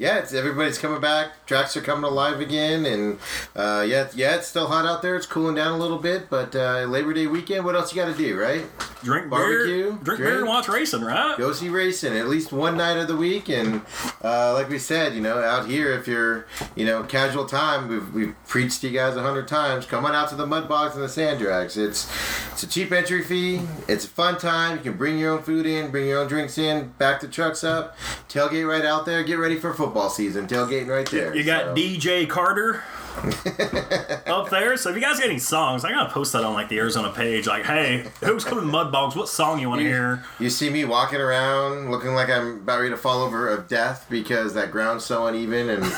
Yeah, 0.00 0.20
it's, 0.20 0.32
everybody's 0.32 0.78
coming 0.78 0.98
back. 0.98 1.44
Tracks 1.44 1.76
are 1.76 1.82
coming 1.82 2.04
alive 2.04 2.40
again, 2.40 2.86
and 2.86 3.18
uh, 3.54 3.84
yeah, 3.86 4.08
yeah, 4.14 4.36
it's 4.36 4.46
still 4.46 4.66
hot 4.66 4.86
out 4.86 5.02
there. 5.02 5.14
It's 5.14 5.26
cooling 5.26 5.56
down 5.56 5.72
a 5.72 5.76
little 5.76 5.98
bit, 5.98 6.30
but 6.30 6.56
uh, 6.56 6.86
Labor 6.88 7.12
Day 7.12 7.26
weekend, 7.26 7.66
what 7.66 7.74
else 7.76 7.94
you 7.94 8.00
got 8.00 8.10
to 8.10 8.16
do, 8.16 8.40
right? 8.40 8.64
Drink 9.02 9.28
Barbecue, 9.28 9.92
beer, 9.92 9.98
drink, 10.02 10.20
beer, 10.22 10.38
and 10.38 10.48
watch 10.48 10.68
racing, 10.68 11.02
right? 11.02 11.36
Go 11.36 11.52
see 11.52 11.68
racing 11.68 12.16
at 12.16 12.28
least 12.28 12.50
one 12.50 12.78
night 12.78 12.96
of 12.96 13.08
the 13.08 13.16
week, 13.16 13.50
and 13.50 13.82
uh, 14.24 14.54
like 14.54 14.70
we 14.70 14.78
said, 14.78 15.14
you 15.14 15.20
know, 15.20 15.38
out 15.38 15.68
here, 15.68 15.92
if 15.92 16.08
you're, 16.08 16.46
you 16.74 16.86
know, 16.86 17.02
casual 17.02 17.44
time, 17.44 17.88
we've, 17.88 18.14
we've 18.14 18.34
preached 18.46 18.80
to 18.80 18.88
you 18.88 18.94
guys 18.94 19.16
a 19.16 19.22
hundred 19.22 19.48
times. 19.48 19.84
Come 19.84 20.06
on 20.06 20.14
out 20.14 20.30
to 20.30 20.34
the 20.34 20.46
mud 20.46 20.66
bogs 20.66 20.94
and 20.94 21.04
the 21.04 21.10
sand 21.10 21.40
drags. 21.40 21.76
It's 21.76 22.10
it's 22.52 22.62
a 22.62 22.66
cheap 22.66 22.90
entry 22.90 23.22
fee. 23.22 23.60
It's 23.86 24.06
a 24.06 24.08
fun 24.08 24.38
time. 24.38 24.78
You 24.78 24.82
can 24.82 24.94
bring 24.94 25.18
your 25.18 25.32
own 25.32 25.42
food 25.42 25.66
in, 25.66 25.90
bring 25.90 26.06
your 26.06 26.20
own 26.20 26.28
drinks 26.28 26.56
in, 26.56 26.88
back 26.96 27.20
the 27.20 27.28
trucks 27.28 27.62
up, 27.62 27.96
tailgate 28.30 28.66
right 28.66 28.86
out 28.86 29.04
there. 29.04 29.22
Get 29.22 29.38
ready 29.38 29.56
for 29.56 29.74
football 29.74 29.89
season. 30.10 30.46
Tailgating 30.46 30.88
right 30.88 31.08
there. 31.10 31.34
You 31.34 31.44
got 31.44 31.64
So- 31.66 31.74
DJ 31.74 32.28
Carter 32.28 32.82
up 34.26 34.50
there. 34.50 34.76
So 34.76 34.90
if 34.90 34.96
you 34.96 35.02
guys 35.02 35.18
got 35.18 35.28
any 35.28 35.38
songs, 35.38 35.84
I'm 35.84 35.92
gonna 35.92 36.10
post 36.10 36.32
that 36.32 36.44
on 36.44 36.54
like 36.54 36.68
the 36.68 36.78
Arizona 36.78 37.10
page. 37.12 37.46
Like, 37.46 37.64
hey, 37.64 38.06
who's 38.22 38.44
coming 38.44 38.64
to 38.64 38.70
Mud 38.70 38.92
Bogs? 38.92 39.16
What 39.16 39.28
song 39.28 39.58
you 39.60 39.68
want 39.68 39.80
to 39.80 39.86
hear? 39.86 40.24
You 40.38 40.50
see 40.50 40.70
me 40.70 40.84
walking 40.84 41.20
around 41.20 41.90
looking 41.90 42.14
like 42.14 42.28
I'm 42.30 42.56
about 42.58 42.78
ready 42.78 42.90
to 42.90 42.96
fall 42.96 43.22
over 43.22 43.48
of 43.48 43.68
death 43.68 44.06
because 44.08 44.54
that 44.54 44.70
ground's 44.70 45.04
so 45.04 45.26
uneven 45.26 45.68
and 45.70 45.82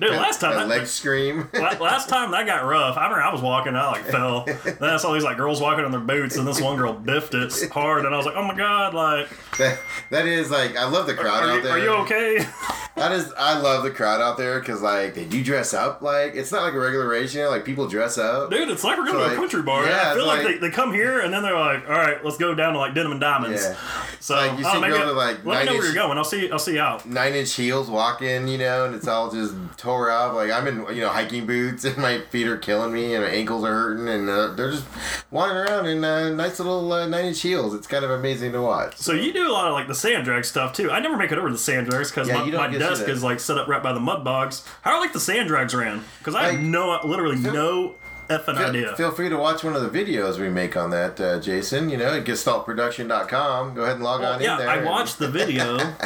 Dude, 0.00 0.10
last 0.10 0.40
time 0.40 0.52
that 0.54 0.62
I- 0.62 0.64
leg 0.66 0.86
scream. 0.86 1.48
Last 1.54 2.08
time 2.08 2.30
that 2.32 2.46
got 2.46 2.64
rough, 2.64 2.96
I 2.96 3.04
remember 3.04 3.22
I 3.22 3.32
was 3.32 3.40
walking, 3.42 3.74
I 3.74 3.86
like 3.86 4.04
fell. 4.04 4.44
Then 4.44 4.82
I 4.82 4.96
saw 4.96 5.12
these 5.12 5.24
like 5.24 5.36
girls 5.36 5.60
walking 5.60 5.84
in 5.84 5.90
their 5.90 6.00
boots, 6.00 6.36
and 6.36 6.46
this 6.46 6.60
one 6.60 6.76
girl 6.76 6.92
biffed 6.92 7.34
it 7.34 7.70
hard, 7.70 8.04
and 8.04 8.14
I 8.14 8.16
was 8.16 8.26
like, 8.26 8.36
oh 8.36 8.44
my 8.44 8.54
god, 8.56 8.94
like, 8.94 9.28
that, 9.58 9.78
that 10.10 10.26
is 10.26 10.50
like 10.50 10.76
I 10.76 10.84
love 10.88 11.06
the 11.06 11.14
crowd 11.14 11.44
are 11.44 11.50
out 11.50 11.56
you, 11.56 11.62
there. 11.62 11.72
are 11.72 11.78
you 11.78 11.90
okay? 11.90 12.46
That 12.96 13.12
is 13.12 13.32
I 13.38 13.58
love 13.58 13.82
the 13.84 13.90
crowd 13.90 14.20
out 14.20 14.36
there 14.36 14.58
because 14.60 14.82
like 14.82 15.14
they 15.14 15.24
do 15.24 15.42
dress 15.42 15.72
up 15.72 15.99
like 16.02 16.34
it's 16.34 16.50
not 16.52 16.62
like 16.62 16.74
a 16.74 16.78
regular 16.78 17.08
race, 17.08 17.34
you 17.34 17.42
know, 17.42 17.50
like 17.50 17.64
people 17.64 17.86
dress 17.88 18.18
up. 18.18 18.50
Dude, 18.50 18.68
it's 18.68 18.84
like 18.84 18.98
we're 18.98 19.04
going 19.04 19.16
So, 19.16 19.20
to 19.20 19.24
like, 19.26 19.32
a 19.32 19.36
country 19.36 19.62
bar. 19.62 19.86
yeah, 19.86 20.10
I 20.10 20.14
feel 20.14 20.26
like, 20.26 20.44
like- 20.44 20.60
they, 20.60 20.68
they 20.68 20.70
come 20.74 20.92
here 20.92 21.20
and 21.20 21.32
then 21.32 21.42
they're 21.42 21.58
like, 21.58 21.84
all 21.88 21.94
right, 21.96 22.24
let's 22.24 22.36
go 22.36 22.54
down 22.54 22.72
to 22.74 22.78
like 22.78 22.94
Denim 22.94 23.12
and 23.12 23.20
Diamonds. 23.20 23.62
Yeah. 23.64 23.76
So 24.20 24.34
Like, 24.36 24.58
you 24.58 24.64
oh, 24.66 24.72
see 24.74 24.80
maybe 24.80 24.92
girls 24.94 25.06
with, 25.08 25.16
like, 25.16 25.44
let 25.44 25.60
me 25.60 25.66
know 25.72 25.76
where 25.78 25.84
you're 25.84 25.94
going. 25.94 26.18
I'll 26.18 26.24
see. 26.24 26.50
I'll 26.50 26.58
see 26.58 26.74
you 26.74 26.80
out. 26.80 27.06
Nine 27.06 27.34
inch 27.34 27.54
heels 27.54 27.88
walking, 27.90 28.48
you 28.48 28.58
know, 28.58 28.84
and 28.86 28.94
it's 28.94 29.08
all 29.08 29.30
just 29.30 29.54
tore 29.76 30.10
up. 30.10 30.34
Like 30.34 30.50
I'm 30.50 30.66
in, 30.66 30.94
you 30.94 31.02
know, 31.02 31.08
hiking 31.08 31.46
boots, 31.46 31.84
and 31.86 31.96
my 31.98 32.20
feet 32.30 32.46
are 32.46 32.56
killing 32.58 32.92
me, 32.92 33.14
and 33.14 33.24
my 33.24 33.30
ankles 33.30 33.64
are 33.64 33.72
hurting, 33.72 34.08
and 34.08 34.28
uh, 34.28 34.48
they're 34.54 34.70
just 34.72 34.84
wandering 35.30 35.66
around 35.68 35.86
in 35.86 36.04
uh, 36.04 36.28
nice 36.30 36.58
little 36.58 36.92
uh, 36.92 37.06
nine 37.06 37.26
inch 37.26 37.40
heels. 37.40 37.74
It's 37.74 37.86
kind 37.86 38.04
of 38.04 38.10
amazing 38.10 38.52
to 38.52 38.60
watch. 38.62 38.96
So 38.98 39.12
you 39.12 39.32
do 39.32 39.48
a 39.48 39.52
lot 39.52 39.68
of 39.68 39.72
like 39.74 39.88
the 39.88 39.94
sand 39.94 40.24
drag 40.24 40.44
stuff 40.44 40.72
too. 40.74 40.90
I 40.90 41.00
never 41.00 41.16
make 41.16 41.32
it 41.32 41.38
over 41.38 41.48
to 41.48 41.52
the 41.54 41.58
sand 41.58 41.88
drags 41.88 42.10
because 42.10 42.28
Yeah, 42.28 42.34
my, 42.44 42.50
my 42.50 42.68
get 42.68 42.78
to 42.78 42.96
see 42.96 43.00
desk 43.00 43.08
is 43.08 43.22
like 43.22 43.40
set 43.40 43.58
up 43.58 43.68
right 43.68 43.82
by 43.82 43.92
the 43.92 44.00
mud 44.00 44.24
bogs. 44.24 44.64
How 44.82 44.92
are 44.92 45.00
like 45.00 45.12
the 45.12 45.20
sand 45.20 45.48
drags 45.48 45.74
ran? 45.74 45.89
Because 46.18 46.34
I 46.34 46.52
have 46.52 46.60
no, 46.62 47.00
literally 47.04 47.36
no 47.36 47.94
effing 48.30 48.56
Feel, 48.56 48.66
idea. 48.68 48.96
feel 48.96 49.10
free 49.10 49.28
to 49.28 49.36
watch 49.36 49.62
one 49.64 49.74
of 49.76 49.82
the 49.82 49.90
videos 50.04 50.38
we 50.38 50.48
make 50.48 50.76
on 50.76 50.90
that, 50.90 51.20
uh, 51.20 51.40
Jason. 51.40 51.90
You 51.90 51.96
know, 51.96 52.14
at 52.14 52.24
gestaltproduction.com. 52.24 53.74
Go 53.74 53.82
ahead 53.82 53.96
and 53.96 54.04
log 54.04 54.22
on 54.22 54.40
yeah, 54.40 54.52
in 54.52 54.58
there. 54.58 54.68
I 54.68 54.76
and- 54.76 54.86
watched 54.86 55.18
the 55.18 55.28
video. 55.28 55.78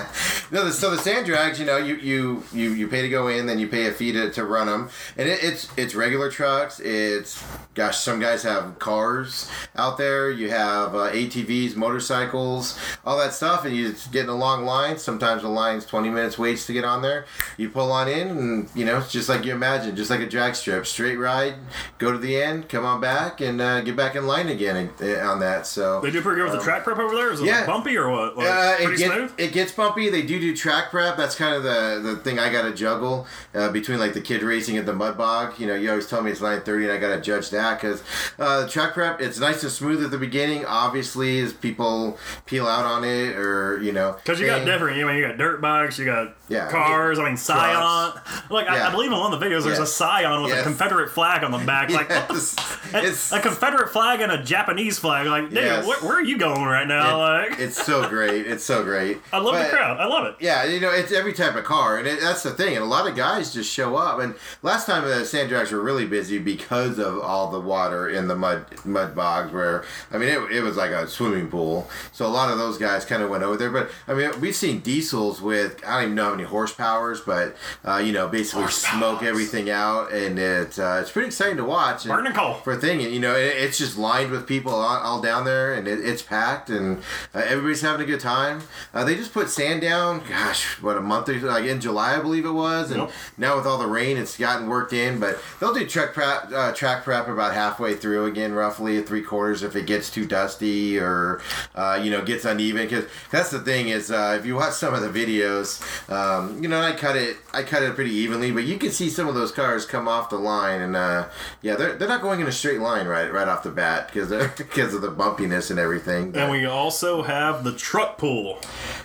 No, 0.50 0.62
the, 0.66 0.72
so 0.72 0.90
the 0.90 0.98
sand 0.98 1.24
drags, 1.26 1.58
you 1.58 1.64
know, 1.64 1.78
you, 1.78 1.96
you 1.96 2.44
you 2.52 2.70
you 2.72 2.86
pay 2.86 3.00
to 3.00 3.08
go 3.08 3.28
in, 3.28 3.46
then 3.46 3.58
you 3.58 3.66
pay 3.66 3.86
a 3.86 3.92
fee 3.92 4.12
to, 4.12 4.30
to 4.32 4.44
run 4.44 4.66
them, 4.66 4.90
and 5.16 5.26
it, 5.26 5.42
it's 5.42 5.68
it's 5.76 5.94
regular 5.94 6.30
trucks. 6.30 6.78
It's 6.80 7.42
gosh, 7.74 7.98
some 7.98 8.20
guys 8.20 8.42
have 8.42 8.78
cars 8.78 9.50
out 9.74 9.96
there. 9.96 10.30
You 10.30 10.50
have 10.50 10.94
uh, 10.94 11.10
ATVs, 11.10 11.74
motorcycles, 11.76 12.78
all 13.06 13.18
that 13.18 13.32
stuff, 13.32 13.64
and 13.64 13.74
you 13.74 13.94
get 14.12 14.24
in 14.24 14.28
a 14.28 14.34
long 14.34 14.64
line. 14.64 14.98
Sometimes 14.98 15.42
the 15.42 15.48
line's 15.48 15.86
twenty 15.86 16.10
minutes 16.10 16.38
waits 16.38 16.66
to 16.66 16.72
get 16.74 16.84
on 16.84 17.00
there. 17.00 17.24
You 17.56 17.70
pull 17.70 17.90
on 17.90 18.06
in, 18.06 18.28
and 18.28 18.68
you 18.74 18.84
know, 18.84 18.98
it's 18.98 19.10
just 19.10 19.30
like 19.30 19.44
you 19.46 19.52
imagine, 19.52 19.96
just 19.96 20.10
like 20.10 20.20
a 20.20 20.28
drag 20.28 20.54
strip, 20.54 20.86
straight 20.86 21.16
ride, 21.16 21.54
go 21.98 22.13
to 22.14 22.18
the 22.18 22.40
end, 22.42 22.68
come 22.68 22.84
on 22.84 23.00
back, 23.00 23.40
and 23.40 23.60
uh, 23.60 23.80
get 23.82 23.96
back 23.96 24.14
in 24.16 24.26
line 24.26 24.48
again 24.48 24.90
uh, 25.00 25.06
on 25.28 25.40
that. 25.40 25.66
So 25.66 26.00
They 26.00 26.10
do 26.10 26.22
pretty 26.22 26.40
good 26.40 26.50
with 26.50 26.58
the 26.58 26.64
track 26.64 26.84
prep 26.84 26.98
over 26.98 27.14
there. 27.14 27.30
Is 27.32 27.40
it 27.40 27.42
Um, 27.42 27.48
yeah. 27.48 27.66
bumpy 27.66 27.96
or 27.96 28.08
what? 28.10 28.36
Like, 28.36 28.46
uh, 28.46 28.76
it, 28.80 28.84
pretty 28.84 28.98
get- 28.98 29.12
smooth. 29.12 29.32
it 29.38 29.52
gets 29.52 29.72
bumpy. 29.72 30.08
They 30.08 30.22
do 30.22 30.40
do 30.40 30.56
track 30.56 30.90
prep. 30.90 31.16
That's 31.16 31.34
kind 31.34 31.54
of 31.54 31.62
the, 31.62 32.00
the 32.02 32.16
thing 32.16 32.38
I 32.38 32.50
got 32.50 32.62
to 32.62 32.72
juggle 32.72 33.26
uh, 33.54 33.70
between 33.70 33.98
like 33.98 34.14
the 34.14 34.20
kid 34.20 34.42
racing 34.42 34.76
at 34.78 34.86
the 34.86 34.92
mud 34.94 35.16
bog. 35.18 35.58
You 35.60 35.66
know, 35.66 35.74
you 35.74 35.90
always 35.90 36.06
tell 36.06 36.22
me 36.22 36.30
it's 36.30 36.40
nine 36.40 36.62
thirty, 36.62 36.84
and 36.84 36.92
I 36.92 36.98
got 36.98 37.14
to 37.14 37.20
judge 37.20 37.50
that 37.50 37.80
because 37.80 38.02
uh, 38.38 38.66
track 38.68 38.94
prep 38.94 39.20
it's 39.20 39.38
nice 39.38 39.62
and 39.62 39.70
smooth 39.72 40.02
at 40.04 40.10
the 40.10 40.18
beginning. 40.18 40.64
Obviously, 40.64 41.40
as 41.40 41.52
people 41.52 42.18
peel 42.46 42.66
out 42.66 42.84
on 42.84 43.04
it, 43.04 43.36
or 43.36 43.80
you 43.82 43.92
know, 43.92 44.12
Because 44.22 44.40
you 44.40 44.46
got 44.46 44.64
different, 44.64 44.96
you 44.96 45.06
know, 45.06 45.12
you 45.12 45.26
got 45.26 45.36
dirt 45.38 45.60
bikes, 45.60 45.98
you 45.98 46.04
got 46.06 46.34
Yeah. 46.48 46.70
cars. 46.70 47.18
I 47.18 47.24
mean, 47.24 47.36
Scion. 47.36 48.12
Like 48.50 48.68
I, 48.68 48.88
I 48.88 48.90
believe 48.90 49.10
in 49.12 49.18
one 49.18 49.32
of 49.32 49.38
the 49.40 49.44
videos, 49.46 49.64
there's 49.64 49.78
Yeah. 49.78 49.84
a 49.84 49.86
Scion 49.86 50.42
with 50.42 50.52
a 50.58 50.62
Confederate 50.62 51.10
flag 51.10 51.44
on 51.44 51.50
the 51.50 51.58
back. 51.58 51.84
Like 51.94 52.03
what 52.08 52.28
the 52.28 52.98
It's- 52.98 53.32
a 53.32 53.40
Confederate 53.40 53.90
flag 53.92 54.20
and 54.20 54.30
a 54.30 54.42
Japanese 54.42 54.98
flag. 54.98 55.26
Like, 55.26 55.50
Yes. 55.50 55.86
where, 55.86 55.98
where 56.00 56.16
are 56.16 56.22
you 56.22 56.38
going 56.38 56.64
right 56.64 56.86
now? 56.86 57.18
like, 57.18 57.58
it's 57.58 57.82
so 57.82 58.08
great. 58.08 58.46
It's 58.46 58.64
so 58.64 58.82
great. 58.84 59.20
I 59.32 59.38
love 59.38 59.54
But- 59.54 59.64
the 59.70 59.76
crowd. 59.76 59.98
I 59.98 60.06
love 60.06 60.26
it. 60.26 60.36
Yeah, 60.40 60.64
you 60.64 60.80
know, 60.80 60.90
it's 60.90 61.12
every 61.12 61.32
type 61.32 61.56
of 61.56 61.64
car, 61.64 61.96
and 61.98 62.06
it, 62.06 62.20
that's 62.20 62.42
the 62.42 62.50
thing. 62.50 62.74
And 62.74 62.82
a 62.82 62.86
lot 62.88 63.08
of 63.08 63.14
guys 63.16 63.52
just 63.52 63.72
show 63.72 63.96
up. 63.96 64.20
And 64.20 64.34
last 64.62 64.86
time 64.86 65.04
the 65.04 65.24
sand 65.24 65.48
tracks 65.50 65.70
were 65.70 65.80
really 65.80 66.06
busy 66.06 66.38
because 66.38 66.98
of 66.98 67.18
all 67.20 67.50
the 67.50 67.60
water 67.60 68.08
in 68.08 68.28
the 68.28 68.34
mud 68.36 68.66
mud 68.84 69.14
bogs. 69.14 69.52
Where 69.52 69.84
I 70.12 70.18
mean, 70.18 70.28
it, 70.28 70.38
it 70.52 70.62
was 70.62 70.76
like 70.76 70.90
a 70.90 71.06
swimming 71.08 71.48
pool. 71.48 71.88
So 72.12 72.26
a 72.26 72.28
lot 72.28 72.50
of 72.50 72.58
those 72.58 72.78
guys 72.78 73.04
kind 73.04 73.22
of 73.22 73.30
went 73.30 73.42
over 73.42 73.56
there. 73.56 73.70
But 73.70 73.90
I 74.08 74.14
mean, 74.14 74.40
we've 74.40 74.54
seen 74.56 74.80
diesels 74.80 75.40
with 75.40 75.82
I 75.86 75.94
don't 75.96 76.02
even 76.04 76.14
know 76.16 76.24
how 76.24 76.34
many 76.34 76.44
horsepowers, 76.48 77.24
but 77.24 77.56
uh, 77.88 77.98
you 77.98 78.12
know, 78.12 78.28
basically 78.28 78.68
smoke 78.68 79.22
everything 79.22 79.70
out, 79.70 80.12
and 80.12 80.38
it 80.38 80.78
uh, 80.78 80.98
it's 81.00 81.10
pretty 81.10 81.28
exciting 81.28 81.56
to 81.58 81.64
watch. 81.64 81.93
Coal. 82.34 82.54
for 82.54 82.72
a 82.72 82.76
thing, 82.76 83.02
and 83.02 83.12
you 83.12 83.20
know, 83.20 83.34
it, 83.34 83.54
it's 83.56 83.78
just 83.78 83.96
lined 83.98 84.30
with 84.30 84.46
people 84.46 84.72
all, 84.72 84.98
all 84.98 85.20
down 85.20 85.44
there, 85.44 85.74
and 85.74 85.86
it, 85.88 86.00
it's 86.00 86.22
packed, 86.22 86.70
and 86.70 86.98
uh, 87.34 87.38
everybody's 87.44 87.80
having 87.80 88.00
a 88.02 88.04
good 88.06 88.20
time. 88.20 88.62
Uh, 88.92 89.04
they 89.04 89.14
just 89.14 89.32
put 89.32 89.48
sand 89.48 89.80
down, 89.80 90.22
gosh, 90.28 90.80
what 90.82 90.96
a 90.96 91.00
month 91.00 91.28
or 91.28 91.34
like 91.40 91.64
in 91.64 91.80
July, 91.80 92.16
I 92.16 92.20
believe 92.20 92.44
it 92.44 92.50
was, 92.52 92.90
and 92.90 93.02
Yep. 93.02 93.12
now 93.38 93.56
with 93.56 93.66
all 93.66 93.78
the 93.78 93.86
rain, 93.86 94.16
it's 94.16 94.36
gotten 94.36 94.68
worked 94.68 94.92
in. 94.92 95.20
But 95.20 95.38
they'll 95.60 95.74
do 95.74 95.86
track 95.86 96.12
prep, 96.14 96.50
uh, 96.52 96.72
track 96.72 97.04
prep 97.04 97.28
about 97.28 97.54
halfway 97.54 97.94
through 97.94 98.26
again, 98.26 98.52
roughly 98.52 99.02
three 99.02 99.22
quarters, 99.22 99.62
if 99.62 99.76
it 99.76 99.86
gets 99.86 100.10
too 100.10 100.26
dusty 100.26 100.98
or 100.98 101.40
uh, 101.74 102.00
you 102.02 102.10
know 102.10 102.22
gets 102.24 102.44
uneven. 102.44 102.82
Because 102.86 103.04
that's 103.30 103.50
the 103.50 103.60
thing 103.60 103.88
is, 103.88 104.10
uh, 104.10 104.36
if 104.38 104.46
you 104.46 104.54
watch 104.56 104.74
some 104.74 104.94
of 104.94 105.00
the 105.02 105.08
videos, 105.08 105.80
um, 106.10 106.62
you 106.62 106.68
know, 106.68 106.80
I 106.80 106.92
cut 106.92 107.16
it, 107.16 107.36
I 107.52 107.62
cut 107.62 107.82
it 107.82 107.94
pretty 107.94 108.12
evenly, 108.12 108.50
but 108.52 108.64
you 108.64 108.78
can 108.78 108.90
see 108.90 109.08
some 109.10 109.28
of 109.28 109.34
those 109.34 109.52
cars 109.52 109.84
come 109.86 110.08
off 110.08 110.30
the 110.30 110.36
line, 110.38 110.80
and 110.80 110.96
uh, 110.96 111.26
yeah, 111.74 111.86
they're, 111.86 111.96
they're 111.96 112.08
not 112.08 112.22
going 112.22 112.40
in 112.40 112.46
a 112.46 112.52
straight 112.52 112.80
line 112.80 113.06
right 113.06 113.32
right 113.32 113.48
off 113.48 113.62
the 113.62 113.70
bat 113.70 114.08
because 114.12 114.30
because 114.56 114.94
of 114.94 115.02
the 115.02 115.10
bumpiness 115.10 115.70
and 115.70 115.78
everything. 115.78 116.30
But 116.30 116.42
And 116.42 116.52
we 116.52 116.66
also 116.66 117.22
have 117.22 117.64
the 117.64 117.72
truck 117.72 118.18
pool. 118.18 118.60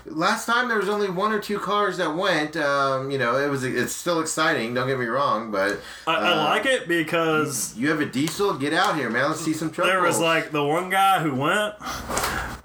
last 0.05 0.45
time 0.45 0.67
there 0.67 0.77
was 0.77 0.89
only 0.89 1.09
one 1.09 1.31
or 1.31 1.39
two 1.39 1.59
cars 1.59 1.97
that 1.97 2.15
went. 2.15 2.55
Um, 2.57 3.11
you 3.11 3.17
know, 3.17 3.37
it 3.37 3.49
was 3.49 3.63
it's 3.63 3.93
still 3.93 4.19
exciting. 4.19 4.73
Don't 4.73 4.87
get 4.87 4.99
me 4.99 5.05
wrong, 5.05 5.51
but 5.51 5.79
I, 6.07 6.15
I 6.15 6.31
uh, 6.31 6.43
like 6.45 6.65
it 6.65 6.87
because 6.87 7.75
You 7.77 7.89
have 7.89 8.01
a 8.01 8.05
diesel. 8.05 8.53
Get 8.53 8.73
out 8.73 8.95
here, 8.95 9.09
man. 9.09 9.29
Let's 9.29 9.41
see 9.41 9.53
some 9.53 9.71
truck. 9.71 9.87
there 9.87 10.01
was 10.01 10.19
like 10.19 10.51
the 10.51 10.63
one 10.63 10.89
guy 10.89 11.21
who 11.21 11.35
went 11.35 11.75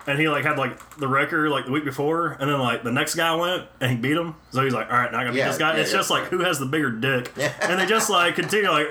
and 0.07 0.18
he 0.18 0.28
like 0.28 0.44
had 0.44 0.59
like 0.59 0.96
the 0.96 1.09
record 1.09 1.50
like 1.50 1.64
the 1.66 1.72
week 1.72 1.84
before 1.84 2.36
and 2.40 2.50
then 2.50 2.59
like 2.59 2.82
the 2.82 2.92
next 2.92 3.14
guy 3.14 3.34
went 3.34 3.66
and 3.80 3.90
he 3.90 3.96
beat 3.96 4.16
him 4.16 4.34
so 4.50 4.62
he's 4.62 4.74
like 4.74 4.90
all 4.90 4.98
right 4.98 5.12
now 5.12 5.18
i 5.18 5.24
gotta 5.24 5.34
beat 5.34 5.42
this 5.42 5.59
guy 5.59 5.74
yeah, 5.74 5.80
it's 5.80 5.90
yeah. 5.90 5.98
just 5.98 6.11
like 6.11 6.24
who 6.24 6.40
has 6.40 6.59
the 6.59 6.66
bigger 6.66 6.90
dick 6.90 7.32
and 7.62 7.80
they 7.80 7.86
just 7.86 8.11
like 8.11 8.34
continue 8.34 8.70
like 8.70 8.88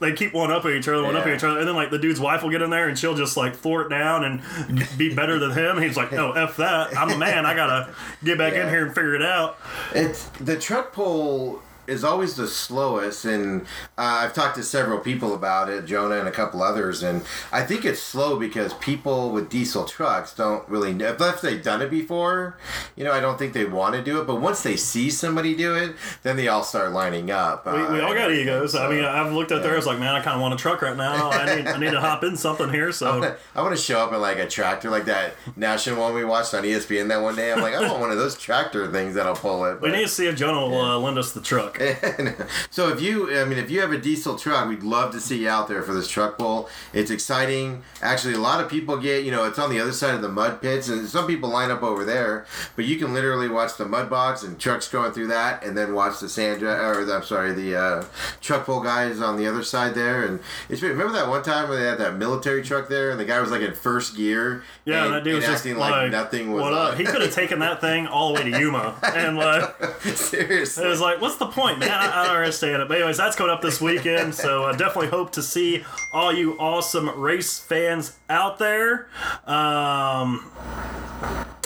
they 0.00 0.12
keep 0.12 0.34
one 0.40 0.50
up 0.50 0.64
at 0.64 0.72
each 0.72 0.88
other 0.88 1.04
one 1.04 1.16
up 1.16 1.26
at 1.26 1.36
each 1.36 1.44
other 1.44 1.58
and 1.58 1.68
then 1.68 1.74
like 1.74 1.90
the 1.90 1.98
dude's 1.98 2.20
wife 2.20 2.42
will 2.42 2.50
get 2.50 2.62
in 2.62 2.70
there 2.70 2.88
and 2.88 2.98
she'll 2.98 3.14
just 3.14 3.36
like 3.36 3.54
it 3.82 3.88
down 3.88 4.24
and 4.24 4.88
be 4.98 5.14
better 5.14 5.38
than 5.38 5.52
him. 5.52 5.76
And 5.76 5.84
he's 5.84 5.96
like 5.96 6.12
no 6.12 6.32
f 6.32 6.56
that. 6.56 6.96
I'm 6.96 7.10
a 7.10 7.18
man. 7.18 7.46
I 7.46 7.54
gotta 7.54 7.94
get 8.24 8.38
back 8.38 8.54
in 8.54 8.68
here 8.68 8.84
and 8.84 8.94
figure 8.94 9.14
it 9.14 9.22
out. 9.22 9.58
It's 9.94 10.24
the 10.40 10.58
truck 10.58 10.92
pull 10.92 11.62
is 11.90 12.04
always 12.04 12.36
the 12.36 12.46
slowest, 12.46 13.24
and 13.24 13.62
uh, 13.98 14.22
I've 14.22 14.32
talked 14.32 14.56
to 14.56 14.62
several 14.62 15.00
people 15.00 15.34
about 15.34 15.68
it, 15.68 15.86
Jonah 15.86 16.16
and 16.16 16.28
a 16.28 16.30
couple 16.30 16.62
others, 16.62 17.02
and 17.02 17.22
I 17.52 17.62
think 17.62 17.84
it's 17.84 18.00
slow 18.00 18.38
because 18.38 18.72
people 18.74 19.30
with 19.30 19.50
diesel 19.50 19.84
trucks 19.84 20.34
don't 20.34 20.66
really 20.68 20.92
know. 20.92 21.16
If 21.18 21.40
they've 21.40 21.62
done 21.62 21.82
it 21.82 21.90
before, 21.90 22.56
you 22.96 23.04
know, 23.04 23.12
I 23.12 23.20
don't 23.20 23.38
think 23.38 23.52
they 23.52 23.64
want 23.64 23.94
to 23.94 24.02
do 24.02 24.20
it. 24.20 24.26
But 24.26 24.40
once 24.40 24.62
they 24.62 24.76
see 24.76 25.10
somebody 25.10 25.54
do 25.54 25.74
it, 25.74 25.96
then 26.22 26.36
they 26.36 26.48
all 26.48 26.62
start 26.62 26.92
lining 26.92 27.30
up. 27.30 27.66
we, 27.66 27.72
we 27.72 28.00
all 28.00 28.14
got 28.14 28.30
egos. 28.30 28.74
I 28.74 28.88
mean, 28.88 29.04
I've 29.04 29.32
looked 29.32 29.52
out 29.52 29.62
there. 29.62 29.72
I 29.72 29.76
was 29.76 29.86
like, 29.86 29.98
man, 29.98 30.14
I 30.14 30.20
kind 30.20 30.36
of 30.36 30.42
want 30.42 30.54
a 30.54 30.56
truck 30.56 30.82
right 30.82 30.96
now. 30.96 31.30
I 31.30 31.56
need, 31.56 31.66
I 31.66 31.78
need 31.78 31.90
to 31.90 32.00
hop 32.00 32.22
in 32.22 32.36
something 32.36 32.70
here. 32.70 32.92
So 32.92 33.36
I 33.54 33.62
want 33.62 33.76
to 33.76 33.82
show 33.82 34.00
up 34.00 34.12
in 34.12 34.20
like 34.20 34.38
a 34.38 34.46
tractor, 34.46 34.90
like 34.90 35.06
that 35.06 35.34
national 35.56 36.00
one 36.00 36.14
we 36.14 36.24
watched 36.24 36.54
on 36.54 36.62
ESPN 36.62 37.08
that 37.08 37.20
one 37.20 37.36
day. 37.36 37.52
I'm 37.52 37.60
like, 37.60 37.74
I 37.74 37.88
want 37.88 38.00
one 38.00 38.10
of 38.10 38.18
those 38.18 38.36
tractor 38.36 38.90
things 38.90 39.14
that'll 39.14 39.34
pull 39.34 39.64
it. 39.64 39.80
we 39.80 39.88
but- 39.88 39.96
need 39.96 40.02
to 40.02 40.08
see 40.08 40.26
if 40.26 40.36
Jonah 40.36 40.60
will 40.60 40.80
uh, 40.80 40.98
lend 40.98 41.18
us 41.18 41.32
the 41.32 41.40
truck. 41.40 41.79
so 42.70 42.88
if 42.88 43.00
you, 43.00 43.40
I 43.40 43.44
mean, 43.44 43.58
if 43.58 43.70
you 43.70 43.80
have 43.80 43.92
a 43.92 43.98
diesel 43.98 44.36
truck, 44.36 44.68
we'd 44.68 44.82
love 44.82 45.12
to 45.12 45.20
see 45.20 45.42
you 45.42 45.48
out 45.48 45.68
there 45.68 45.82
for 45.82 45.94
this 45.94 46.08
truck 46.08 46.38
pull. 46.38 46.68
It's 46.92 47.10
exciting. 47.10 47.82
Actually, 48.02 48.34
a 48.34 48.40
lot 48.40 48.62
of 48.62 48.70
people 48.70 48.98
get, 48.98 49.24
you 49.24 49.30
know, 49.30 49.44
it's 49.44 49.58
on 49.58 49.70
the 49.70 49.80
other 49.80 49.92
side 49.92 50.14
of 50.14 50.20
the 50.20 50.28
mud 50.28 50.60
pits, 50.60 50.88
and 50.88 51.08
some 51.08 51.26
people 51.26 51.48
line 51.48 51.70
up 51.70 51.82
over 51.82 52.04
there. 52.04 52.46
But 52.76 52.84
you 52.84 52.96
can 52.96 53.14
literally 53.14 53.48
watch 53.48 53.76
the 53.76 53.86
mud 53.86 54.10
bogs 54.10 54.42
and 54.42 54.58
trucks 54.58 54.88
going 54.88 55.12
through 55.12 55.28
that, 55.28 55.64
and 55.64 55.76
then 55.76 55.94
watch 55.94 56.20
the 56.20 56.28
sand, 56.28 56.62
or 56.62 57.04
the, 57.04 57.14
I'm 57.14 57.22
sorry, 57.22 57.52
the 57.52 57.76
uh, 57.76 58.04
truck 58.40 58.66
pull 58.66 58.80
guys 58.80 59.20
on 59.20 59.36
the 59.36 59.46
other 59.46 59.62
side 59.62 59.94
there. 59.94 60.24
And 60.24 60.40
it's 60.68 60.82
remember 60.82 61.12
that 61.14 61.28
one 61.28 61.42
time 61.42 61.68
when 61.68 61.80
they 61.80 61.86
had 61.86 61.98
that 61.98 62.16
military 62.16 62.62
truck 62.62 62.88
there, 62.88 63.10
and 63.10 63.18
the 63.18 63.24
guy 63.24 63.40
was 63.40 63.50
like 63.50 63.62
in 63.62 63.72
first 63.74 64.16
gear. 64.16 64.62
Yeah, 64.84 65.06
and, 65.06 65.14
that 65.14 65.24
dude 65.24 65.36
was 65.36 65.44
just 65.44 65.64
acting 65.64 65.78
like, 65.78 66.10
nothing 66.10 66.52
was 66.52 66.62
what 66.62 66.72
up? 66.72 66.98
He 66.98 67.04
could 67.04 67.22
have 67.22 67.32
taken 67.32 67.60
that 67.60 67.80
thing 67.80 68.06
all 68.06 68.34
the 68.34 68.42
way 68.42 68.50
to 68.50 68.58
Yuma, 68.58 68.96
and 69.02 69.36
like, 69.36 69.82
Seriously. 70.02 70.84
it 70.84 70.88
was 70.88 71.00
like, 71.00 71.20
what's 71.20 71.36
the 71.36 71.46
point, 71.46 71.69
man? 71.78 71.90
I, 71.90 72.22
I 72.22 72.26
don't 72.26 72.36
understand 72.36 72.82
it. 72.82 72.88
But 72.88 72.98
anyways, 72.98 73.16
that's 73.16 73.36
coming 73.36 73.52
up 73.52 73.62
this 73.62 73.80
weekend, 73.80 74.34
so 74.34 74.64
I 74.64 74.72
definitely 74.76 75.08
hope 75.08 75.32
to 75.32 75.42
see 75.42 75.84
all 76.12 76.32
you 76.32 76.58
awesome 76.58 77.08
race 77.20 77.58
fans 77.58 78.16
out 78.28 78.58
there. 78.58 79.08
Um, 79.46 80.50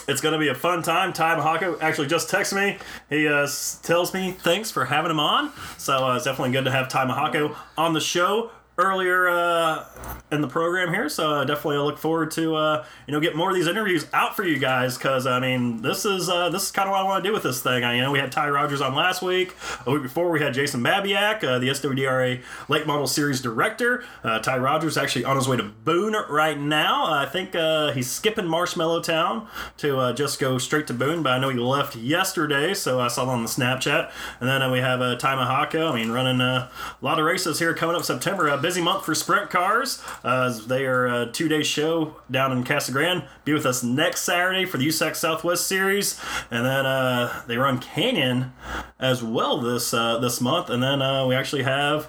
it's 0.06 0.20
going 0.20 0.34
to 0.34 0.38
be 0.38 0.48
a 0.48 0.54
fun 0.54 0.82
time. 0.82 1.12
Ty 1.12 1.36
Mahako 1.36 1.80
actually 1.80 2.08
just 2.08 2.30
texted 2.30 2.56
me. 2.56 2.78
He 3.08 3.26
uh, 3.26 3.48
tells 3.82 4.12
me 4.12 4.32
thanks 4.32 4.70
for 4.70 4.84
having 4.84 5.10
him 5.10 5.20
on. 5.20 5.52
So 5.78 6.06
uh, 6.06 6.16
it's 6.16 6.24
definitely 6.24 6.52
good 6.52 6.64
to 6.64 6.70
have 6.70 6.88
Ty 6.88 7.06
Mahako 7.06 7.56
on 7.78 7.94
the 7.94 8.00
show 8.00 8.50
earlier 8.76 9.28
uh, 9.28 9.84
in 10.32 10.40
the 10.40 10.48
program 10.48 10.92
here. 10.92 11.08
So 11.08 11.32
uh, 11.32 11.44
definitely 11.44 11.76
I 11.76 11.80
look 11.80 11.98
forward 11.98 12.30
to 12.32 12.56
uh, 12.56 12.86
you 13.06 13.12
know 13.12 13.20
get 13.20 13.36
more 13.36 13.50
of 13.50 13.56
these 13.56 13.66
interviews 13.66 14.06
out 14.12 14.34
for 14.34 14.44
you 14.44 14.58
guys 14.58 14.96
because 14.96 15.26
I 15.26 15.40
mean 15.40 15.82
this 15.82 16.04
is 16.04 16.28
uh, 16.28 16.48
this 16.48 16.64
is 16.64 16.70
kind 16.70 16.88
of 16.88 16.92
what 16.92 17.00
I 17.00 17.04
want 17.04 17.22
to 17.24 17.28
do 17.28 17.32
with 17.32 17.42
this 17.42 17.62
thing. 17.62 17.84
I, 17.84 17.96
you 17.96 18.02
know 18.02 18.10
we 18.10 18.18
had 18.18 18.32
Ty 18.32 18.50
Rogers 18.50 18.80
on 18.80 18.94
last 18.94 19.22
week. 19.22 19.54
A 19.86 19.90
week 19.90 20.02
before 20.02 20.30
we 20.30 20.40
had 20.40 20.54
Jason 20.54 20.82
Babiak, 20.82 21.44
uh, 21.44 21.58
the 21.58 21.68
SWDRA 21.68 22.42
Late 22.68 22.86
Model 22.86 23.06
Series 23.06 23.40
director. 23.40 24.04
Uh, 24.22 24.38
Ty 24.38 24.58
Rogers 24.58 24.96
actually 24.96 25.24
on 25.24 25.36
his 25.36 25.46
way 25.48 25.56
to 25.56 25.62
Boone 25.62 26.16
right 26.28 26.58
now. 26.58 27.04
I 27.06 27.26
think 27.26 27.54
he's 27.94 28.10
skipping 28.10 28.46
Marshmallow 28.46 29.00
Town 29.02 29.48
to 29.78 30.12
just 30.14 30.40
go 30.40 30.58
straight 30.58 30.86
to 30.88 30.94
Boone, 30.94 31.22
but 31.22 31.32
I 31.32 31.38
know 31.38 31.50
he 31.50 31.58
left 31.58 31.96
yesterday, 31.96 32.74
so 32.74 33.00
I 33.00 33.08
saw 33.08 33.24
that 33.24 33.30
on 33.30 33.42
the 33.42 33.48
Snapchat. 33.48 34.10
And 34.40 34.48
then 34.48 34.70
we 34.70 34.78
have 34.78 35.00
uh, 35.00 35.16
Ty 35.16 35.34
Mahako. 35.36 35.92
I 35.92 35.94
mean, 35.94 36.10
running 36.10 36.40
a 36.40 36.70
lot 37.00 37.18
of 37.18 37.24
races 37.24 37.58
here 37.58 37.74
coming 37.74 37.96
up 37.96 38.04
September. 38.04 38.48
A 38.48 38.56
busy 38.64 38.80
month 38.80 39.04
for 39.04 39.14
sprint 39.14 39.50
cars. 39.50 40.02
Uh, 40.24 40.48
they 40.66 40.86
are 40.86 41.04
a 41.04 41.30
two 41.30 41.48
day 41.48 41.62
show 41.62 42.16
down 42.30 42.50
in 42.50 42.64
Casa 42.64 42.92
Grande. 42.92 43.22
Be 43.44 43.52
with 43.52 43.66
us 43.66 43.84
next 43.84 44.22
Saturday 44.22 44.64
for 44.64 44.78
the 44.78 44.88
USAC 44.88 45.16
Southwest 45.16 45.68
Series, 45.68 46.18
and 46.50 46.64
then 46.64 46.86
uh, 46.86 47.42
they 47.46 47.58
run 47.58 47.78
Canyon 47.78 48.52
as 48.98 49.22
well 49.22 49.60
this 49.60 49.92
uh, 49.92 50.18
this 50.18 50.40
month. 50.40 50.70
And 50.70 50.82
then 50.82 51.02
uh, 51.02 51.26
we 51.26 51.34
actually 51.34 51.64
have 51.64 52.08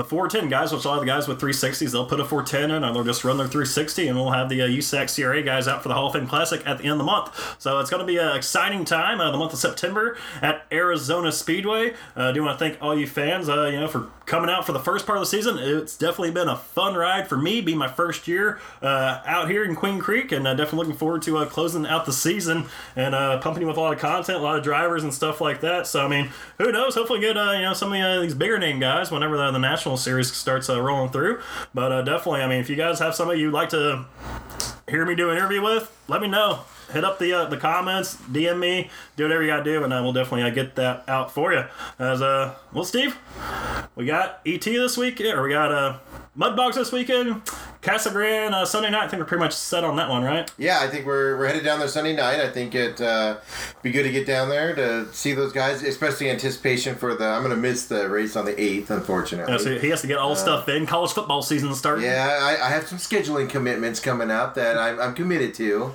the 0.00 0.08
410 0.08 0.48
guys, 0.48 0.72
which 0.72 0.86
a 0.86 0.88
lot 0.88 0.94
of 0.94 1.00
the 1.00 1.06
guys 1.06 1.28
with 1.28 1.38
360s, 1.38 1.92
they'll 1.92 2.06
put 2.06 2.20
a 2.20 2.24
410 2.24 2.70
in, 2.70 2.84
or 2.84 2.92
they'll 2.94 3.04
just 3.04 3.22
run 3.22 3.36
their 3.36 3.46
360, 3.46 4.08
and 4.08 4.16
we'll 4.18 4.30
have 4.30 4.48
the 4.48 4.62
uh, 4.62 4.66
USAC 4.66 5.14
CRA 5.14 5.42
guys 5.42 5.68
out 5.68 5.82
for 5.82 5.88
the 5.88 5.94
Hall 5.94 6.06
of 6.06 6.14
Fame 6.14 6.26
Classic 6.26 6.66
at 6.66 6.78
the 6.78 6.84
end 6.84 6.92
of 6.92 6.98
the 6.98 7.04
month. 7.04 7.56
So 7.58 7.78
it's 7.80 7.90
going 7.90 8.00
to 8.00 8.06
be 8.06 8.16
an 8.16 8.34
exciting 8.34 8.86
time, 8.86 9.20
uh, 9.20 9.30
the 9.30 9.36
month 9.36 9.52
of 9.52 9.58
September 9.58 10.16
at 10.40 10.64
Arizona 10.72 11.30
Speedway. 11.30 11.90
Uh, 12.16 12.30
I 12.30 12.32
do 12.32 12.42
want 12.42 12.58
to 12.58 12.64
thank 12.64 12.82
all 12.82 12.98
you 12.98 13.06
fans, 13.06 13.50
uh, 13.50 13.66
you 13.66 13.78
know, 13.78 13.88
for 13.88 14.08
coming 14.24 14.48
out 14.48 14.64
for 14.64 14.72
the 14.72 14.80
first 14.80 15.04
part 15.04 15.18
of 15.18 15.22
the 15.22 15.26
season. 15.26 15.58
It's 15.58 15.98
definitely 15.98 16.30
been 16.30 16.48
a 16.48 16.56
fun 16.56 16.94
ride 16.94 17.28
for 17.28 17.36
me, 17.36 17.60
be 17.60 17.74
my 17.74 17.88
first 17.88 18.26
year 18.26 18.58
uh, 18.80 19.20
out 19.26 19.50
here 19.50 19.64
in 19.64 19.74
Queen 19.74 19.98
Creek, 19.98 20.32
and 20.32 20.46
uh, 20.46 20.54
definitely 20.54 20.78
looking 20.78 20.96
forward 20.96 21.20
to 21.22 21.36
uh, 21.36 21.46
closing 21.46 21.84
out 21.84 22.06
the 22.06 22.12
season 22.12 22.66
and 22.96 23.12
pumping 23.42 23.60
you 23.60 23.66
with 23.66 23.76
a 23.76 23.80
lot 23.80 23.92
of 23.92 23.98
content, 23.98 24.38
a 24.38 24.42
lot 24.42 24.56
of 24.56 24.64
drivers 24.64 25.02
and 25.02 25.12
stuff 25.12 25.42
like 25.42 25.60
that. 25.60 25.86
So 25.86 26.06
I 26.06 26.08
mean, 26.08 26.30
who 26.56 26.72
knows? 26.72 26.94
Hopefully, 26.94 27.20
get 27.20 27.36
you 27.36 27.62
know 27.62 27.74
some 27.74 27.92
of 27.92 28.22
these 28.22 28.34
bigger 28.34 28.58
name 28.58 28.78
guys 28.78 29.10
whenever 29.10 29.36
the, 29.36 29.50
the 29.50 29.58
national 29.58 29.89
series 29.96 30.32
starts 30.32 30.68
uh, 30.68 30.80
rolling 30.80 31.10
through. 31.10 31.40
But 31.74 31.92
uh, 31.92 32.02
definitely, 32.02 32.42
I 32.42 32.48
mean, 32.48 32.60
if 32.60 32.70
you 32.70 32.76
guys 32.76 32.98
have 32.98 33.14
somebody 33.14 33.40
you'd 33.40 33.52
like 33.52 33.70
to 33.70 34.04
hear 34.88 35.04
me 35.06 35.14
do 35.14 35.30
an 35.30 35.36
interview 35.36 35.62
with, 35.62 35.90
let 36.08 36.20
me 36.20 36.28
know. 36.28 36.60
Hit 36.92 37.04
up 37.04 37.18
the 37.18 37.32
uh, 37.32 37.44
the 37.46 37.56
comments, 37.56 38.16
DM 38.16 38.58
me, 38.58 38.90
do 39.16 39.24
whatever 39.24 39.42
you 39.42 39.48
gotta 39.48 39.64
do, 39.64 39.84
and 39.84 39.94
I 39.94 40.00
will 40.00 40.12
definitely 40.12 40.42
uh, 40.42 40.50
get 40.50 40.74
that 40.76 41.08
out 41.08 41.32
for 41.32 41.52
you. 41.52 41.64
As 41.98 42.20
uh, 42.20 42.54
well, 42.72 42.84
Steve, 42.84 43.16
we 43.94 44.06
got 44.06 44.40
ET 44.44 44.62
this 44.62 44.96
week, 44.96 45.20
or 45.20 45.42
we 45.42 45.50
got 45.50 45.72
uh, 45.72 45.98
Mudbogs 46.36 46.74
this 46.74 46.92
weekend. 46.92 47.42
Casa 47.82 48.10
Grande 48.10 48.54
uh, 48.54 48.66
Sunday 48.66 48.90
night. 48.90 49.04
I 49.04 49.08
think 49.08 49.20
we're 49.20 49.26
pretty 49.26 49.42
much 49.42 49.54
set 49.54 49.84
on 49.84 49.96
that 49.96 50.10
one, 50.10 50.22
right? 50.22 50.50
Yeah, 50.58 50.80
I 50.80 50.88
think 50.88 51.06
we're, 51.06 51.38
we're 51.38 51.46
headed 51.46 51.64
down 51.64 51.78
there 51.78 51.88
Sunday 51.88 52.14
night. 52.14 52.38
I 52.38 52.50
think 52.50 52.74
it 52.74 53.00
uh, 53.00 53.38
be 53.82 53.90
good 53.90 54.02
to 54.02 54.10
get 54.10 54.26
down 54.26 54.50
there 54.50 54.74
to 54.74 55.10
see 55.14 55.32
those 55.32 55.52
guys, 55.52 55.82
especially 55.82 56.28
anticipation 56.30 56.94
for 56.94 57.14
the. 57.14 57.24
I'm 57.24 57.42
going 57.42 57.54
to 57.54 57.60
miss 57.60 57.86
the 57.86 58.08
race 58.10 58.36
on 58.36 58.44
the 58.44 58.60
eighth, 58.60 58.90
unfortunately. 58.90 59.52
Yeah, 59.52 59.58
so 59.58 59.78
he 59.78 59.88
has 59.88 60.02
to 60.02 60.06
get 60.06 60.18
all 60.18 60.30
the 60.30 60.36
stuff 60.36 60.68
in. 60.68 60.84
College 60.86 61.12
football 61.12 61.40
season 61.40 61.74
starting. 61.74 62.04
Yeah, 62.04 62.38
I, 62.42 62.66
I 62.66 62.68
have 62.68 62.86
some 62.86 62.98
scheduling 62.98 63.48
commitments 63.48 63.98
coming 63.98 64.30
up 64.30 64.54
that 64.56 64.76
I'm, 64.76 65.00
I'm 65.00 65.14
committed 65.14 65.54
to. 65.54 65.92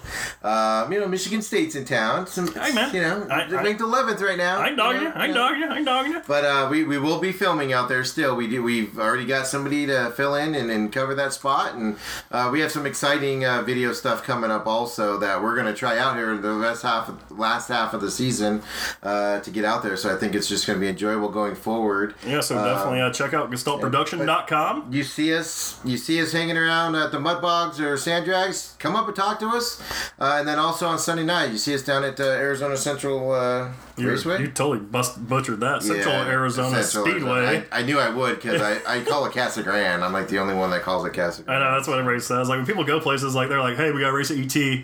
You 0.92 1.00
know, 1.00 1.08
Michigan 1.08 1.42
State's 1.42 1.76
in 1.76 1.86
town. 1.86 2.28
Some, 2.28 2.48
Hey, 2.54 2.74
man. 2.74 2.94
You 2.94 3.02
know, 3.02 3.28
I- 3.30 3.48
they're 3.48 3.60
I- 3.60 3.64
ranked 3.64 3.82
11th 3.82 4.22
right 4.22 4.38
now. 4.38 4.60
I 4.60 4.68
ain't 4.70 4.78
dogging 4.78 5.02
you. 5.02 5.08
Yeah, 5.10 5.14
I 5.16 5.26
ain't 5.26 5.34
yeah. 5.36 5.42
dogging 5.42 5.62
you. 5.62 5.68
I 5.70 5.76
ain't 5.78 5.86
dogging 5.86 6.12
you. 6.14 6.22
But 6.28 6.46
uh, 6.46 6.68
we, 6.70 6.84
we 6.84 6.98
will 6.98 7.20
be 7.20 7.32
filming 7.32 7.74
out 7.74 7.90
there 7.90 8.04
still. 8.04 8.36
We 8.36 8.48
do. 8.48 8.62
We've 8.64 8.98
already 9.00 9.26
got 9.26 9.48
somebody 9.48 9.86
to 9.88 10.12
fill 10.12 10.36
in 10.36 10.56
and, 10.56 10.70
and 10.72 10.92
cover 10.92 11.16
that 11.16 11.34
spot, 11.34 11.76
and 11.76 11.98
uh, 12.32 12.50
we 12.52 12.60
have 12.62 12.72
some 12.72 12.86
exciting 12.86 13.46
uh, 13.46 13.62
video 13.62 13.94
stuff 13.94 14.24
coming 14.24 14.52
up 14.52 14.68
also 14.68 15.18
that 15.20 15.42
we're 15.42 15.56
going 15.56 15.68
to 15.68 15.74
try 15.74 15.98
out 15.98 16.16
here 16.16 16.32
in 16.34 16.42
the 16.42 16.54
last 16.54 16.82
half 16.82 17.10
of, 17.10 17.32
last 17.40 17.68
half 17.70 17.94
of 17.94 18.02
the 18.02 18.12
season 18.12 18.62
uh, 19.04 19.40
to 19.40 19.50
get 19.52 19.66
out 19.66 19.84
there. 19.84 19.96
So 19.98 20.14
I 20.14 20.18
think 20.18 20.36
it's 20.36 20.48
just 20.48 20.66
going 20.68 20.78
to 20.78 20.82
be 20.82 20.90
enjoyable 20.90 21.30
going 21.30 21.56
forward. 21.56 22.16
Yeah, 22.26 22.42
so 22.42 22.56
definitely 22.56 23.02
uh, 23.02 23.12
check 23.12 23.34
out 23.34 23.50
gestaltproduction.com. 23.52 24.92
You 24.92 25.04
see 25.04 25.34
us, 25.36 25.80
you 25.86 25.98
see 25.98 26.22
us 26.22 26.32
hanging 26.32 26.58
around 26.58 26.96
at 26.96 27.12
the 27.12 27.18
Mudbogs 27.18 27.80
or 27.80 27.98
Sand 27.98 28.26
Drags. 28.26 28.76
Come 28.80 28.96
up 28.96 29.08
and 29.08 29.16
talk 29.16 29.40
to 29.40 29.48
us, 29.50 29.82
uh, 30.20 30.36
and 30.40 30.48
then 30.48 30.60
also 30.60 30.75
on 30.84 30.98
Sunday 31.00 31.24
night, 31.24 31.52
you 31.52 31.58
see 31.58 31.74
us 31.76 31.84
down 31.84 32.04
at 32.04 32.20
uh, 32.20 32.24
Arizona 32.24 32.76
Central 32.78 33.32
uh, 33.32 33.72
You, 33.98 34.10
Raceway. 34.10 34.42
you 34.42 34.48
totally 34.48 34.80
bust, 34.80 35.28
butchered 35.28 35.60
that. 35.60 35.84
Central 35.84 36.14
Yeah, 36.14 36.28
Arizona 36.28 36.84
Central 36.84 37.06
Speedway. 37.06 37.32
Arizona. 37.46 37.66
I, 37.72 37.80
I 37.80 37.82
knew 37.84 38.00
I 38.00 38.10
would 38.10 38.36
because 38.42 38.62
I, 38.62 38.80
I 38.88 39.04
call 39.04 39.26
it 39.26 39.34
Casa 39.34 39.64
Grande. 39.64 40.04
I'm 40.04 40.14
like 40.14 40.28
the 40.28 40.40
only 40.40 40.54
one 40.56 40.72
that 40.72 40.82
calls 40.82 41.06
it 41.06 41.14
Casa 41.14 41.44
I 41.48 41.60
know 41.60 41.72
that's 41.76 41.88
what 41.88 42.00
everybody 42.00 42.22
says. 42.22 42.50
Like 42.50 42.58
when 42.58 42.66
people 42.66 42.84
go 42.84 43.00
places, 43.00 43.36
like 43.36 43.50
they're 43.50 43.62
like, 43.62 43.78
"Hey, 43.78 43.92
we 43.92 44.02
got 44.02 44.10
race 44.14 44.32
at 44.32 44.38
ET. 44.38 44.84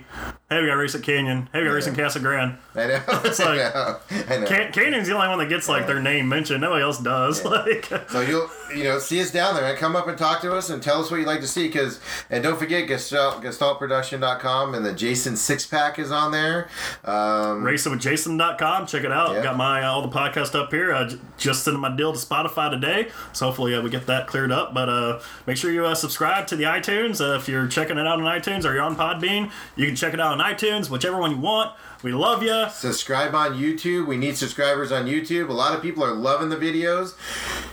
Hey, 0.52 0.60
we 0.62 0.68
got 0.68 0.84
at 0.96 1.02
Canyon. 1.04 1.48
Hey, 1.54 1.62
we 1.64 1.70
got 1.70 1.88
in 1.88 1.96
Casa 1.96 2.20
Grande." 2.20 2.58
I 2.76 2.88
know. 2.88 3.02
like- 3.08 3.40
I 3.40 3.56
know. 3.56 3.98
I 4.30 4.38
know. 4.38 4.46
Can- 4.48 4.72
Canyon's 4.74 5.08
the 5.08 5.16
only 5.16 5.30
one 5.30 5.40
that 5.40 5.48
gets 5.48 5.70
like 5.70 5.88
their 5.88 6.02
name 6.02 6.28
mentioned. 6.28 6.60
Nobody 6.62 6.84
else 6.84 7.00
does. 7.00 7.42
Like, 7.52 7.86
So 8.10 8.20
you'll 8.22 8.50
you 8.76 8.84
know 8.84 9.00
see 9.00 9.22
us 9.22 9.32
down 9.32 9.56
there 9.56 9.66
and 9.66 9.78
come 9.78 9.96
up 9.96 10.08
and 10.08 10.18
talk 10.18 10.42
to 10.42 10.54
us 10.54 10.70
and 10.70 10.84
tell 10.84 11.02
us 11.02 11.10
what 11.10 11.18
you'd 11.22 11.26
like 11.28 11.40
to 11.42 11.48
see 11.48 11.68
because 11.68 12.00
and 12.30 12.44
don't 12.44 12.58
forget 12.60 12.88
Gestalt, 12.88 13.42
GestaltProduction.com 13.44 14.74
and 14.76 14.86
the 14.86 14.94
Jason 14.94 15.36
six 15.38 15.66
pack 15.66 16.00
is 16.00 16.12
on 16.12 16.32
there. 16.32 16.68
Um, 17.06 17.64
racingwithjason.com. 17.64 18.88
Check 18.88 19.04
it 19.04 19.12
out. 19.12 19.36
Yeah. 19.36 19.44
Got 19.44 19.58
my 19.58 19.84
uh, 19.84 19.92
all 19.92 20.02
the 20.02 20.08
podcast 20.16 20.56
up 20.60 20.72
here. 20.72 20.94
I 20.94 21.08
j- 21.08 21.18
just 21.38 21.64
sent 21.64 21.80
my 21.80 21.96
deal 21.96 22.14
to 22.14 22.20
Spotify 22.20 22.70
today, 22.70 23.10
so 23.34 23.48
hopefully 23.48 23.74
uh, 23.76 23.82
we 23.82 23.90
get 23.90 24.08
that 24.08 24.28
cleared 24.28 24.52
up. 24.52 24.74
But 24.74 24.90
uh, 24.90 25.22
make 25.48 25.58
sure 25.58 25.72
you 25.72 25.86
uh, 25.86 25.96
subscribe 25.96 26.48
to 26.48 26.56
the 26.56 26.64
iTunes. 26.66 27.20
Uh, 27.22 27.38
if 27.38 27.48
you're 27.48 27.68
checking 27.68 27.98
it 27.98 28.08
out 28.08 28.20
on 28.22 28.26
iTunes 28.26 28.66
or 28.66 28.74
you're 28.74 28.84
on 28.84 28.96
Podbean, 28.96 29.52
you 29.76 29.86
can 29.86 29.96
check 29.96 30.14
it 30.14 30.20
out 30.20 30.40
on 30.40 30.41
iTunes, 30.42 30.90
whichever 30.90 31.18
one 31.18 31.32
you 31.32 31.38
want. 31.38 31.76
We 32.04 32.14
love 32.14 32.42
you. 32.42 32.66
subscribe 32.72 33.36
on 33.36 33.54
YouTube. 33.54 34.08
We 34.08 34.18
need 34.18 34.36
subscribers 34.36 34.92
on 34.92 35.06
YouTube. 35.06 35.50
A 35.50 35.54
lot 35.54 35.76
of 35.76 35.82
people 35.82 36.04
are 36.04 36.14
loving 36.14 36.50
the 36.50 36.56
videos. 36.58 37.14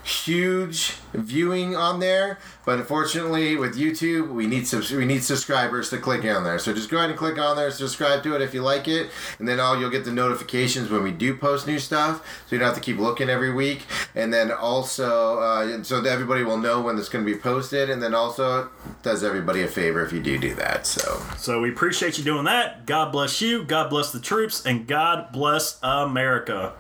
Huge 0.05 0.95
viewing 1.15 1.75
on 1.75 2.01
there, 2.01 2.39
but 2.67 2.79
unfortunately 2.79 3.57
with 3.57 3.77
YouTube, 3.77 4.31
we 4.31 4.47
need 4.47 4.67
subs- 4.67 4.91
we 4.93 5.07
need 5.07 5.25
subscribers 5.25 5.89
to 5.91 5.99
click 5.99 6.25
on 6.25 6.45
there. 6.45 6.59
So 6.59 6.75
just 6.75 6.91
go 6.91 6.99
ahead 6.99 7.11
and 7.11 7.19
click 7.19 7.39
on 7.39 7.57
there, 7.57 7.71
subscribe 7.71 8.23
to 8.25 8.35
it 8.35 8.43
if 8.43 8.53
you 8.53 8.63
like 8.63 8.87
it, 8.89 9.11
and 9.39 9.49
then 9.49 9.59
all 9.61 9.79
you'll 9.79 9.91
get 9.91 10.05
the 10.05 10.13
notifications 10.13 10.91
when 10.91 11.03
we 11.03 11.11
do 11.11 11.35
post 11.35 11.67
new 11.67 11.79
stuff. 11.79 12.23
So 12.47 12.57
you 12.57 12.59
don't 12.59 12.67
have 12.67 12.75
to 12.75 12.83
keep 12.83 12.99
looking 12.99 13.31
every 13.31 13.53
week. 13.53 13.87
And 14.15 14.33
then 14.33 14.51
also, 14.53 15.39
uh, 15.39 15.83
so 15.83 16.01
that 16.01 16.11
everybody 16.11 16.45
will 16.45 16.59
know 16.59 16.81
when 16.81 16.99
it's 16.99 17.09
going 17.09 17.25
to 17.25 17.33
be 17.33 17.39
posted. 17.39 17.89
And 17.89 18.03
then 18.03 18.15
also, 18.15 18.65
it 18.65 18.69
does 19.03 19.25
everybody 19.25 19.63
a 19.63 19.69
favor 19.69 20.05
if 20.05 20.13
you 20.13 20.21
do 20.21 20.39
do 20.39 20.55
that. 20.57 20.87
So. 20.87 21.23
So 21.37 21.61
we 21.61 21.71
appreciate 21.71 22.19
you 22.19 22.25
doing 22.25 22.45
that. 22.45 22.85
God 22.87 23.13
bless 23.13 23.41
you. 23.41 23.65
God 23.65 23.89
bless 23.89 24.13
the 24.19 24.25
troops, 24.25 24.67
and 24.67 24.87
God 24.87 25.31
bless 25.33 25.79
America. 25.83 26.75